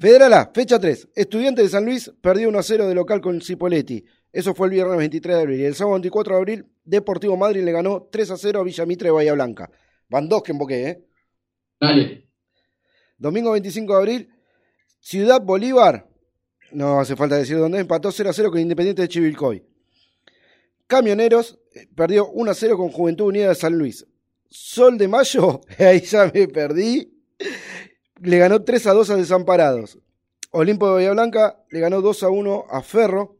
Federal 0.00 0.32
A, 0.32 0.50
fecha 0.54 0.78
3. 0.78 1.08
Estudiante 1.14 1.62
de 1.62 1.68
San 1.68 1.84
Luis 1.84 2.10
perdió 2.20 2.48
1 2.48 2.58
a 2.58 2.62
0 2.62 2.88
de 2.88 2.94
local 2.94 3.20
con 3.20 3.40
Cipoletti. 3.40 4.04
Eso 4.32 4.54
fue 4.54 4.68
el 4.68 4.72
viernes 4.72 4.96
23 4.96 5.36
de 5.36 5.42
abril. 5.42 5.60
Y 5.60 5.64
el 5.64 5.74
sábado 5.74 5.94
24 5.96 6.34
de 6.34 6.38
abril, 6.40 6.66
Deportivo 6.82 7.36
Madrid 7.36 7.62
le 7.62 7.72
ganó 7.72 8.08
3 8.10 8.30
a 8.30 8.36
0 8.36 8.60
a 8.60 8.64
Villamitre 8.64 9.08
de 9.08 9.12
Bahía 9.12 9.34
Blanca. 9.34 9.70
Van 10.08 10.28
dos 10.28 10.42
que 10.42 10.52
emboqué, 10.52 10.88
¿eh? 10.88 11.04
Dale. 11.80 12.26
Domingo 13.22 13.52
25 13.52 13.92
de 13.92 13.98
abril, 13.98 14.28
Ciudad 14.98 15.40
Bolívar, 15.40 16.08
no 16.72 16.98
hace 16.98 17.14
falta 17.14 17.36
decir 17.36 17.56
dónde, 17.56 17.78
empató 17.78 18.10
0 18.10 18.30
a 18.30 18.32
0 18.32 18.50
con 18.50 18.58
Independiente 18.58 19.02
de 19.02 19.08
Chivilcoy. 19.08 19.64
Camioneros 20.88 21.56
eh, 21.72 21.86
perdió 21.94 22.26
1 22.30 22.50
a 22.50 22.54
0 22.54 22.76
con 22.76 22.90
Juventud 22.90 23.26
Unida 23.26 23.50
de 23.50 23.54
San 23.54 23.78
Luis. 23.78 24.04
Sol 24.50 24.98
de 24.98 25.06
Mayo, 25.06 25.60
ahí 25.78 26.00
ya 26.00 26.32
me 26.34 26.48
perdí, 26.48 27.16
le 28.22 28.38
ganó 28.38 28.64
3 28.64 28.88
a 28.88 28.92
2 28.92 29.10
a 29.10 29.16
Desamparados. 29.16 30.00
Olimpo 30.50 30.88
de 30.88 31.06
Bahía 31.06 31.56
le 31.70 31.78
ganó 31.78 32.00
2 32.00 32.22
a 32.24 32.28
1 32.28 32.64
a 32.70 32.82
Ferro. 32.82 33.36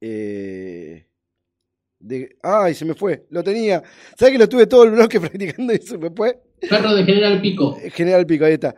Eh, 0.00 1.06
de, 1.98 2.38
ay, 2.42 2.74
se 2.74 2.86
me 2.86 2.94
fue, 2.94 3.26
lo 3.28 3.44
tenía. 3.44 3.82
¿Sabes 4.16 4.32
que 4.32 4.38
lo 4.38 4.48
tuve 4.48 4.66
todo 4.66 4.84
el 4.84 4.92
bloque 4.92 5.20
practicando 5.20 5.74
y 5.74 5.78
se 5.78 5.98
me 5.98 6.08
fue? 6.08 6.40
Perro 6.68 6.94
de 6.94 7.04
General 7.04 7.40
Pico. 7.40 7.76
General 7.92 8.26
Pico, 8.26 8.44
ahí 8.44 8.54
está. 8.54 8.74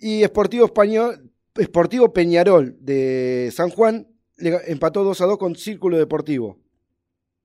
Y 0.00 0.22
Sportivo 0.24 0.64
Español, 0.66 1.30
Sportivo 1.60 2.12
Peñarol 2.12 2.76
de 2.80 3.50
San 3.52 3.70
Juan 3.70 4.08
le 4.38 4.58
empató 4.66 5.04
2 5.04 5.20
a 5.20 5.26
2 5.26 5.38
con 5.38 5.54
Círculo 5.54 5.98
Deportivo. 5.98 6.58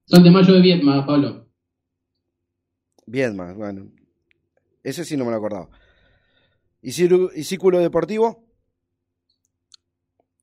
Son 0.05 0.23
de 0.23 0.32
mayo 0.32 0.53
de 0.53 0.61
Vietma, 0.61 1.05
Pablo. 1.05 1.47
Más, 3.36 3.55
bueno. 3.55 3.91
Ese 4.84 5.05
sí 5.05 5.15
no 5.17 5.25
me 5.25 5.32
lo 5.32 5.38
acordaba. 5.38 5.69
¿Y, 6.82 6.91
Círculo- 6.91 7.30
y 7.36 7.43
Círculo 7.43 7.80
Deportivo? 7.80 8.43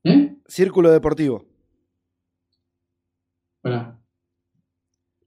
¿Eh? 0.03 0.35
Círculo 0.47 0.91
Deportivo. 0.91 1.45
Pará. 3.61 3.99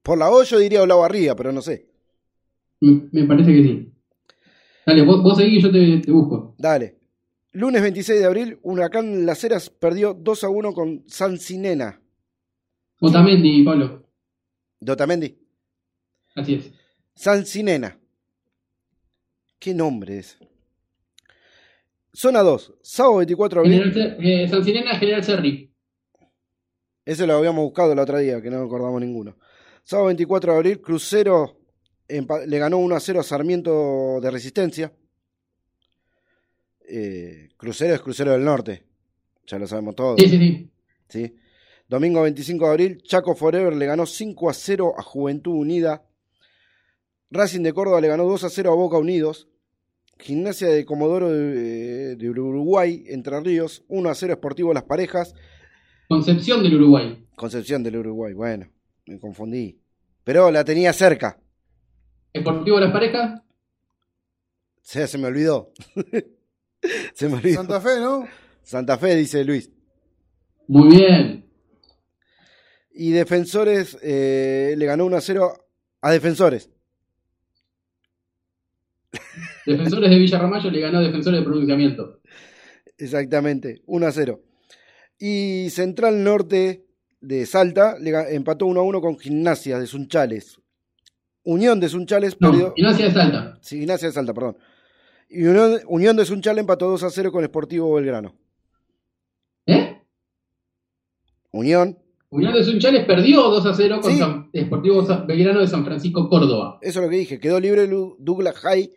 Por 0.02 0.18
la 0.18 0.30
O 0.30 0.42
yo 0.42 0.59
diría 0.59 0.82
Olavarría, 0.82 1.34
pero 1.36 1.52
no 1.52 1.61
sé. 1.61 1.90
Me, 2.80 3.09
me 3.12 3.26
parece 3.26 3.52
que 3.52 3.62
sí. 3.62 3.92
Dale, 4.89 5.03
vos, 5.03 5.22
vos 5.22 5.36
seguís 5.36 5.59
y 5.59 5.62
yo 5.62 5.70
te, 5.70 5.99
te 5.99 6.11
busco. 6.11 6.55
Dale. 6.57 6.97
Lunes 7.53 7.82
26 7.82 8.20
de 8.20 8.24
abril, 8.24 8.59
Huracán 8.62 9.26
Las 9.26 9.45
Heras 9.45 9.68
perdió 9.68 10.14
2 10.14 10.45
a 10.45 10.49
1 10.49 10.72
con 10.72 11.05
Sancinena. 11.07 12.01
Otamendi, 12.99 13.62
Pablo. 13.64 14.09
de 14.80 14.93
Otamendi. 14.93 15.39
Así 16.34 16.55
es. 16.55 16.72
Sancinena. 17.14 17.99
¿Qué 19.59 19.74
nombre 19.74 20.20
es? 20.20 20.39
Zona 22.14 22.41
2, 22.41 22.74
sábado 22.80 23.16
24 23.18 23.61
de 23.62 23.66
abril. 23.68 23.93
General, 23.93 24.16
eh, 24.20 24.49
San 24.49 24.64
Sirena, 24.64 24.99
General 24.99 25.22
Serri. 25.22 25.70
Ese 27.05 27.26
lo 27.26 27.34
habíamos 27.34 27.62
buscado 27.62 27.93
el 27.93 27.99
otro 27.99 28.16
día, 28.18 28.41
que 28.41 28.49
no 28.51 28.62
acordamos 28.62 29.03
ninguno. 29.03 29.36
Sábado 29.84 30.07
24 30.07 30.53
de 30.53 30.57
abril, 30.59 30.80
Crucero 30.80 31.57
le 32.09 32.59
ganó 32.59 32.78
1 32.78 32.96
a 32.96 33.00
0 33.00 33.20
a 33.20 33.22
Sarmiento 33.22 34.20
de 34.20 34.30
Resistencia. 34.30 34.92
Eh, 36.88 37.50
Crucero 37.56 37.94
es 37.94 38.00
Crucero 38.00 38.32
del 38.32 38.44
Norte. 38.44 38.84
Ya 39.46 39.59
lo 39.59 39.66
sabemos 39.66 39.94
todos. 39.94 40.20
Sí, 40.20 40.28
sí, 40.28 40.38
sí. 40.38 40.70
¿sí? 41.09 41.34
Domingo 41.88 42.22
25 42.22 42.64
de 42.64 42.70
abril, 42.70 43.02
Chaco 43.02 43.34
Forever 43.34 43.74
le 43.74 43.86
ganó 43.86 44.04
5 44.04 44.50
a 44.50 44.54
0 44.54 44.94
a 44.98 45.02
Juventud 45.02 45.52
Unida. 45.52 46.04
Racing 47.30 47.62
de 47.62 47.72
Córdoba 47.72 48.00
le 48.00 48.09
ganó 48.09 48.24
2 48.24 48.44
a 48.44 48.50
0 48.50 48.72
a 48.72 48.74
Boca 48.74 48.98
Unidos. 48.98 49.48
Gimnasia 50.18 50.68
de 50.68 50.84
Comodoro 50.84 51.30
de, 51.30 52.16
de 52.16 52.30
Uruguay, 52.30 53.04
Entre 53.06 53.38
Ríos, 53.40 53.84
1 53.88 54.11
a 54.11 54.14
0 54.14 54.32
Esportivo 54.32 54.74
Las 54.74 54.82
Parejas. 54.84 55.34
Concepción 56.09 56.62
del 56.62 56.74
Uruguay. 56.74 57.26
Concepción 57.36 57.82
del 57.82 57.96
Uruguay, 57.96 58.32
bueno, 58.32 58.68
me 59.06 59.18
confundí. 59.18 59.78
Pero 60.24 60.50
la 60.50 60.64
tenía 60.64 60.92
cerca. 60.92 61.38
Esportivo 62.32 62.80
Las 62.80 62.92
Parejas. 62.92 63.42
Se, 64.82 65.06
se 65.06 65.18
me 65.18 65.26
olvidó. 65.26 65.72
se 67.14 67.28
me 67.28 67.34
olvidó. 67.36 67.56
Santa 67.56 67.80
Fe, 67.80 68.00
¿no? 68.00 68.26
Santa 68.62 68.98
Fe, 68.98 69.16
dice 69.16 69.44
Luis. 69.44 69.70
Muy 70.66 70.96
bien. 70.96 71.46
Y 72.92 73.12
Defensores 73.12 73.96
eh, 74.02 74.74
le 74.76 74.86
ganó 74.86 75.06
1 75.06 75.16
a 75.16 75.20
0 75.20 75.52
a 76.02 76.10
Defensores. 76.10 76.70
Defensores 79.66 80.10
de 80.10 80.18
Villarramayo 80.18 80.70
le 80.70 80.80
ganó 80.80 80.98
a 80.98 81.02
Defensores 81.02 81.40
de 81.40 81.44
Pronunciamiento. 81.44 82.20
Exactamente, 82.98 83.82
1 83.86 84.06
a 84.06 84.12
0. 84.12 84.40
Y 85.18 85.70
Central 85.70 86.22
Norte 86.24 86.84
de 87.20 87.46
Salta 87.46 87.96
le 87.98 88.10
empató 88.34 88.66
1 88.66 88.80
a 88.80 88.82
1 88.82 89.00
con 89.00 89.18
Gimnasia 89.18 89.78
de 89.78 89.86
Sunchales. 89.86 90.60
Unión 91.51 91.80
de 91.80 91.88
Sunchales 91.88 92.36
No, 92.40 92.51
perdió. 92.51 92.74
Gimnasia 92.74 93.07
de 93.07 93.12
Salta. 93.12 93.59
Sí, 93.62 93.78
Gimnasia 93.78 94.09
de 94.09 94.12
Salta, 94.14 94.34
perdón. 94.34 94.59
Unión, 95.30 95.80
Unión 95.88 96.16
de 96.16 96.24
Sunchales 96.26 96.61
empató 96.61 96.88
2 96.90 97.03
a 97.05 97.11
0 97.11 97.32
con 97.32 97.44
Sportivo 97.44 97.94
Belgrano. 97.94 98.34
¿Eh? 99.66 100.03
Unión, 101.53 101.99
Unión 102.30 102.53
de 102.53 102.62
Sunchales 102.64 103.07
perdió 103.07 103.42
2 103.44 103.64
a 103.64 103.72
0 103.74 104.01
con 104.03 104.12
Sí. 104.12 104.18
San- 104.18 104.51
Sa- 105.07 105.24
Belgrano 105.24 105.61
de 105.61 105.66
San 105.66 105.84
Francisco, 105.86 106.28
Córdoba. 106.28 106.78
eso 106.82 107.01
es 107.01 107.05
lo 107.05 107.11
que 107.11 107.16
dije. 107.16 107.40
Quedó 107.40 107.59
libre 107.59 107.86
Douglas 108.18 108.57
High 108.57 108.92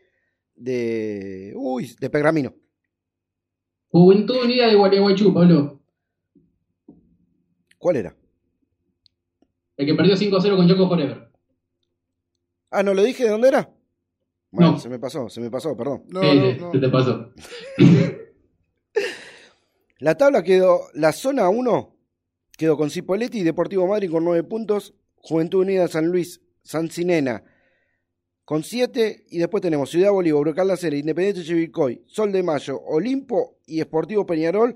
de. 0.56 1.54
Uy, 1.56 1.95
de 2.02 2.10
Pergamino. 2.10 2.54
Juventud 3.88 4.36
Unida 4.43 4.68
de 4.68 4.76
Gualeguaychú, 4.76 5.34
Pablo. 5.34 5.80
¿Cuál 7.78 7.95
era? 7.95 8.16
El 9.78 9.86
que 9.86 9.93
perdió 9.95 10.16
5 10.18 10.36
a 10.38 10.41
0 10.41 10.58
con 10.58 10.68
Yoko 10.68 10.88
Forever. 10.89 11.30
Ah, 12.72 12.84
¿no 12.84 12.93
lo 12.93 13.03
dije 13.03 13.24
de 13.26 13.30
dónde 13.30 13.49
era? 13.49 13.69
Bueno, 14.49 14.72
No. 14.72 14.80
se 14.80 14.89
me 14.89 14.97
pasó, 14.99 15.30
se 15.30 15.39
me 15.41 15.49
pasó, 15.51 15.76
perdón. 15.78 16.03
No, 16.07 16.22
no, 16.22 16.53
no. 16.55 16.72
se 16.72 16.80
te 16.80 16.89
pasó. 16.89 17.32
La 19.99 20.15
tabla 20.17 20.43
quedó. 20.43 20.82
La 20.93 21.11
zona 21.11 21.47
1 21.49 21.95
quedó 22.57 22.76
con 22.78 22.89
Cipoletti 22.89 23.39
y 23.39 23.43
Deportivo 23.43 23.88
Madrid 23.88 24.09
con 24.09 24.24
9 24.26 24.43
puntos. 24.43 24.93
Juventud 25.17 25.59
Unida 25.61 25.88
San 25.88 26.07
Luis, 26.07 26.41
San 26.63 26.89
Cinena 26.89 27.43
con 28.43 28.63
7. 28.63 29.26
Y 29.30 29.38
después 29.38 29.61
tenemos 29.61 29.89
Ciudad 29.91 30.11
Bolívar, 30.11 30.65
La 30.65 30.76
Cera, 30.76 30.95
Independiente 30.97 31.43
Chivilcoy, 31.43 32.03
Sol 32.07 32.32
de 32.32 32.41
Mayo, 32.41 32.82
Olimpo 32.82 33.59
y 33.67 33.80
Esportivo 33.80 34.26
Peñarol 34.26 34.76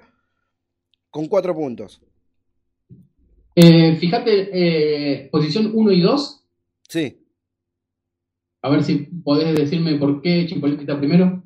con 1.09 1.27
4 1.27 1.55
puntos. 1.55 2.01
Eh, 3.55 3.95
fíjate, 3.97 4.49
eh, 4.51 5.29
posición 5.31 5.71
1 5.73 5.91
y 5.91 6.01
2. 6.01 6.45
Sí. 6.87 7.24
A 8.65 8.69
ver 8.69 8.83
si 8.83 8.95
podés 9.23 9.53
decirme 9.55 9.93
por 9.99 10.23
qué 10.23 10.47
Chipoletti 10.47 10.81
está 10.81 10.97
primero. 10.97 11.43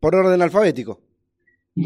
Por 0.00 0.14
orden 0.14 0.40
alfabético. 0.40 1.02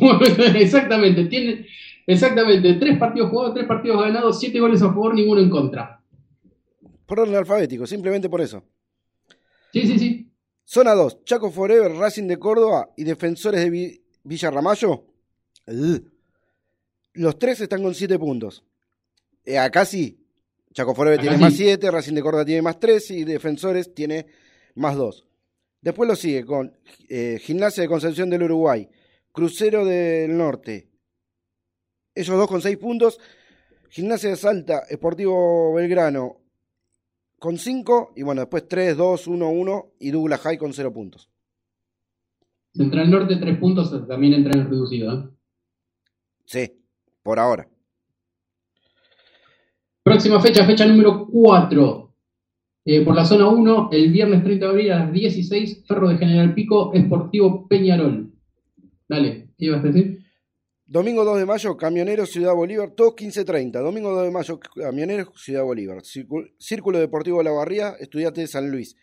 exactamente, 0.55 1.25
tiene 1.25 1.67
exactamente 2.07 2.75
tres 2.75 2.99
partidos 2.99 3.31
jugados, 3.31 3.55
tres 3.55 3.67
partidos 3.67 4.01
ganados, 4.01 4.39
siete 4.39 4.61
goles 4.61 4.81
a 4.81 4.87
favor, 4.87 5.13
ninguno 5.13 5.41
en 5.41 5.51
contra. 5.51 6.01
Por 7.05 7.19
orden 7.19 7.35
alfabético, 7.35 7.85
simplemente 7.85 8.29
por 8.29 8.41
eso. 8.41 8.63
Sí, 9.73 9.83
sí, 9.87 9.99
sí. 9.99 10.33
Zona 10.65 10.93
2, 10.95 11.25
Chaco 11.25 11.51
Forever, 11.51 11.91
Racing 11.97 12.29
de 12.29 12.39
Córdoba 12.39 12.91
y 12.97 13.03
Defensores 13.03 13.61
de 13.61 13.71
Vi- 13.71 14.03
Villa 14.23 14.53
Ramallo. 14.53 15.05
Los 17.15 17.39
tres 17.41 17.61
están 17.61 17.83
con 17.83 17.93
7 17.93 18.19
puntos. 18.21 18.65
Eh, 19.45 19.59
acá 19.59 19.85
sí. 19.85 20.22
Chaco 20.73 20.95
Forever 20.95 21.21
tiene 21.21 21.37
sí. 21.37 21.43
más 21.43 21.55
7, 21.55 21.91
Racing 21.91 22.15
de 22.15 22.23
Córdoba 22.23 22.45
tiene 22.45 22.63
más 22.63 22.81
3 22.81 23.11
y 23.13 23.25
Defensores 23.25 23.95
tiene 23.95 24.27
más 24.75 24.97
2. 24.97 25.27
Después 25.81 26.09
lo 26.09 26.17
sigue 26.17 26.45
con 26.45 26.77
eh, 27.09 27.39
Gimnasia 27.41 27.83
de 27.83 27.89
Concepción 27.89 28.31
del 28.31 28.45
Uruguay, 28.45 28.89
Crucero 29.33 29.85
del 29.85 30.37
Norte. 30.37 30.89
Ellos 32.15 32.37
dos 32.37 32.49
con 32.49 32.61
6 32.61 32.77
puntos. 32.79 33.19
Gimnasia 33.89 34.31
de 34.31 34.37
Salta, 34.37 34.85
Esportivo 34.89 35.75
Belgrano 35.75 36.39
con 37.39 37.59
5. 37.59 38.13
Y 38.17 38.23
bueno, 38.23 38.43
después 38.43 38.69
3, 38.69 38.97
2, 38.97 39.27
1, 39.27 39.49
1 39.49 39.93
y 40.01 40.11
Douglas 40.11 40.41
High 40.41 40.59
con 40.59 40.73
0 40.73 40.93
puntos. 40.93 41.29
Central 42.75 43.11
Norte, 43.11 43.37
tres 43.37 43.59
puntos, 43.59 43.91
también 44.09 44.33
entra 44.33 44.53
en 44.55 44.61
el 44.61 44.71
reducido. 44.71 45.13
¿eh? 45.13 45.29
Sí, 46.47 46.73
por 47.23 47.39
ahora. 47.39 47.69
Próxima 50.03 50.41
fecha, 50.41 50.67
fecha 50.67 50.85
número 50.85 51.27
4. 51.27 52.15
por 53.05 53.15
la 53.15 53.25
zona 53.25 53.49
1, 53.49 53.91
el 53.93 54.11
viernes 54.11 54.43
30 54.43 54.67
de 54.67 54.71
abril 54.71 54.93
a 54.93 54.99
las 54.99 55.13
16, 55.13 55.85
Ferro 55.87 56.09
de 56.09 56.19
General 56.19 56.53
Pico, 56.55 56.93
Esportivo 56.93 57.69
Peñarol. 57.69 58.33
Dale, 59.09 59.51
¿qué 59.57 59.67
ibas 59.67 59.85
a 59.85 59.89
decir? 59.89 60.19
Domingo 60.85 61.25
2 61.25 61.39
de 61.39 61.47
mayo, 61.47 61.77
Camioneros, 61.77 62.31
Ciudad 62.31 62.53
Bolívar, 62.53 62.91
todos 62.91 63.15
15.30. 63.15 63.81
Domingo 63.81 64.11
2 64.11 64.25
de 64.25 64.31
mayo, 64.31 64.59
Camioneros, 64.59 65.29
Ciudad 65.37 65.63
Bolívar. 65.63 66.03
Círculo, 66.05 66.99
Deportivo 66.99 67.39
de 67.39 67.45
La 67.45 67.53
Barría, 67.53 67.91
Estudiantes 68.01 68.43
de 68.43 68.49
San 68.49 68.71
Luis. 68.71 68.97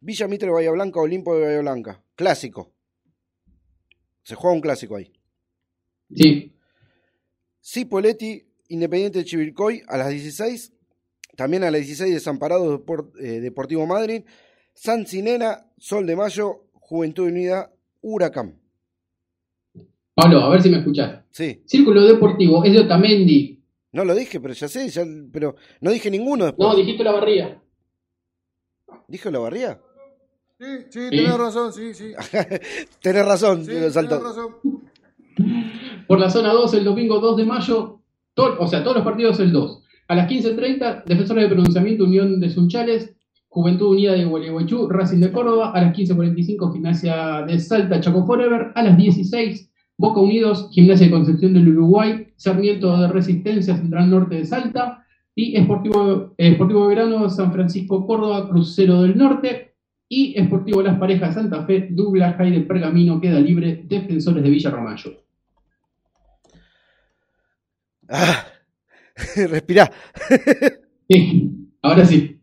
Villa 0.00 0.26
Mitre, 0.26 0.50
Bahía 0.50 0.70
Blanca, 0.70 1.00
Olimpo 1.00 1.36
de 1.36 1.44
Bahía 1.44 1.60
Blanca. 1.60 2.02
Clásico. 2.14 2.72
Se 4.22 4.34
juega 4.34 4.54
un 4.54 4.62
clásico 4.62 4.96
ahí. 4.96 5.12
Sí, 6.12 6.52
Cipoletti, 7.62 8.45
Independiente 8.68 9.18
de 9.20 9.24
Chivilcoy, 9.24 9.82
a 9.88 9.96
las 9.98 10.10
16. 10.10 10.72
También 11.36 11.64
a 11.64 11.70
las 11.70 11.80
16, 11.80 12.12
Desamparado 12.14 12.78
Depor- 12.78 13.12
eh, 13.20 13.40
Deportivo 13.40 13.86
Madrid. 13.86 14.22
San 14.74 15.06
Cinena, 15.06 15.66
Sol 15.78 16.06
de 16.06 16.16
Mayo, 16.16 16.64
Juventud 16.74 17.26
Unida, 17.28 17.72
Huracán. 18.02 18.58
Pablo, 20.14 20.40
a 20.40 20.48
ver 20.50 20.62
si 20.62 20.70
me 20.70 20.78
escuchás. 20.78 21.22
Sí, 21.30 21.62
Círculo 21.66 22.02
Deportivo, 22.04 22.64
es 22.64 22.72
de 22.72 22.80
Otamendi. 22.80 23.62
no 23.92 24.04
lo 24.04 24.14
dije, 24.14 24.40
pero 24.40 24.54
ya 24.54 24.68
sé, 24.68 24.88
ya, 24.88 25.04
pero 25.32 25.56
no 25.80 25.90
dije 25.90 26.10
ninguno 26.10 26.46
después. 26.46 26.68
No, 26.68 26.74
dijiste 26.74 27.04
la 27.04 27.12
barría. 27.12 27.62
¿Dije 29.08 29.30
la 29.30 29.38
barría? 29.38 29.80
Sí, 30.58 30.66
sí, 30.88 31.10
tenés 31.10 31.36
razón, 31.36 31.72
sí, 31.72 31.92
sí. 31.94 32.12
Tenés 33.02 33.26
razón, 33.26 33.64
Sí, 33.64 33.70
lo 33.72 33.76
tenés 33.78 33.92
saltó. 33.92 34.20
razón. 34.22 34.56
Por 36.08 36.18
la 36.18 36.30
zona 36.30 36.52
2, 36.52 36.72
el 36.74 36.84
domingo 36.84 37.20
2 37.20 37.36
de 37.36 37.44
mayo, 37.44 37.95
o 38.36 38.66
sea, 38.66 38.82
todos 38.82 38.96
los 38.96 39.04
partidos 39.04 39.40
el 39.40 39.52
2. 39.52 39.82
A 40.08 40.14
las 40.14 40.30
15.30, 40.30 41.04
Defensores 41.04 41.44
de 41.44 41.48
Pronunciamiento 41.48 42.04
Unión 42.04 42.38
de 42.38 42.50
Sunchales, 42.50 43.16
Juventud 43.48 43.92
Unida 43.92 44.12
de 44.12 44.24
Gualeguaychú, 44.24 44.88
Racing 44.88 45.20
de 45.20 45.32
Córdoba. 45.32 45.72
A 45.72 45.80
las 45.80 45.96
15.45, 45.96 46.72
Gimnasia 46.72 47.44
de 47.46 47.58
Salta, 47.58 48.00
Chaco 48.00 48.24
Forever. 48.24 48.72
A 48.74 48.82
las 48.82 48.96
16, 48.96 49.72
Boca 49.98 50.20
Unidos, 50.20 50.68
Gimnasia 50.72 51.06
de 51.06 51.12
Concepción 51.12 51.54
del 51.54 51.68
Uruguay, 51.68 52.28
Sarmiento 52.36 52.96
de 53.00 53.08
Resistencia, 53.08 53.76
Central 53.76 54.10
Norte 54.10 54.36
de 54.36 54.44
Salta. 54.44 55.02
Y 55.34 55.56
Esportivo, 55.56 56.34
Esportivo 56.36 56.86
Verano, 56.86 57.28
San 57.28 57.52
Francisco 57.52 58.06
Córdoba, 58.06 58.48
Crucero 58.48 59.02
del 59.02 59.16
Norte. 59.16 59.74
Y 60.08 60.38
Esportivo 60.38 60.82
Las 60.82 60.98
Parejas 60.98 61.34
Santa 61.34 61.64
Fe, 61.64 61.88
Douglas 61.90 62.36
High 62.36 62.52
de 62.52 62.60
Pergamino, 62.60 63.20
queda 63.20 63.40
libre, 63.40 63.84
Defensores 63.88 64.42
de 64.44 64.50
Villa 64.50 64.70
Ramallo. 64.70 65.25
Ah, 68.08 68.46
respirá. 69.36 69.90
Sí, 71.08 71.70
ahora 71.82 72.04
sí. 72.04 72.40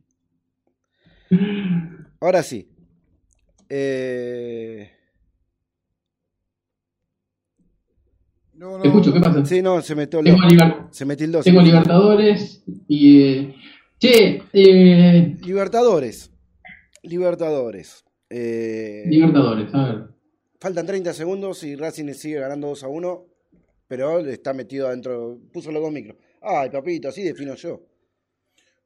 Ahora 2.19 2.43
sí. 2.43 2.69
Eh, 3.69 4.89
No, 8.55 8.77
no. 8.77 8.81
Te 8.83 8.87
escucho, 8.87 9.11
¿qué 9.13 9.19
pasa? 9.19 9.43
sí, 9.45 9.61
no, 9.61 9.81
se 9.81 9.95
metió, 9.95 10.21
Tengo, 10.21 10.37
liber- 10.37 10.87
se 10.91 11.05
metió 11.05 11.25
el 11.25 11.31
2. 11.33 11.43
tengo 11.43 11.61
Libertadores 11.61 12.63
y... 12.87 13.21
eh, 13.21 13.55
che, 13.99 14.41
eh, 14.53 15.35
Libertadores. 15.41 16.31
Libertadores. 17.01 18.05
Eh, 18.29 19.03
Libertadores, 19.07 19.73
a 19.73 19.85
ver. 19.85 20.03
faltan 20.61 20.85
30 20.85 21.13
segundos 21.13 21.63
y 21.63 21.75
Racing 21.75 22.13
sigue 22.13 22.39
ganando 22.39 22.67
2 22.67 22.83
a 22.83 22.87
1, 22.87 23.25
pero 23.87 24.19
está 24.19 24.53
metido 24.53 24.87
adentro. 24.87 25.39
Puso 25.51 25.71
los 25.71 25.81
dos 25.81 25.91
micros. 25.91 26.17
Ay, 26.41 26.69
papito, 26.69 27.09
así 27.09 27.23
defino 27.23 27.55
yo. 27.55 27.81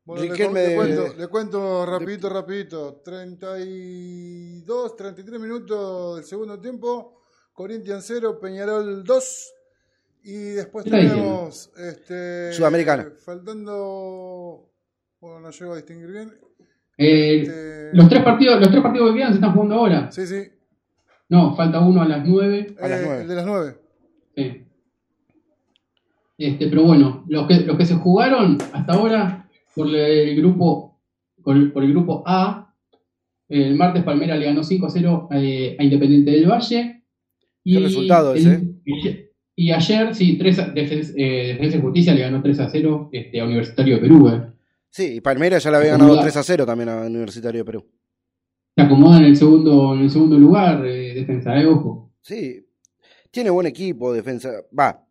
Bueno, 0.06 0.24
le, 0.24 0.30
Riquelme 0.32 0.62
le 0.62 0.70
de- 0.70 0.76
cuento, 0.76 1.14
le 1.18 1.28
cuento 1.28 1.86
rapidito, 1.86 2.30
rapidito. 2.30 3.02
32, 3.04 4.95
33 4.95 5.39
minutos 5.39 6.16
del 6.18 6.26
segundo 6.26 6.60
tiempo. 6.60 7.22
Corinthians 7.54 8.06
0, 8.08 8.39
Peñarol 8.39 9.04
2. 9.04 9.54
Y 10.24 10.34
después 10.52 10.84
¿Qué 10.86 10.89
está 10.91 11.00
tenemos 11.14 11.72
este, 11.78 12.54
Sudamericana. 12.54 13.12
Faltando. 13.24 14.70
Bueno, 15.20 15.39
no 15.39 15.52
llego 15.52 15.74
a 15.74 15.78
distinguir 15.78 16.12
bien. 16.12 16.34
Eh, 16.98 17.41
Este, 17.41 17.89
los, 17.93 18.10
tres 18.10 18.24
partidos, 18.24 18.60
los 18.60 18.70
tres 18.70 18.82
partidos 18.84 19.12
que 19.12 19.18
quedan 19.18 19.30
se 19.30 19.36
están 19.36 19.54
jugando 19.54 19.76
ahora. 19.76 20.12
Sí, 20.12 20.26
sí. 20.28 20.43
No, 21.30 21.56
falta 21.56 21.80
uno 21.80 22.02
a 22.02 22.08
las 22.08 22.26
9. 22.26 22.76
A 22.80 22.88
las 22.88 23.02
Eh, 23.02 23.04
nueve. 23.06 23.22
el 23.24 23.28
de 23.28 23.36
las 23.36 23.45
9. 23.45 23.80
Sí. 24.36 24.66
Este, 26.38 26.68
pero 26.68 26.84
bueno, 26.84 27.24
los 27.28 27.48
que, 27.48 27.62
los 27.62 27.78
que 27.78 27.86
se 27.86 27.96
jugaron 27.96 28.58
hasta 28.74 28.94
ahora 28.94 29.50
por 29.76 29.88
el 29.94 30.36
grupo, 30.36 31.00
por 31.44 31.56
el, 31.56 31.72
por 31.72 31.84
el 31.84 31.92
grupo 31.92 32.24
A, 32.26 32.74
el 33.50 33.76
martes 33.76 34.04
Palmera 34.04 34.36
le 34.36 34.46
ganó 34.46 34.64
5 34.64 34.86
a 34.86 34.90
0 34.90 35.30
eh, 35.32 35.76
a 35.80 35.84
Independiente 35.84 36.32
del 36.32 36.48
Valle. 36.50 37.04
Qué 37.64 37.80
resultado 37.80 38.34
ese, 38.34 38.54
el- 38.54 39.30
Y 39.56 39.72
ayer, 39.72 40.14
sí, 40.14 40.38
tres, 40.38 40.60
a- 40.60 40.70
Defensa, 40.70 41.14
eh, 41.18 41.54
Defensa 41.54 41.78
y 41.78 41.82
Justicia 41.82 42.14
le 42.14 42.22
ganó 42.22 42.42
3 42.44 42.60
a 42.60 42.70
0 42.70 43.10
este, 43.12 43.40
a 43.42 43.46
Universitario 43.46 43.96
de 43.96 44.02
Perú. 44.02 44.30
eh. 44.30 44.42
Sí, 44.90 45.16
y 45.16 45.22
Palmeiras 45.22 45.64
ya 45.64 45.72
le 45.72 45.78
había 45.78 45.92
ganado 45.92 46.12
duda. 46.12 46.22
3 46.22 46.38
a 46.38 46.44
0 46.44 46.66
también 46.66 46.90
a 46.90 47.02
Universitario 47.08 47.62
de 47.62 47.66
Perú. 47.66 47.86
Se 48.76 48.84
acomoda 48.84 49.18
en 49.18 49.26
el 49.26 49.36
segundo, 49.36 49.96
en 49.96 50.02
el 50.02 50.10
segundo 50.12 50.38
lugar, 50.38 50.86
eh, 50.86 51.14
Defensa, 51.16 51.60
eh, 51.60 51.66
ojo. 51.66 52.12
Sí, 52.22 52.68
tiene 53.32 53.50
buen 53.50 53.66
equipo, 53.68 54.14
defensa. 54.14 54.52
Va. 54.78 55.04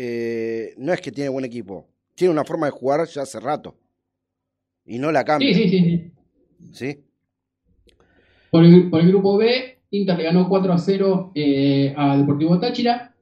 Eh, 0.00 0.74
no 0.76 0.92
es 0.92 1.00
que 1.00 1.10
tiene 1.10 1.28
buen 1.28 1.44
equipo, 1.44 1.88
tiene 2.14 2.30
una 2.30 2.44
forma 2.44 2.66
de 2.66 2.70
jugar 2.70 3.04
ya 3.08 3.22
hace 3.22 3.40
rato. 3.40 3.74
Y 4.86 4.96
no 4.96 5.10
la 5.10 5.24
cambia. 5.24 5.52
Sí, 5.52 5.64
sí, 5.64 5.68
sí. 5.70 5.80
sí. 5.80 6.72
¿sí? 6.72 7.04
Por 8.48 8.64
el, 8.64 8.88
por 8.90 9.00
el 9.00 9.08
grupo 9.08 9.36
B, 9.36 9.78
Inter 9.90 10.16
le 10.16 10.22
ganó 10.22 10.48
4 10.48 10.72
a 10.72 10.78
0 10.78 11.32
eh, 11.34 11.92
a 11.96 12.16
Deportivo 12.16 12.60
Táchira. 12.60 13.12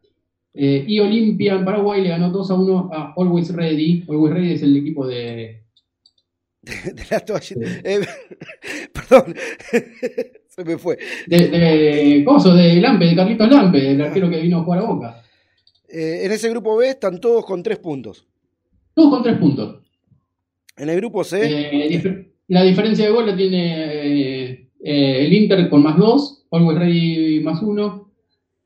eh, 0.52 0.84
y 0.86 1.00
Olimpia 1.00 1.54
en 1.54 1.64
Paraguay 1.64 2.02
le 2.02 2.10
ganó 2.10 2.28
2 2.30 2.50
a 2.50 2.54
1 2.54 2.90
a 2.92 3.14
Always 3.16 3.54
Ready. 3.54 4.04
Always 4.08 4.34
Ready 4.34 4.52
es 4.52 4.62
el 4.62 4.76
equipo 4.76 5.06
de. 5.06 5.62
De 6.62 7.06
la 7.10 7.20
toalla. 7.20 7.56
Eh, 7.84 8.00
perdón, 8.92 9.34
se 10.48 10.64
me 10.64 10.76
fue. 10.76 10.98
de, 11.26 11.48
de 11.48 12.22
Coso, 12.24 12.54
de 12.54 12.80
Lampe, 12.82 13.06
de 13.06 13.16
Carlitos 13.16 13.50
Lampe, 13.50 13.92
el 13.92 14.02
arquero 14.02 14.28
que 14.28 14.42
vino 14.42 14.58
a 14.58 14.64
jugar 14.64 14.80
a 14.80 14.82
Boca. 14.82 15.22
Eh, 15.98 16.26
en 16.26 16.32
ese 16.32 16.50
grupo 16.50 16.76
B 16.76 16.90
están 16.90 17.18
todos 17.20 17.44
con 17.46 17.62
3 17.62 17.78
puntos. 17.78 18.26
Todos 18.94 19.10
con 19.10 19.22
3 19.22 19.38
puntos. 19.38 19.82
En 20.76 20.90
el 20.90 20.96
grupo 20.96 21.24
C, 21.24 21.40
Eh, 21.42 21.88
dif- 21.90 22.32
la 22.48 22.62
diferencia 22.64 23.06
de 23.06 23.10
gol 23.12 23.26
la 23.26 23.34
tiene 23.36 23.62
eh, 24.50 24.68
eh, 24.84 25.24
el 25.26 25.32
Inter 25.32 25.70
con 25.70 25.82
más 25.82 25.96
2, 25.96 26.46
Always 26.50 26.78
Ready 26.78 27.40
más 27.40 27.62
1. 27.62 28.04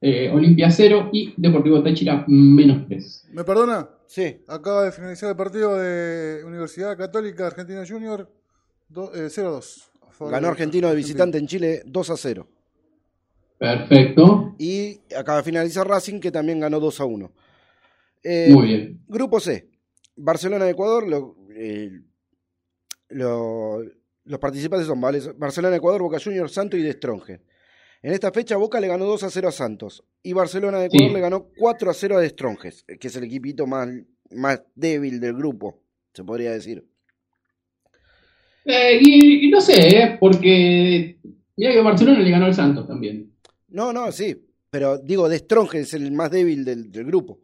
eh, 0.03 0.31
Olimpia 0.33 0.70
0 0.70 1.11
y 1.12 1.35
Deportivo 1.37 1.83
Táchira 1.83 2.24
menos 2.26 2.89
3. 2.89 3.26
¿Me 3.33 3.45
perdona? 3.45 3.87
Sí, 4.07 4.39
Acaba 4.49 4.85
de 4.87 4.93
finalizar 4.93 5.28
el 5.31 5.37
partido 5.37 5.76
de 5.76 6.43
Universidad 6.45 6.97
Católica 6.97 7.47
Argentina 7.47 7.85
Junior 7.87 8.26
do- 8.89 9.12
eh, 9.14 9.28
0-2. 9.31 9.91
a 10.03 10.11
favor 10.11 10.33
ganó 10.33 10.49
Argentino 10.49 10.89
de 10.89 10.97
visitante 10.97 11.37
en 11.39 11.47
Chile 11.47 11.83
2 11.85 12.11
a 12.11 12.16
0. 12.16 12.49
Perfecto. 13.61 14.55
Y 14.59 15.01
acaba 15.15 15.37
de 15.39 15.45
finalizar 15.45 15.87
Racing, 15.87 16.19
que 16.19 16.33
también 16.33 16.61
ganó 16.61 16.81
2 16.81 16.99
a 16.99 17.05
1. 17.05 17.31
Eh, 18.25 18.49
Muy 18.51 18.67
bien. 18.69 19.05
Grupo 19.07 19.39
C. 19.39 19.69
Barcelona 20.17 20.65
de 20.65 20.71
Ecuador. 20.71 21.07
lo- 21.07 21.37
eh, 21.55 21.91
lo- 23.11 23.83
los 24.25 24.39
participantes 24.41 24.87
son 24.87 24.99
¿vale? 25.01 25.21
Barcelona 25.37 25.73
de 25.73 25.77
Ecuador, 25.77 26.01
Boca 26.01 26.19
Juniors, 26.23 26.53
Santos 26.55 26.81
y 26.81 26.83
De 26.83 26.93
Stronge. 26.93 27.43
En 28.03 28.13
esta 28.15 28.33
fecha 28.33 28.57
Boca 28.57 28.81
le 28.81 28.89
ganó 28.89 29.05
2 29.05 29.25
a 29.25 29.31
0 29.31 29.49
a 29.49 29.53
Santos. 29.53 30.05
Y 30.23 30.33
Barcelona 30.33 30.79
de 30.79 30.87
Ecuador 30.87 31.09
Sí. 31.09 31.15
le 31.15 31.21
ganó 31.21 31.49
4 31.59 31.91
a 31.91 31.95
0 31.95 32.17
a 32.17 32.21
De 32.21 32.31
Stronges, 32.31 32.85
que 32.99 33.09
es 33.09 33.17
el 33.17 33.25
equipito 33.25 33.67
más, 33.67 33.89
más 34.31 34.63
débil 34.75 35.21
del 35.21 35.35
grupo, 35.35 35.83
se 36.15 36.25
podría 36.25 36.53
decir. 36.53 36.83
Eh, 38.65 38.99
y, 39.03 39.49
y 39.49 39.51
no 39.51 39.61
sé, 39.61 39.89
eh, 39.99 40.17
porque 40.19 41.19
mira 41.57 41.73
que 41.73 41.83
Barcelona 41.83 42.21
le 42.21 42.31
ganó 42.31 42.47
al 42.47 42.55
Santos 42.55 42.87
también. 42.87 43.30
No, 43.71 43.93
no, 43.93 44.12
sí. 44.12 44.47
Pero 44.71 44.99
digo, 44.99 45.29
De 45.29 45.39
Stronges 45.39 45.89
es 45.89 45.95
el 45.95 46.12
más 46.12 46.31
débil 46.31 46.64
del, 46.64 46.91
del 46.93 47.05
grupo. 47.05 47.41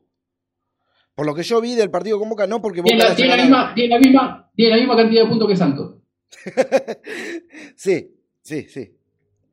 Por 1.14 1.26
lo 1.26 1.34
que 1.34 1.42
yo 1.42 1.60
vi 1.60 1.74
del 1.74 1.90
partido 1.90 2.18
con 2.18 2.28
Boca, 2.28 2.46
no 2.46 2.60
porque 2.60 2.82
Boca 2.82 2.90
Tiene 2.90 3.02
le 3.04 3.08
la, 3.08 3.14
tiene 3.16 3.36
la 3.36 3.42
misma, 3.42 3.74
tiene, 3.74 3.88
la 3.94 3.98
misma, 4.00 4.50
tiene 4.54 4.70
la 4.70 4.76
misma 4.76 4.96
cantidad 4.96 5.22
de 5.22 5.28
puntos 5.28 5.48
que 5.48 5.56
Santos. 5.56 5.96
Sí, 7.76 8.14
sí, 8.42 8.66
sí. 8.68 8.96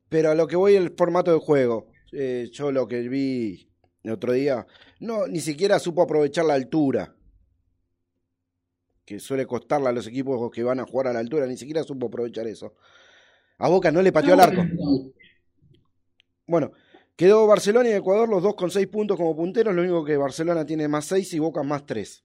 Pero 0.10 0.32
a 0.32 0.36
lo 0.36 0.46
que 0.48 0.56
voy 0.56 0.76
el 0.76 0.94
formato 0.96 1.32
de 1.32 1.40
juego. 1.40 1.88
eh, 2.12 2.50
yo 2.52 2.72
lo 2.72 2.88
que 2.88 3.08
vi 3.08 3.70
el 4.04 4.12
otro 4.12 4.34
día, 4.34 4.68
no, 5.00 5.28
ni 5.28 5.40
siquiera 5.40 5.80
supo 5.80 6.02
aprovechar 6.04 6.46
la 6.46 6.54
altura. 6.56 7.16
Que 9.06 9.20
suele 9.20 9.46
costarle 9.46 9.90
a 9.90 9.92
los 9.92 10.08
equipos 10.08 10.52
que 10.52 10.64
van 10.64 10.80
a 10.80 10.86
jugar 10.86 11.08
a 11.08 11.14
la 11.14 11.20
altura, 11.20 11.46
ni 11.48 11.58
siquiera 11.58 11.84
supo 11.84 12.08
aprovechar 12.08 12.46
eso. 12.48 12.74
A 13.58 13.70
Boca 13.70 13.92
no 13.92 14.02
le 14.02 14.12
pateó 14.12 14.34
al 14.34 14.40
arco. 14.42 14.62
Bueno, 16.48 16.72
quedó 17.16 17.48
Barcelona 17.48 17.90
y 17.90 17.94
Ecuador 17.94 18.28
los 18.28 18.44
dos 18.44 18.56
con 18.56 18.70
seis 18.70 18.88
puntos 18.88 19.18
como 19.18 19.36
punteros, 19.36 19.74
lo 19.74 19.82
único 19.82 20.04
que 20.04 20.18
Barcelona 20.18 20.66
tiene 20.66 20.88
más 20.88 21.06
seis 21.06 21.34
y 21.34 21.40
Boca 21.40 21.64
más 21.64 21.86
tres. 21.86 22.24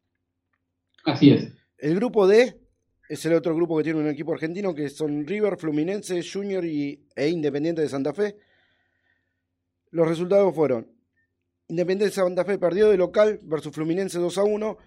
Así 1.05 1.31
es. 1.31 1.53
El 1.79 1.95
grupo 1.95 2.27
D 2.27 2.61
es 3.09 3.25
el 3.25 3.35
otro 3.35 3.55
grupo 3.55 3.77
que 3.79 3.85
tiene 3.85 4.01
un 4.01 4.09
equipo 4.09 4.33
argentino 4.33 4.75
que 4.75 4.89
son 4.91 5.27
River, 5.27 5.57
Fluminense, 5.57 6.23
Junior 6.23 6.65
y, 6.65 7.07
e 7.15 7.29
Independiente 7.29 7.81
de 7.81 7.89
Santa 7.89 8.13
Fe. 8.13 8.37
Los 9.91 10.09
resultados 10.09 10.55
fueron 10.55 10.93
Independiente 11.69 12.07
de 12.07 12.11
Santa 12.11 12.45
Fe 12.45 12.59
perdió 12.59 12.89
de 12.89 12.97
local 12.97 13.41
versus 13.43 13.73
Fluminense 13.73 14.19
2 14.19 14.39
a 14.39 14.43
1 14.43 14.79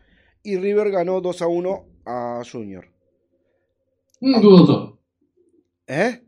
y 0.43 0.57
River 0.57 0.91
ganó 0.91 1.21
2 1.21 1.41
a 1.43 1.47
1 1.47 1.85
a 2.05 2.41
Junior. 2.51 2.85
Mm, 4.19 4.41
dudoso. 4.41 4.99
¿Eh? 5.85 6.23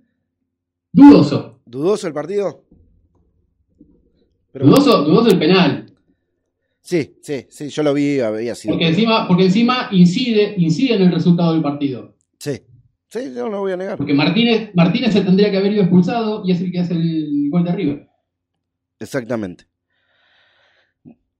Dudoso. 0.92 1.62
¿Dudoso 1.66 2.08
el 2.08 2.14
partido? 2.14 2.66
Pero- 4.54 4.66
Dudoso, 4.68 5.04
dudoso 5.04 5.30
el 5.32 5.40
penal. 5.40 5.86
Sí, 6.80 7.16
sí, 7.22 7.46
sí, 7.50 7.70
yo 7.70 7.82
lo 7.84 7.94
vi, 7.94 8.20
había 8.20 8.56
sido. 8.56 8.74
Porque 8.74 8.88
encima, 8.90 9.28
porque 9.28 9.46
encima 9.46 9.88
incide, 9.92 10.54
incide 10.58 10.96
en 10.96 11.02
el 11.04 11.12
resultado 11.12 11.54
del 11.54 11.62
partido. 11.62 12.16
Sí, 12.40 12.62
sí, 13.08 13.20
yo 13.34 13.46
no 13.46 13.50
lo 13.50 13.60
voy 13.62 13.72
a 13.72 13.78
negar. 13.78 13.98
Porque 13.98 14.14
Martínez, 14.14 14.70
Martínez 14.76 15.14
se 15.14 15.22
tendría 15.22 15.50
que 15.50 15.58
haber 15.58 15.72
ido 15.74 15.82
expulsado 15.84 16.44
y 16.46 16.52
es 16.52 16.62
el 16.62 16.72
que 16.72 16.80
hace 16.80 16.94
el 16.94 17.48
gol 17.50 17.64
de 17.64 17.72
River. 17.72 18.10
Exactamente. 19.00 19.66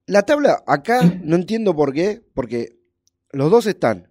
La 0.06 0.22
tabla 0.22 0.62
acá 0.66 1.00
no 1.22 1.36
entiendo 1.36 1.74
por 1.76 1.92
qué, 1.92 2.20
porque 2.34 2.76
los 3.32 3.50
dos 3.50 3.66
están. 3.66 4.08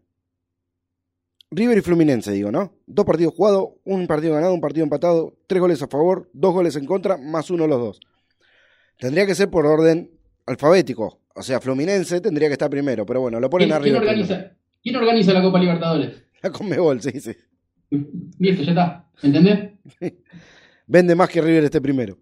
River 1.52 1.78
y 1.78 1.82
Fluminense, 1.82 2.32
digo, 2.32 2.52
¿no? 2.52 2.74
Dos 2.88 3.06
partidos 3.06 3.34
jugados, 3.36 3.70
un 3.84 4.08
partido 4.08 4.34
ganado, 4.34 4.54
un 4.54 4.62
partido 4.62 4.84
empatado, 4.84 5.36
tres 5.46 5.62
goles 5.62 5.82
a 5.84 5.88
favor, 5.88 6.30
dos 6.34 6.54
goles 6.54 6.76
en 6.76 6.86
contra, 6.86 7.18
más 7.18 7.52
uno 7.52 7.68
los 7.68 7.80
dos. 7.80 8.00
Tendría 9.00 9.26
que 9.26 9.36
ser 9.36 9.50
por 9.50 9.66
orden 9.66 10.12
alfabético. 10.46 11.20
O 11.36 11.42
sea, 11.42 11.60
Fluminense 11.60 12.22
tendría 12.22 12.48
que 12.48 12.54
estar 12.54 12.70
primero, 12.70 13.06
pero 13.06 13.22
bueno, 13.22 13.40
lo 13.40 13.50
ponen 13.50 13.70
¿Quién, 13.70 13.76
arriba. 13.78 14.00
quién 14.00 14.10
organiza, 14.10 14.52
¿Quién 14.82 14.96
organiza 14.96 15.34
la 15.34 15.42
Copa 15.42 15.60
Libertadores? 15.60 16.24
La 16.42 16.52
Conmebol, 16.52 17.02
sí, 17.02 17.20
sí. 17.20 17.32
Listo, 18.40 18.64
ya 18.64 18.72
está. 18.72 19.10
¿Entendés? 19.22 19.72
Vende 20.88 21.16
más 21.16 21.30
que 21.30 21.42
River 21.42 21.64
esté 21.66 21.80
primero. 21.82 22.18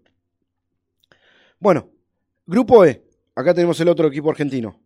Bueno, 1.58 1.88
grupo 2.46 2.84
E. 2.84 3.02
Acá 3.34 3.54
tenemos 3.54 3.80
el 3.80 3.88
otro 3.88 4.08
equipo 4.08 4.30
argentino. 4.30 4.80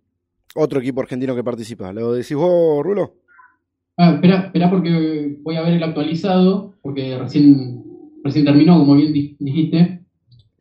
Otro 0.55 0.81
equipo 0.81 1.01
argentino 1.01 1.35
que 1.35 1.45
participa. 1.45 1.93
¿Lo 1.93 2.13
decís 2.15 2.37
vos, 2.37 2.83
Rulo? 2.85 3.17
Ah, 3.99 4.13
espera, 4.15 4.47
espera 4.47 4.71
porque 4.71 5.39
voy 5.43 5.57
a 5.57 5.63
ver 5.63 5.75
el 5.75 5.83
actualizado, 5.83 6.75
porque 6.83 7.17
recién, 7.19 7.83
recién 8.25 8.45
terminó, 8.45 8.79
como 8.79 8.95
bien 8.95 9.13
di- 9.13 9.37
dijiste. 9.39 10.06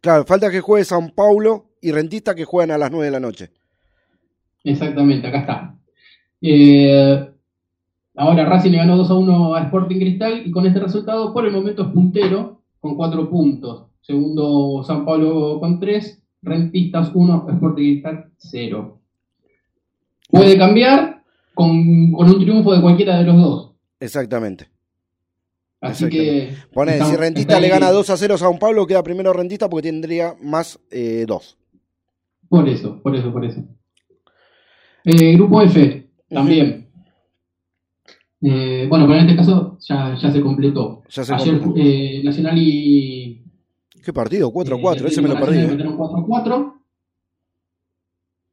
Claro, 0.06 0.24
falta 0.24 0.52
que 0.52 0.62
juegue 0.62 0.86
San 0.86 1.10
Paulo 1.10 1.72
y 1.82 1.92
Rentista 1.92 2.36
que 2.36 2.46
juegan 2.46 2.70
a 2.70 2.78
las 2.78 2.92
9 2.92 3.06
de 3.06 3.12
la 3.12 3.20
noche. 3.20 3.50
Exactamente, 4.64 5.26
acá 5.26 5.40
está. 5.40 5.76
Eh, 6.42 7.28
ahora 8.16 8.46
Racing 8.46 8.70
le 8.70 8.78
ganó 8.78 8.98
2 8.98 9.10
a 9.10 9.14
1 9.16 9.56
a 9.56 9.64
Sporting 9.64 9.98
Cristal 9.98 10.44
y 10.46 10.52
con 10.52 10.68
este 10.68 10.80
resultado 10.80 11.34
por 11.34 11.48
el 11.48 11.54
momento 11.54 11.82
es 11.82 11.88
puntero 11.88 12.62
con 12.80 12.96
4 12.96 13.28
puntos. 13.32 13.88
Segundo 14.02 14.84
San 14.84 15.06
Pablo 15.06 15.60
con 15.60 15.80
3, 15.80 16.22
Rentistas 16.44 17.10
1, 17.12 17.48
Sporting 17.50 17.94
Cristal 17.94 18.32
0. 18.38 19.02
Puede 20.30 20.56
cambiar 20.56 21.24
con, 21.56 22.12
con 22.12 22.30
un 22.30 22.40
triunfo 22.40 22.76
de 22.76 22.82
cualquiera 22.84 23.18
de 23.18 23.24
los 23.24 23.38
dos. 23.38 23.72
Exactamente. 24.00 24.68
Así 25.86 26.10
que. 26.10 26.50
Estamos- 26.50 27.10
si 27.10 27.16
Rentista 27.16 27.60
le 27.60 27.70
gana 27.70 27.92
2 27.92 28.10
a 28.10 28.18
0 28.18 28.36
a 28.36 28.38
San 28.38 28.58
Paulo, 28.60 28.86
queda 28.88 29.04
primero 29.04 29.34
Rentista 29.34 29.70
porque 29.70 29.90
tendría 29.90 30.36
más 30.42 30.80
2. 31.28 31.58
Por 32.50 32.70
eso, 32.70 33.02
por 33.02 33.16
eso, 33.16 33.32
por 33.32 33.46
eso. 33.46 33.64
Eh, 35.04 35.34
grupo 35.36 35.62
F, 35.62 36.10
también. 36.30 36.90
Eh, 38.42 38.86
bueno, 38.90 39.08
pero 39.08 39.20
en 39.20 39.26
este 39.26 39.36
caso 39.38 39.78
ya, 39.82 40.16
ya 40.16 40.32
se 40.32 40.42
completó. 40.42 41.02
Ya 41.10 41.24
se 41.24 41.34
Ayer 41.34 41.60
completó. 41.60 41.88
eh, 41.90 42.22
Nacional 42.24 42.58
y. 42.58 43.44
¿Qué 44.04 44.14
partido? 44.14 44.52
4 44.52 44.76
a 44.76 44.78
eh, 44.78 44.82
4, 44.82 45.08
ese 45.08 45.22
me 45.22 45.30
lo 45.30 45.36
perdí. 45.36 45.58
Nacional 45.58 45.68
¿eh? 45.70 45.72
metieron 45.72 45.98
4 45.98 46.18
a 46.18 46.26
4. 46.26 46.76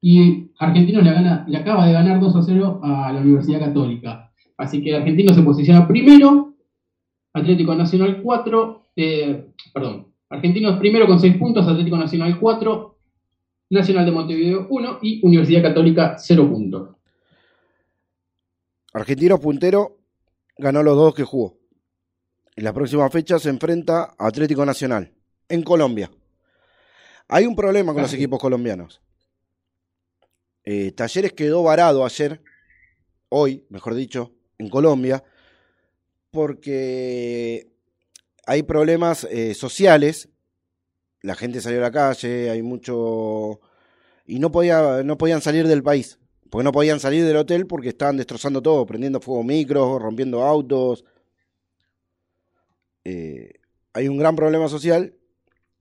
Y 0.01 0.51
Argentinos 0.59 1.05
le, 1.05 1.13
gana, 1.13 1.45
le 1.47 1.59
acaba 1.59 1.87
de 1.87 1.93
ganar 1.93 2.19
2 2.21 2.37
a 2.37 2.43
0 2.43 2.81
a 2.83 3.13
la 3.13 3.21
Universidad 3.21 3.61
Católica. 3.61 4.33
Así 4.57 4.83
que 4.83 4.97
Argentinos 4.97 5.37
se 5.37 5.43
posiciona 5.43 5.87
primero. 5.87 6.52
Atlético 7.33 7.75
Nacional 7.75 8.21
4. 8.23 8.87
eh, 8.97 9.47
perdón. 9.73 10.13
Argentinos 10.29 10.79
primero 10.79 11.07
con 11.07 11.21
6 11.21 11.37
puntos. 11.37 11.67
Atlético 11.67 11.97
Nacional 11.97 12.39
4. 12.39 12.99
Nacional 13.71 14.05
de 14.05 14.13
Montevideo 14.13 14.67
1 14.69 14.99
y 15.03 15.27
Universidad 15.27 15.63
Católica 15.63 16.17
0 16.19 16.49
puntos. 16.49 16.97
Argentino 18.93 19.41
puntero 19.41 19.99
ganó 20.59 20.83
los 20.83 20.97
dos 20.97 21.15
que 21.15 21.25
jugó. 21.25 21.59
En 22.55 22.65
la 22.65 22.73
próxima 22.75 23.09
fecha 23.09 23.39
se 23.39 23.49
enfrenta 23.49 24.15
a 24.19 24.27
Atlético 24.27 24.67
Nacional, 24.67 25.11
en 25.49 25.63
Colombia. 25.63 26.11
Hay 27.29 27.47
un 27.47 27.57
problema 27.57 27.95
con 27.95 28.03
los 28.03 28.13
equipos 28.13 28.39
colombianos. 28.39 29.01
Eh, 30.65 30.93
Talleres 30.93 31.33
quedó 31.33 31.63
varado 31.63 32.05
ayer, 32.05 32.43
hoy, 33.31 33.65
mejor 33.71 33.95
dicho, 33.95 34.33
en 34.59 34.69
Colombia, 34.69 35.25
porque 36.33 37.71
hay 38.47 38.63
problemas 38.65 39.25
eh, 39.31 39.55
sociales. 39.55 40.29
La 41.21 41.37
gente 41.37 41.61
salió 41.61 41.79
a 41.79 41.83
la 41.83 41.93
calle, 41.93 42.51
hay 42.51 42.63
mucho. 42.63 43.61
y 44.27 44.41
no, 44.41 44.51
podía, 44.51 45.05
no 45.05 45.17
podían 45.17 45.41
salir 45.41 45.69
del 45.69 45.85
país. 45.85 46.19
Porque 46.51 46.65
no 46.65 46.73
podían 46.73 47.01
salir 47.01 47.25
del 47.25 47.37
hotel 47.37 47.67
porque 47.67 47.91
estaban 47.91 48.17
destrozando 48.17 48.61
todo, 48.61 48.85
prendiendo 48.85 49.21
fuego 49.21 49.45
micros, 49.45 50.03
rompiendo 50.03 50.43
autos. 50.43 51.05
Eh, 53.05 53.53
hay 53.93 54.09
un 54.09 54.19
gran 54.19 54.35
problema 54.35 54.69
social. 54.69 55.15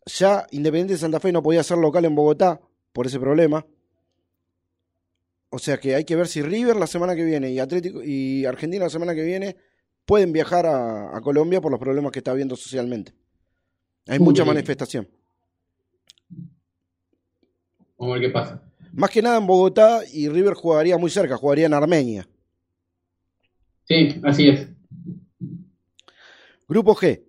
Ya 0.05 0.47
Independiente 0.51 0.93
de 0.93 0.99
Santa 0.99 1.19
Fe 1.19 1.31
no 1.31 1.41
podía 1.41 1.63
ser 1.63 1.77
local 1.77 2.05
en 2.05 2.15
Bogotá 2.15 2.61
por 2.93 3.07
ese 3.07 3.19
problema. 3.19 3.65
O 5.49 5.59
sea 5.59 5.77
que 5.77 5.95
hay 5.95 6.05
que 6.05 6.15
ver 6.15 6.27
si 6.27 6.41
River 6.41 6.75
la 6.77 6.87
semana 6.87 7.15
que 7.15 7.23
viene 7.23 7.51
y 7.51 7.59
Atlético 7.59 8.01
y 8.03 8.45
Argentina 8.45 8.85
la 8.85 8.89
semana 8.89 9.13
que 9.13 9.23
viene 9.23 9.57
pueden 10.05 10.31
viajar 10.31 10.65
a, 10.65 11.15
a 11.15 11.21
Colombia 11.21 11.61
por 11.61 11.71
los 11.71 11.79
problemas 11.79 12.11
que 12.11 12.19
está 12.19 12.31
habiendo 12.31 12.55
socialmente. 12.55 13.13
Hay 14.07 14.19
Uy, 14.19 14.25
mucha 14.25 14.45
manifestación. 14.45 15.07
Vamos 17.97 18.15
a 18.15 18.19
ver 18.19 18.27
qué 18.27 18.33
pasa. 18.33 18.63
Más 18.93 19.09
que 19.09 19.21
nada 19.21 19.37
en 19.37 19.47
Bogotá 19.47 20.01
y 20.11 20.27
River 20.27 20.53
jugaría 20.53 20.97
muy 20.97 21.09
cerca, 21.09 21.37
jugaría 21.37 21.67
en 21.67 21.73
Armenia. 21.73 22.27
Sí, 23.85 24.19
así 24.23 24.49
es. 24.49 24.67
Grupo 26.67 26.95
G. 26.95 27.23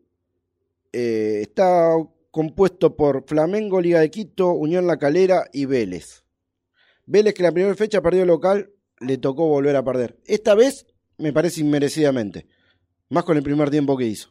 Eh, 0.92 1.40
está 1.42 1.94
compuesto 2.30 2.96
por 2.96 3.24
Flamengo, 3.26 3.80
Liga 3.80 4.00
de 4.00 4.10
Quito, 4.10 4.52
Unión 4.52 4.86
La 4.86 4.98
Calera 4.98 5.44
y 5.52 5.66
Vélez. 5.66 6.24
Vélez 7.06 7.34
que 7.34 7.42
la 7.42 7.52
primera 7.52 7.74
fecha 7.74 8.00
perdió 8.00 8.24
local, 8.24 8.70
le 9.00 9.18
tocó 9.18 9.48
volver 9.48 9.76
a 9.76 9.84
perder. 9.84 10.18
Esta 10.24 10.54
vez 10.54 10.86
me 11.18 11.32
parece 11.32 11.60
inmerecidamente. 11.60 12.46
Más 13.12 13.24
con 13.24 13.36
el 13.36 13.42
primer 13.42 13.68
tiempo 13.70 13.94
que 13.96 14.06
hizo. 14.06 14.30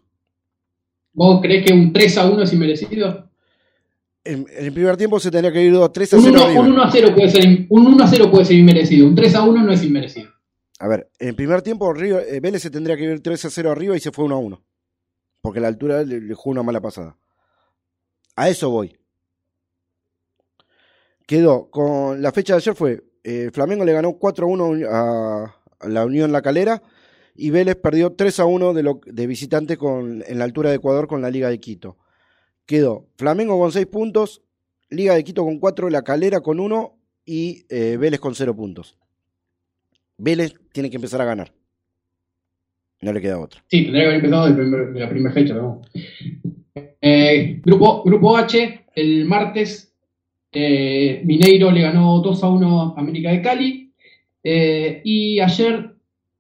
¿Vos 1.13 1.39
creés 1.41 1.65
que 1.65 1.71
un 1.73 1.93
3 1.93 2.17
a 2.17 2.29
1 2.32 2.41
es 2.43 2.53
inmerecido? 2.53 3.29
En, 4.23 4.45
en 4.49 4.65
el 4.65 4.73
primer 4.73 4.97
tiempo 4.97 5.19
se 5.19 5.29
tendría 5.29 5.51
que 5.51 5.61
ir 5.63 5.71
2 5.73 5.91
3 5.93 6.13
a 6.13 6.17
Un 6.17 6.23
0 6.23 6.36
1, 6.36 6.45
arriba. 6.45 6.61
un 6.61 6.71
1 6.71 6.84
a 6.84 6.91
0 6.91 7.07
puede 7.15 7.29
ser, 7.29 7.65
un 7.69 7.88
1 7.88 8.03
a 8.03 8.07
0 8.07 8.32
puede 8.32 8.45
ser 8.45 8.57
inmerecido. 8.57 9.07
Un 9.07 9.13
3 9.15 9.36
a 9.36 9.43
1 9.43 9.63
no 9.63 9.71
es 9.71 9.84
inmerecido. 9.84 10.32
A 10.79 10.88
ver, 10.88 11.11
en 11.19 11.27
el 11.29 11.36
primer 11.36 11.61
tiempo 11.61 11.93
River- 11.93 12.25
eh, 12.27 12.39
Vélez 12.39 12.63
se 12.63 12.71
tendría 12.71 12.97
que 12.97 13.03
ir 13.03 13.21
3 13.21 13.45
a 13.45 13.49
0 13.51 13.71
arriba 13.71 13.95
y 13.95 13.99
se 13.99 14.11
fue 14.11 14.25
1 14.25 14.36
a 14.36 14.39
1. 14.39 14.63
Porque 15.41 15.59
la 15.59 15.67
altura 15.67 16.01
le, 16.03 16.19
le 16.19 16.34
jugó 16.34 16.51
una 16.51 16.63
mala 16.63 16.82
pasada. 16.82 17.15
A 18.36 18.49
eso 18.49 18.71
voy. 18.71 18.97
Quedó 21.27 21.69
con 21.69 22.21
la 22.21 22.32
fecha 22.32 22.53
de 22.53 22.57
ayer 22.57 22.75
fue 22.75 23.03
eh, 23.23 23.51
Flamengo 23.53 23.86
le 23.86 23.93
ganó 23.93 24.13
4 24.13 24.45
a 24.45 24.49
1 24.49 24.88
a, 24.89 25.55
a 25.82 25.88
la 25.88 26.05
Unión 26.05 26.32
La 26.32 26.41
Calera 26.41 26.82
y 27.41 27.49
Vélez 27.49 27.75
perdió 27.75 28.11
3 28.13 28.39
a 28.39 28.45
1 28.45 28.73
de, 28.75 28.83
lo, 28.83 29.01
de 29.03 29.25
visitante 29.25 29.75
con, 29.75 30.23
en 30.27 30.37
la 30.37 30.43
altura 30.43 30.69
de 30.69 30.75
Ecuador 30.75 31.07
con 31.07 31.23
la 31.23 31.31
Liga 31.31 31.49
de 31.49 31.59
Quito. 31.59 31.97
Quedó 32.67 33.07
Flamengo 33.17 33.57
con 33.59 33.71
6 33.71 33.87
puntos, 33.87 34.43
Liga 34.91 35.15
de 35.15 35.23
Quito 35.23 35.43
con 35.43 35.57
4, 35.57 35.89
La 35.89 36.03
Calera 36.03 36.41
con 36.41 36.59
1 36.59 36.95
y 37.25 37.65
eh, 37.69 37.97
Vélez 37.99 38.19
con 38.19 38.35
0 38.35 38.55
puntos. 38.55 38.95
Vélez 40.17 40.53
tiene 40.71 40.91
que 40.91 40.97
empezar 40.97 41.19
a 41.19 41.25
ganar. 41.25 41.51
No 43.01 43.11
le 43.11 43.19
queda 43.19 43.39
otra. 43.39 43.63
Sí, 43.67 43.85
tendría 43.85 44.03
que 44.03 44.07
haber 44.09 44.15
empezado 44.17 44.93
de 44.93 44.99
la 44.99 45.09
primera 45.09 45.33
fecha. 45.33 45.55
¿no? 45.55 45.81
Eh, 47.01 47.59
grupo, 47.65 48.03
grupo 48.03 48.37
H, 48.37 48.85
el 48.93 49.25
martes, 49.25 49.95
eh, 50.51 51.23
Mineiro 51.25 51.71
le 51.71 51.81
ganó 51.81 52.19
2 52.19 52.43
a 52.43 52.49
1 52.49 52.81
a 52.95 52.99
América 52.99 53.31
de 53.31 53.41
Cali. 53.41 53.93
eh, 54.43 55.01
y 55.03 55.39
ayer, 55.39 55.90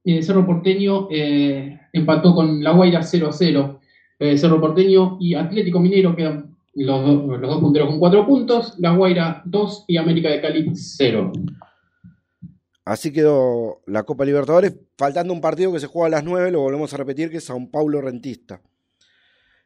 eh, 0.03 0.21
Cerro 0.23 0.45
Porteño 0.45 1.07
eh, 1.11 1.79
empató 1.93 2.33
con 2.35 2.63
La 2.63 2.71
Guaira 2.71 3.03
0 3.03 3.27
a 3.29 3.31
0. 3.31 3.79
Eh, 4.19 4.37
Cerro 4.37 4.59
Porteño 4.61 5.17
y 5.19 5.33
Atlético 5.35 5.79
Mineiro 5.79 6.15
quedan 6.15 6.55
los, 6.75 7.05
dos- 7.05 7.39
los 7.39 7.49
dos 7.49 7.59
punteros 7.59 7.89
con 7.89 7.99
4 7.99 8.25
puntos. 8.25 8.75
La 8.79 8.95
Guaira 8.95 9.41
2 9.45 9.85
y 9.87 9.97
América 9.97 10.29
de 10.29 10.41
Cali 10.41 10.69
0. 10.73 11.31
Así 12.83 13.13
quedó 13.13 13.81
la 13.85 14.03
Copa 14.03 14.25
Libertadores, 14.25 14.75
faltando 14.97 15.33
un 15.33 15.41
partido 15.41 15.71
que 15.71 15.79
se 15.79 15.87
juega 15.87 16.07
a 16.07 16.09
las 16.09 16.23
9, 16.23 16.51
lo 16.51 16.61
volvemos 16.61 16.93
a 16.93 16.97
repetir, 16.97 17.29
que 17.29 17.37
es 17.37 17.43
Sao 17.45 17.69
Paulo 17.69 18.01
Rentista. 18.01 18.61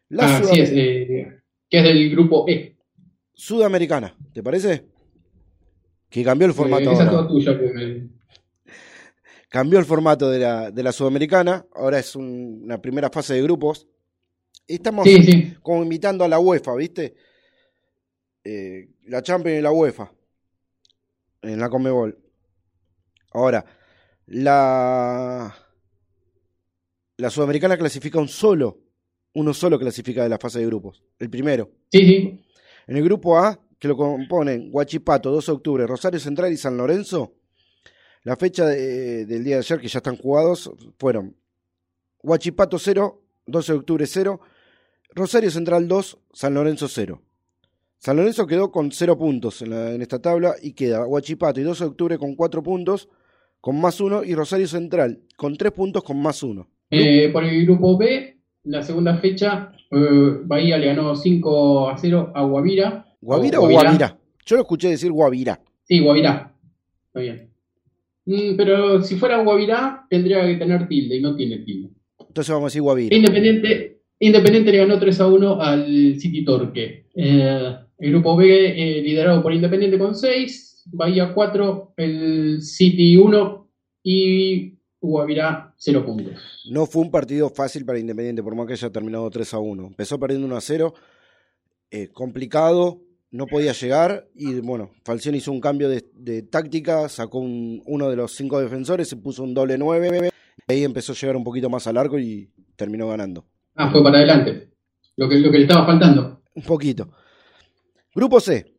La 0.10 0.26
Así 0.38 0.44
Sudam- 0.44 0.58
es, 0.62 0.70
que 0.70 1.42
es 1.70 1.84
del 1.84 2.10
grupo 2.12 2.46
E. 2.48 2.76
Sudamericana, 3.34 4.14
¿te 4.34 4.44
parece? 4.44 4.86
Que 6.10 6.24
cambió 6.24 6.46
el 6.48 6.54
formato 6.54 6.92
esa 6.92 7.06
es 7.06 7.10
toda 7.10 7.28
tuya. 7.28 7.58
que- 7.58 8.08
Cambió 9.56 9.80
el 9.80 9.86
formato 9.86 10.30
de 10.30 10.40
la, 10.40 10.70
de 10.70 10.84
la 10.84 10.92
Sudamericana, 10.92 11.66
ahora 11.74 11.98
es 11.98 12.14
un- 12.14 12.60
una 12.66 12.82
primera 12.82 13.10
fase 13.10 13.36
de 13.36 13.42
grupos. 13.42 13.88
Estamos 14.68 15.06
Sí, 15.08 15.24
sí. 15.24 15.56
como 15.62 15.82
invitando 15.82 16.26
a 16.26 16.28
la 16.28 16.40
UEFA, 16.40 16.76
¿viste? 16.76 17.16
Eh, 18.44 18.90
la 19.06 19.22
Champions 19.22 19.60
y 19.60 19.62
la 19.62 19.72
UEFA. 19.72 20.12
En 21.42 21.58
la 21.58 21.70
Comebol. 21.70 22.20
Ahora, 23.32 23.64
la, 24.26 25.56
la 27.16 27.30
Sudamericana 27.30 27.78
clasifica 27.78 28.20
un 28.20 28.28
solo. 28.28 28.82
Uno 29.36 29.54
solo 29.54 29.80
clasifica 29.80 30.24
de 30.24 30.30
la 30.30 30.38
fase 30.38 30.60
de 30.60 30.66
grupos. 30.66 31.02
El 31.18 31.30
primero. 31.30 31.72
Sí, 31.94 32.00
sí. 32.06 32.42
En 32.88 32.98
el 32.98 33.04
grupo 33.06 33.38
A, 33.40 33.58
que 33.80 33.88
lo 33.88 33.96
componen 33.96 34.68
Huachipato, 34.74 35.32
2 35.32 35.46
de 35.46 35.52
octubre, 35.54 35.88
Rosario 35.88 36.20
Central 36.20 36.52
y 36.52 36.58
San 36.58 36.76
Lorenzo, 36.76 37.36
la 38.26 38.36
fecha 38.36 38.66
de- 38.66 39.26
del 39.26 39.44
día 39.44 39.56
de 39.56 39.60
ayer, 39.62 39.80
que 39.80 39.88
ya 39.88 40.00
están 40.00 40.18
jugados, 40.18 40.70
fueron 41.00 41.36
Huachipato 42.22 42.78
0, 42.78 43.22
12 43.46 43.72
de 43.74 43.80
octubre 43.80 44.06
0, 44.06 44.40
Rosario 45.14 45.50
Central 45.52 45.88
2, 45.88 46.18
San 46.34 46.54
Lorenzo 46.54 46.88
0. 46.90 47.22
San 48.00 48.18
Lorenzo 48.18 48.46
quedó 48.46 48.72
con 48.72 48.92
0 48.92 49.18
puntos 49.18 49.62
en, 49.62 49.70
la- 49.70 49.94
en 49.94 50.02
esta 50.02 50.20
tabla 50.20 50.56
y 50.62 50.74
queda 50.74 51.08
Huachipato 51.08 51.60
y 51.62 51.64
12 51.64 51.84
de 51.86 51.90
octubre 51.92 52.18
con 52.18 52.36
4 52.36 52.62
puntos, 52.62 53.08
con 53.62 53.80
más 53.80 54.00
1, 54.02 54.24
y 54.24 54.36
Rosario 54.36 54.68
Central 54.68 55.22
con 55.38 55.56
3 55.56 55.72
puntos 55.72 56.04
con 56.04 56.22
más 56.22 56.44
1. 56.44 56.68
Eh, 56.92 57.30
por 57.32 57.44
el 57.44 57.66
grupo 57.66 57.98
B, 57.98 58.38
la 58.64 58.82
segunda 58.84 59.18
fecha, 59.18 59.72
eh, 59.92 60.40
Bahía 60.44 60.78
le 60.78 60.88
ganó 60.88 61.16
5 61.16 61.90
a 61.90 61.98
0 61.98 62.32
a 62.36 62.44
Guavira. 62.44 63.06
¿Guavira 63.22 63.60
o 63.60 63.62
Guavirá. 63.62 63.82
Guavirá? 63.90 64.20
Yo 64.46 64.56
lo 64.58 64.62
escuché 64.64 64.90
decir 64.90 65.12
Guavirá. 65.12 65.60
Sí, 65.84 66.00
Guavirá. 66.00 66.54
Está 67.08 67.20
bien. 67.22 67.50
Mm, 68.26 68.56
pero 68.58 69.02
si 69.04 69.16
fuera 69.16 69.42
Guavirá, 69.44 70.06
tendría 70.10 70.46
que 70.46 70.56
tener 70.56 70.88
tilde 70.88 71.18
y 71.18 71.22
no 71.22 71.36
tiene 71.36 71.60
tilde. 71.60 71.90
Entonces 72.20 72.54
vamos 72.54 72.66
a 72.66 72.72
decir 72.72 72.82
Guavirá. 72.82 73.16
Independiente, 73.16 74.02
Independiente 74.20 74.72
le 74.72 74.78
ganó 74.80 75.00
3 75.00 75.20
a 75.20 75.28
1 75.28 75.62
al 75.62 76.16
City 76.20 76.44
Torque. 76.44 77.08
Eh, 77.16 77.76
el 77.98 78.12
grupo 78.12 78.36
B, 78.36 78.48
eh, 78.48 79.02
liderado 79.02 79.42
por 79.42 79.54
Independiente 79.54 79.98
con 79.98 80.16
6, 80.16 80.84
Bahía 80.92 81.34
4, 81.34 81.94
el 81.98 82.62
City 82.62 83.18
1 83.18 83.70
y 84.04 84.76
Guavirá 85.00 85.74
0 85.78 86.06
puntos. 86.06 86.34
No 86.70 86.86
fue 86.86 87.04
un 87.04 87.12
partido 87.12 87.50
fácil 87.50 87.86
para 87.86 88.00
Independiente, 88.00 88.44
por 88.44 88.56
más 88.56 88.68
que 88.68 88.74
haya 88.74 88.90
terminado 88.90 89.30
3 89.30 89.54
a 89.54 89.60
1. 89.60 89.88
Empezó 89.88 90.20
perdiendo 90.20 90.48
1 90.48 90.58
a 90.58 90.62
0, 90.62 90.94
eh, 91.92 92.10
complicado, 92.12 93.02
no 93.36 93.46
podía 93.48 93.74
llegar 93.74 94.28
y 94.34 94.56
bueno, 94.62 94.92
Falcioni 95.04 95.38
hizo 95.40 95.52
un 95.52 95.62
cambio 95.62 95.90
de, 95.90 96.06
de 96.14 96.42
táctica, 96.42 97.08
sacó 97.10 97.40
un- 97.40 97.82
uno 97.86 98.10
de 98.10 98.16
los 98.16 98.34
cinco 98.34 98.60
defensores, 98.60 99.08
se 99.10 99.16
puso 99.18 99.44
un 99.44 99.54
doble 99.54 99.78
9, 99.78 100.32
y 100.68 100.72
ahí 100.74 100.84
empezó 100.84 101.12
a 101.12 101.16
llegar 101.16 101.36
un 101.36 101.44
poquito 101.44 101.70
más 101.70 101.86
al 101.88 101.98
arco 101.98 102.18
y 102.18 102.50
terminó 102.76 103.08
ganando. 103.08 103.46
Ah, 103.76 103.92
fue 103.92 104.02
para 104.04 104.18
adelante. 104.18 104.70
Lo 105.18 105.28
que, 105.30 105.36
lo 105.38 105.52
que 105.52 105.58
le 105.58 105.64
estaba 105.64 105.86
faltando. 105.86 106.42
Un 106.56 106.64
poquito. 106.64 107.10
Grupo 108.14 108.40
C. 108.40 108.74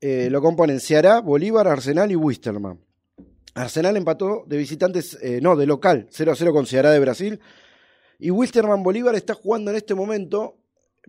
eh, 0.00 0.28
lo 0.30 0.40
componen 0.40 0.78
Ceará, 0.80 1.20
Bolívar, 1.20 1.66
Arsenal 1.68 2.10
y 2.12 2.16
Wisterman. 2.16 2.78
Arsenal 3.54 3.96
empató 3.96 4.44
de 4.46 4.56
visitantes, 4.56 5.18
eh, 5.20 5.40
no, 5.42 5.56
de 5.56 5.66
local, 5.66 6.06
0 6.10 6.32
a 6.32 6.36
0 6.36 6.52
con 6.52 6.66
Ceará 6.66 6.92
de 6.92 7.00
Brasil. 7.00 7.40
Y 8.20 8.30
Wisterman 8.30 8.82
Bolívar 8.84 9.14
está 9.16 9.34
jugando 9.34 9.70
en 9.72 9.76
este 9.76 9.94
momento. 9.94 10.56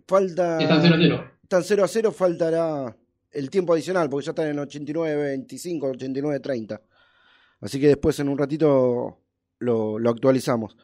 Falta. 0.08 0.60
Están 0.60 0.82
0 0.82 0.96
a 0.96 0.98
0. 1.00 1.32
Están 1.50 1.64
0 1.64 1.84
a 1.84 1.88
0, 1.88 2.12
faltará 2.12 2.96
el 3.32 3.50
tiempo 3.50 3.74
adicional, 3.74 4.08
porque 4.08 4.28
ya 4.28 4.34
están 4.34 4.50
en 4.50 4.58
89-25, 4.58 5.98
89-30. 5.98 6.80
Así 7.62 7.80
que 7.80 7.88
después 7.88 8.20
en 8.20 8.30
un 8.30 8.38
ratito 8.38 9.18
lo, 9.58 9.98
lo 9.98 10.10
actualizamos. 10.12 10.78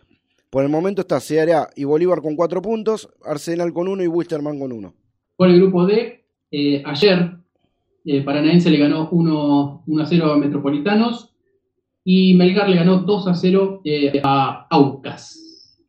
Por 0.50 0.64
el 0.64 0.72
momento 0.72 1.02
está 1.02 1.20
Ceará 1.20 1.70
y 1.76 1.84
Bolívar 1.84 2.20
con 2.20 2.36
4 2.36 2.64
puntos, 2.64 3.08
Arsenal 3.24 3.74
con 3.74 3.88
1 3.88 4.06
y 4.06 4.08
Wisterman 4.08 4.58
con 4.58 4.72
1. 4.72 4.92
Por 5.36 5.50
el 5.50 5.58
grupo 5.62 5.86
D, 5.86 6.26
eh, 6.50 6.82
ayer 6.84 7.38
eh, 8.04 8.24
Paranaense 8.24 8.72
le 8.72 8.80
ganó 8.80 9.08
1, 9.12 9.84
1 9.86 10.02
a 10.02 10.06
0 10.08 10.32
a 10.32 10.38
Metropolitanos 10.38 11.36
y 12.04 12.34
Melgar 12.34 12.70
le 12.70 12.78
ganó 12.78 13.02
2 13.04 13.28
a 13.28 13.36
0 13.36 13.82
eh, 13.86 14.20
a 14.24 14.66
Aucas. 14.72 15.80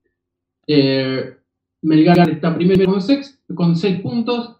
Eh, 0.66 1.34
Melgar 1.80 2.28
está 2.28 2.54
primero 2.54 2.84
con 2.84 3.00
6 3.00 3.36
con 3.54 3.76
seis 3.76 4.00
puntos, 4.00 4.56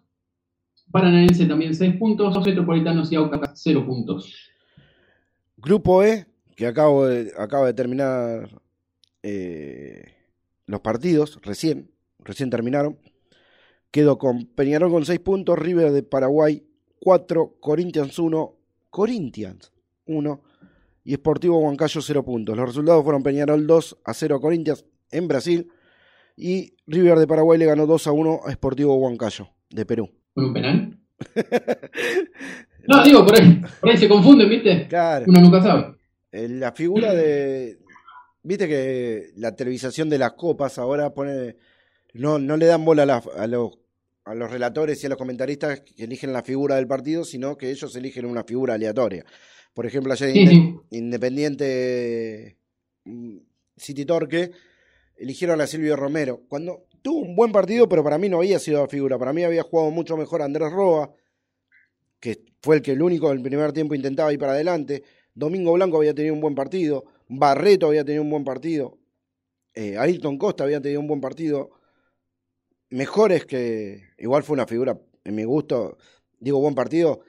Paranaense 0.96 1.44
también 1.44 1.74
6 1.74 1.96
puntos, 1.98 2.42
Metropolitanos 2.42 3.12
y 3.12 3.16
Aucas 3.16 3.50
0 3.52 3.84
puntos. 3.84 4.32
Grupo 5.58 6.02
E, 6.02 6.26
que 6.56 6.66
acabo 6.66 7.04
de, 7.04 7.34
acaba 7.36 7.66
de 7.66 7.74
terminar 7.74 8.48
eh, 9.22 10.14
los 10.64 10.80
partidos, 10.80 11.38
recién, 11.42 11.90
recién 12.20 12.48
terminaron. 12.48 12.98
Quedó 13.90 14.16
con 14.16 14.46
Peñarol 14.46 14.90
con 14.90 15.04
6 15.04 15.20
puntos, 15.20 15.58
River 15.58 15.92
de 15.92 16.02
Paraguay 16.02 16.66
4, 17.00 17.56
Corinthians 17.60 18.18
1, 18.18 18.56
Corinthians 18.88 19.72
1 20.06 20.42
y 21.04 21.14
Sportivo 21.14 21.58
Huancayo 21.58 22.00
0 22.00 22.24
puntos. 22.24 22.56
Los 22.56 22.68
resultados 22.68 23.04
fueron 23.04 23.22
Peñarol 23.22 23.66
2 23.66 23.98
a 24.02 24.14
0 24.14 24.36
a 24.36 24.40
Corinthians 24.40 24.86
en 25.10 25.28
Brasil 25.28 25.70
y 26.38 26.74
River 26.86 27.18
de 27.18 27.26
Paraguay 27.26 27.58
le 27.58 27.66
ganó 27.66 27.84
2 27.84 28.06
a 28.06 28.12
1 28.12 28.40
a 28.46 28.52
Sportivo 28.52 28.94
Huancayo 28.96 29.50
de 29.68 29.84
Perú. 29.84 30.10
¿Con 30.36 30.44
un 30.44 30.52
penal? 30.52 30.98
No, 32.88 33.02
digo, 33.02 33.26
por 33.26 33.34
ahí, 33.40 33.60
por 33.80 33.90
ahí 33.90 33.96
se 33.96 34.08
confunden, 34.08 34.48
¿viste? 34.48 34.86
Claro. 34.86 35.24
Uno 35.26 35.40
nunca 35.40 35.60
sabe. 35.60 35.96
Eh, 36.30 36.48
La 36.48 36.70
figura 36.72 37.12
de. 37.14 37.78
Viste 38.44 38.68
que 38.68 39.30
la 39.38 39.56
televisación 39.56 40.08
de 40.08 40.18
las 40.18 40.34
copas 40.34 40.78
ahora 40.78 41.12
pone. 41.12 41.56
No, 42.14 42.38
no 42.38 42.56
le 42.56 42.66
dan 42.66 42.84
bola 42.84 43.02
a, 43.02 43.06
la- 43.06 43.22
a 43.38 43.46
los, 43.48 43.72
a 44.24 44.34
los 44.36 44.48
relatores 44.52 45.02
y 45.02 45.06
a 45.06 45.08
los 45.08 45.18
comentaristas 45.18 45.80
que 45.80 46.04
eligen 46.04 46.32
la 46.32 46.44
figura 46.44 46.76
del 46.76 46.86
partido, 46.86 47.24
sino 47.24 47.56
que 47.58 47.70
ellos 47.70 47.96
eligen 47.96 48.24
una 48.24 48.44
figura 48.44 48.74
aleatoria. 48.74 49.24
Por 49.74 49.84
ejemplo, 49.84 50.12
ayer 50.12 50.30
Sí, 50.32 50.38
Inde- 50.44 50.50
sí. 50.52 50.76
Independiente 50.98 52.56
mm, 53.04 53.38
City 53.76 54.04
Torque 54.04 54.52
eligieron 55.16 55.60
a 55.60 55.66
Silvio 55.66 55.96
Romero. 55.96 56.42
Cuando 56.48 56.86
tuvo 57.06 57.20
un 57.20 57.36
buen 57.36 57.52
partido, 57.52 57.88
pero 57.88 58.02
para 58.02 58.18
mí 58.18 58.28
no 58.28 58.38
había 58.38 58.58
sido 58.58 58.80
la 58.80 58.88
figura. 58.88 59.16
Para 59.16 59.32
mí 59.32 59.44
había 59.44 59.62
jugado 59.62 59.92
mucho 59.92 60.16
mejor 60.16 60.42
Andrés 60.42 60.72
Roa, 60.72 61.14
que 62.18 62.42
fue 62.60 62.74
el 62.74 62.82
que 62.82 62.90
el 62.90 63.00
único 63.00 63.28
del 63.28 63.40
primer 63.40 63.72
tiempo 63.72 63.94
intentaba 63.94 64.32
ir 64.32 64.40
para 64.40 64.54
adelante. 64.54 65.04
Domingo 65.32 65.72
Blanco 65.74 65.98
había 65.98 66.14
tenido 66.14 66.34
un 66.34 66.40
buen 66.40 66.56
partido. 66.56 67.04
Barreto 67.28 67.86
había 67.86 68.04
tenido 68.04 68.24
un 68.24 68.30
buen 68.30 68.42
partido. 68.42 68.98
Eh, 69.72 69.96
Costa 70.36 70.64
había 70.64 70.80
tenido 70.80 71.00
un 71.00 71.06
buen 71.06 71.20
partido. 71.20 71.70
Mejores 72.90 73.46
que. 73.46 74.02
Igual 74.18 74.42
fue 74.42 74.54
una 74.54 74.66
figura, 74.66 74.98
en 75.22 75.34
mi 75.36 75.44
gusto, 75.44 75.98
digo 76.40 76.58
buen 76.58 76.74
partido. 76.74 77.20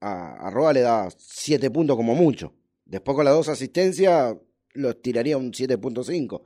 A, 0.00 0.46
a 0.46 0.50
Roa 0.50 0.72
le 0.72 0.80
da 0.80 1.10
7 1.14 1.70
puntos 1.70 1.94
como 1.94 2.14
mucho. 2.14 2.54
Después 2.86 3.14
con 3.14 3.26
las 3.26 3.34
dos 3.34 3.50
asistencias 3.50 4.34
los 4.72 5.02
tiraría 5.02 5.36
un 5.36 5.52
7.5. 5.52 6.40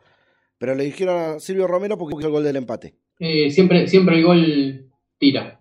Pero 0.59 0.75
le 0.75 0.85
dijeron 0.85 1.17
a 1.19 1.41
Silvio 1.41 1.67
Romero 1.67 1.97
porque 1.97 2.17
hizo 2.19 2.27
el 2.27 2.33
gol 2.33 2.45
del 2.45 2.57
empate. 2.57 2.95
Eh, 3.21 3.51
siempre, 3.51 3.87
siempre 3.87 4.17
el 4.19 4.25
gol 4.25 4.91
tira. 5.19 5.61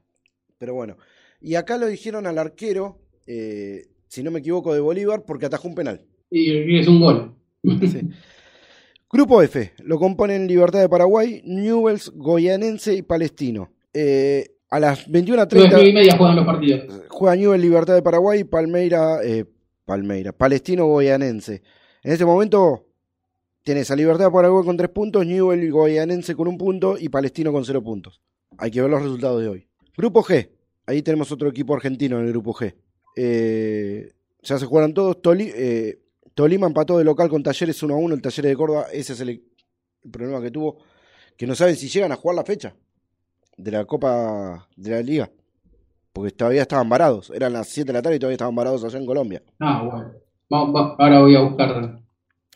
Pero 0.57 0.73
bueno. 0.73 0.97
Y 1.39 1.55
acá 1.55 1.77
lo 1.77 1.87
dijeron 1.87 2.25
al 2.25 2.37
arquero, 2.39 2.99
eh, 3.27 3.85
si 4.07 4.23
no 4.23 4.31
me 4.31 4.39
equivoco, 4.39 4.73
de 4.73 4.79
Bolívar, 4.79 5.23
porque 5.25 5.45
atajó 5.45 5.67
un 5.67 5.75
penal. 5.75 6.01
Y 6.31 6.77
es 6.77 6.87
un 6.87 6.99
gol. 6.99 7.35
Sí. 7.63 8.01
Grupo 9.09 9.41
F, 9.41 9.71
lo 9.85 9.97
componen 9.97 10.47
Libertad 10.47 10.81
de 10.81 10.89
Paraguay, 10.89 11.41
Newells, 11.45 12.11
Goyanense 12.13 12.93
y 12.93 13.01
Palestino. 13.03 13.71
Eh, 13.93 14.57
a 14.69 14.81
las 14.81 15.09
21.30 15.09 15.69
Nueve 15.71 15.89
y 15.89 15.93
media 15.93 16.17
juegan 16.17 16.35
los 16.35 16.45
partidos. 16.45 17.03
juega 17.07 17.35
Newell 17.37 17.61
Libertad 17.61 17.95
de 17.95 18.01
Paraguay, 18.01 18.43
Palmeira, 18.43 19.19
eh, 19.23 19.45
Palmeira, 19.85 20.33
Palestino 20.33 20.87
Goyanense. 20.87 21.61
En 22.03 22.11
este 22.11 22.25
momento 22.25 22.86
tienes 23.68 23.91
a 23.91 23.97
Libertad 23.97 24.32
Paraguay 24.32 24.63
con 24.63 24.78
3 24.78 24.89
puntos, 24.91 25.26
Newell 25.26 25.70
Goyanense 25.70 26.34
con 26.38 26.47
un 26.47 26.57
punto 26.57 26.97
y 26.97 27.09
Palestino 27.09 27.51
con 27.51 27.65
0 27.65 27.84
puntos. 27.84 28.22
Hay 28.57 28.72
que 28.72 28.80
ver 28.80 28.89
los 28.89 29.01
resultados 29.01 29.41
de 29.41 29.49
hoy. 29.49 29.68
Grupo 29.97 30.24
G, 30.24 30.49
ahí 30.86 31.01
tenemos 31.01 31.34
otro 31.34 31.49
equipo 31.49 31.76
argentino 31.76 32.18
en 32.18 32.28
el 32.28 32.32
grupo 32.32 32.53
G. 32.53 32.74
Eh, 33.18 34.09
ya 34.41 34.57
se 34.57 34.65
jugaron 34.65 34.93
todos. 34.93 35.18
Eh, 35.36 35.99
Tolima 36.34 36.65
empató 36.65 36.97
de 36.97 37.03
local 37.03 37.28
con 37.28 37.43
Talleres 37.43 37.84
1 37.84 37.93
a 37.93 37.97
1, 37.97 38.15
el 38.15 38.22
Talleres 38.22 38.51
de 38.51 38.55
Córdoba, 38.55 38.86
ese 38.93 39.11
es 39.11 39.20
el, 39.20 39.43
problema 40.09 40.41
que 40.41 40.49
tuvo, 40.49 40.78
que 41.36 41.45
no 41.45 41.53
saben 41.53 41.76
si 41.76 41.89
llegan 41.89 42.13
a 42.13 42.15
jugar 42.15 42.38
la 42.38 42.45
fecha 42.45 42.74
de 43.57 43.72
la 43.72 43.84
Copa 43.84 44.65
de 44.78 44.91
la 44.91 45.01
Liga, 45.01 45.30
porque 46.13 46.32
todavía 46.32 46.61
estaban 46.61 46.88
varados, 46.88 47.32
eran 47.32 47.51
las 47.51 47.68
7 47.68 47.88
de 47.88 47.93
la 47.93 48.01
tarde 48.01 48.15
y 48.15 48.20
todavía 48.20 48.36
estaban 48.36 48.55
varados 48.55 48.86
allá 48.86 48.97
en 48.97 49.05
Colombia. 49.05 49.43
Ah, 49.59 49.84
bueno. 49.84 50.95
Ahora 50.97 51.20
voy 51.20 51.36
a 51.36 51.41
buscar 51.41 51.99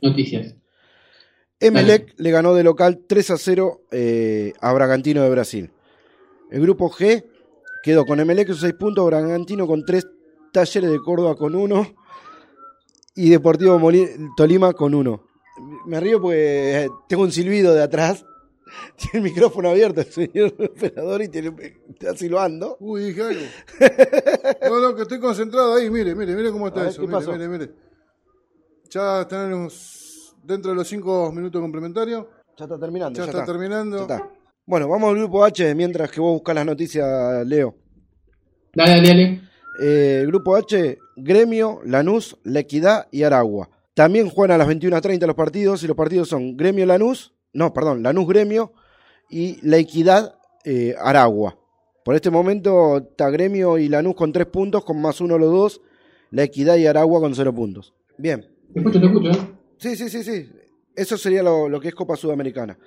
noticias. 0.02 0.61
Emelec 1.62 2.14
le 2.18 2.32
ganó 2.32 2.56
de 2.56 2.64
local 2.64 3.02
3 3.08 3.32
a 3.32 3.38
0 3.38 3.82
eh, 3.92 4.54
a 4.60 4.74
Bragantino 4.74 5.22
de 5.22 5.30
Brasil. 5.30 5.72
El 6.50 6.62
grupo 6.62 6.90
G 6.90 7.24
quedó 7.84 8.06
con 8.06 8.20
Emelec 8.20 8.48
con 8.48 8.58
6 8.58 8.74
puntos, 8.74 9.06
Bragantino 9.06 9.68
con 9.68 9.86
3, 9.86 10.08
Talleres 10.52 10.90
de 10.90 11.00
Córdoba 11.00 11.36
con 11.36 11.56
1 11.56 11.96
y 13.16 13.30
Deportivo 13.30 13.80
Tolima 14.36 14.74
con 14.74 14.96
1. 14.96 15.24
Me 15.86 16.00
río 16.00 16.20
porque 16.20 16.86
eh, 16.86 16.90
tengo 17.08 17.24
un 17.24 17.32
silbido 17.32 17.76
de 17.76 17.84
atrás. 17.84 18.26
Tiene 18.98 19.28
el 19.28 19.32
micrófono 19.34 19.70
abierto 19.70 20.02
el 20.02 20.08
señor 20.08 20.54
operador 20.60 21.22
y 21.22 21.28
tiene, 21.28 21.54
está 21.90 22.16
silbando. 22.16 22.78
Uy, 22.80 23.06
dije 23.06 23.22
algo. 23.22 23.42
No, 24.70 24.80
no, 24.80 24.96
que 24.96 25.02
estoy 25.02 25.20
concentrado 25.20 25.76
ahí. 25.76 25.90
Mire, 25.90 26.16
mire, 26.16 26.34
mire 26.34 26.52
cómo 26.52 26.68
está 26.70 26.82
ver, 26.82 26.90
eso. 26.90 27.02
¿qué 27.02 27.08
Mire, 27.08 27.38
mire, 27.38 27.48
mire. 27.50 27.72
Ya 28.90 29.28
tenemos 29.28 30.01
dentro 30.44 30.72
de 30.72 30.78
los 30.78 30.88
cinco 30.88 31.32
minutos 31.32 31.62
complementarios. 31.62 32.26
Ya 32.58 32.66
está 32.66 32.80
terminando. 32.80 33.18
Ya, 33.18 33.26
ya 33.26 33.30
está, 33.30 33.42
está. 33.42 33.52
terminando. 33.52 34.08
Ya 34.08 34.16
está. 34.16 34.30
Bueno, 34.66 34.88
vamos 34.88 35.10
al 35.10 35.18
grupo 35.18 35.44
H 35.44 35.74
mientras 35.76 36.12
que 36.12 36.22
vos 36.22 36.34
buscas 36.34 36.56
las 36.56 36.66
noticias, 36.66 37.46
Leo. 37.46 37.76
Dale, 38.74 38.92
dale, 38.92 39.08
dale. 39.08 39.42
Eh, 39.82 40.24
grupo 40.28 40.56
H, 40.56 40.98
Gremio, 41.16 41.82
Lanús, 41.86 42.38
La 42.44 42.60
Equidad 42.60 43.08
y 43.12 43.24
Aragua. 43.24 43.70
También 43.94 44.30
juegan 44.30 44.56
a 44.56 44.58
las 44.58 44.68
21.30 44.68 45.26
los 45.26 45.36
partidos 45.36 45.84
y 45.84 45.88
los 45.88 45.98
partidos 45.98 46.30
son 46.30 46.56
Gremio 46.56 46.86
Lanús, 46.86 47.34
no, 47.54 47.74
perdón, 47.74 48.04
Lanús 48.04 48.28
Gremio 48.28 48.74
y 49.30 49.60
La 49.68 49.78
Equidad 49.78 50.36
eh, 50.64 50.96
Aragua. 51.00 51.58
Por 52.04 52.16
este 52.16 52.30
momento 52.30 52.98
está 52.98 53.30
Gremio 53.30 53.78
y 53.78 53.90
Lanús 53.90 54.16
con 54.16 54.32
3 54.32 54.48
puntos, 54.48 54.86
con 54.86 55.02
más 55.02 55.20
uno 55.22 55.38
los 55.38 55.52
dos, 55.52 55.82
La 56.30 56.44
Equidad 56.44 56.78
y 56.78 56.88
Aragua 56.88 57.20
con 57.20 57.36
0 57.36 57.54
puntos. 57.54 57.94
Bien, 58.18 58.48
Te 58.74 58.80
escucho, 58.80 59.00
te 59.00 59.06
escucho. 59.08 59.32
Sí, 59.82 59.96
sí, 59.98 60.10
sí, 60.10 60.24
sí. 60.24 60.50
Eso 60.96 61.18
sería 61.18 61.42
lo, 61.44 61.68
lo 61.68 61.80
que 61.82 61.90
es 61.90 61.96
Copa 61.96 62.16
Sudamericana. 62.16 62.78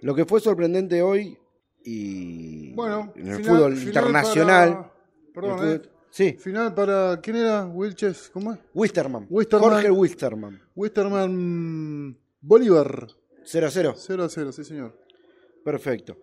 Lo 0.00 0.14
que 0.14 0.24
fue 0.24 0.40
sorprendente 0.40 1.00
hoy 1.02 1.38
y 1.84 2.72
Bueno, 2.74 3.12
en 3.16 3.28
el 3.28 3.36
final- 3.36 3.56
fútbol 3.56 3.72
final 3.76 3.86
internacional. 3.88 4.72
para- 4.72 4.92
Perdón, 5.34 5.58
fútbol- 5.58 5.74
eh. 5.86 5.90
Sí, 6.10 6.32
Final 6.38 6.74
para. 6.74 7.20
¿Quién 7.20 7.36
era? 7.36 7.66
Wilches. 7.66 8.30
¿Cómo 8.32 8.52
es? 8.52 8.60
Wisterman. 8.72 9.26
Wisterman. 9.28 9.68
Jorge 9.70 9.90
Wisterman. 9.90 10.62
Wisterman 10.76 12.16
Bolívar. 12.40 13.08
0 13.44 13.66
a 13.66 13.70
0. 13.70 13.94
0 13.96 14.24
a 14.24 14.28
0, 14.28 14.52
sí, 14.52 14.62
señor. 14.64 14.96
Perfecto. 15.64 16.16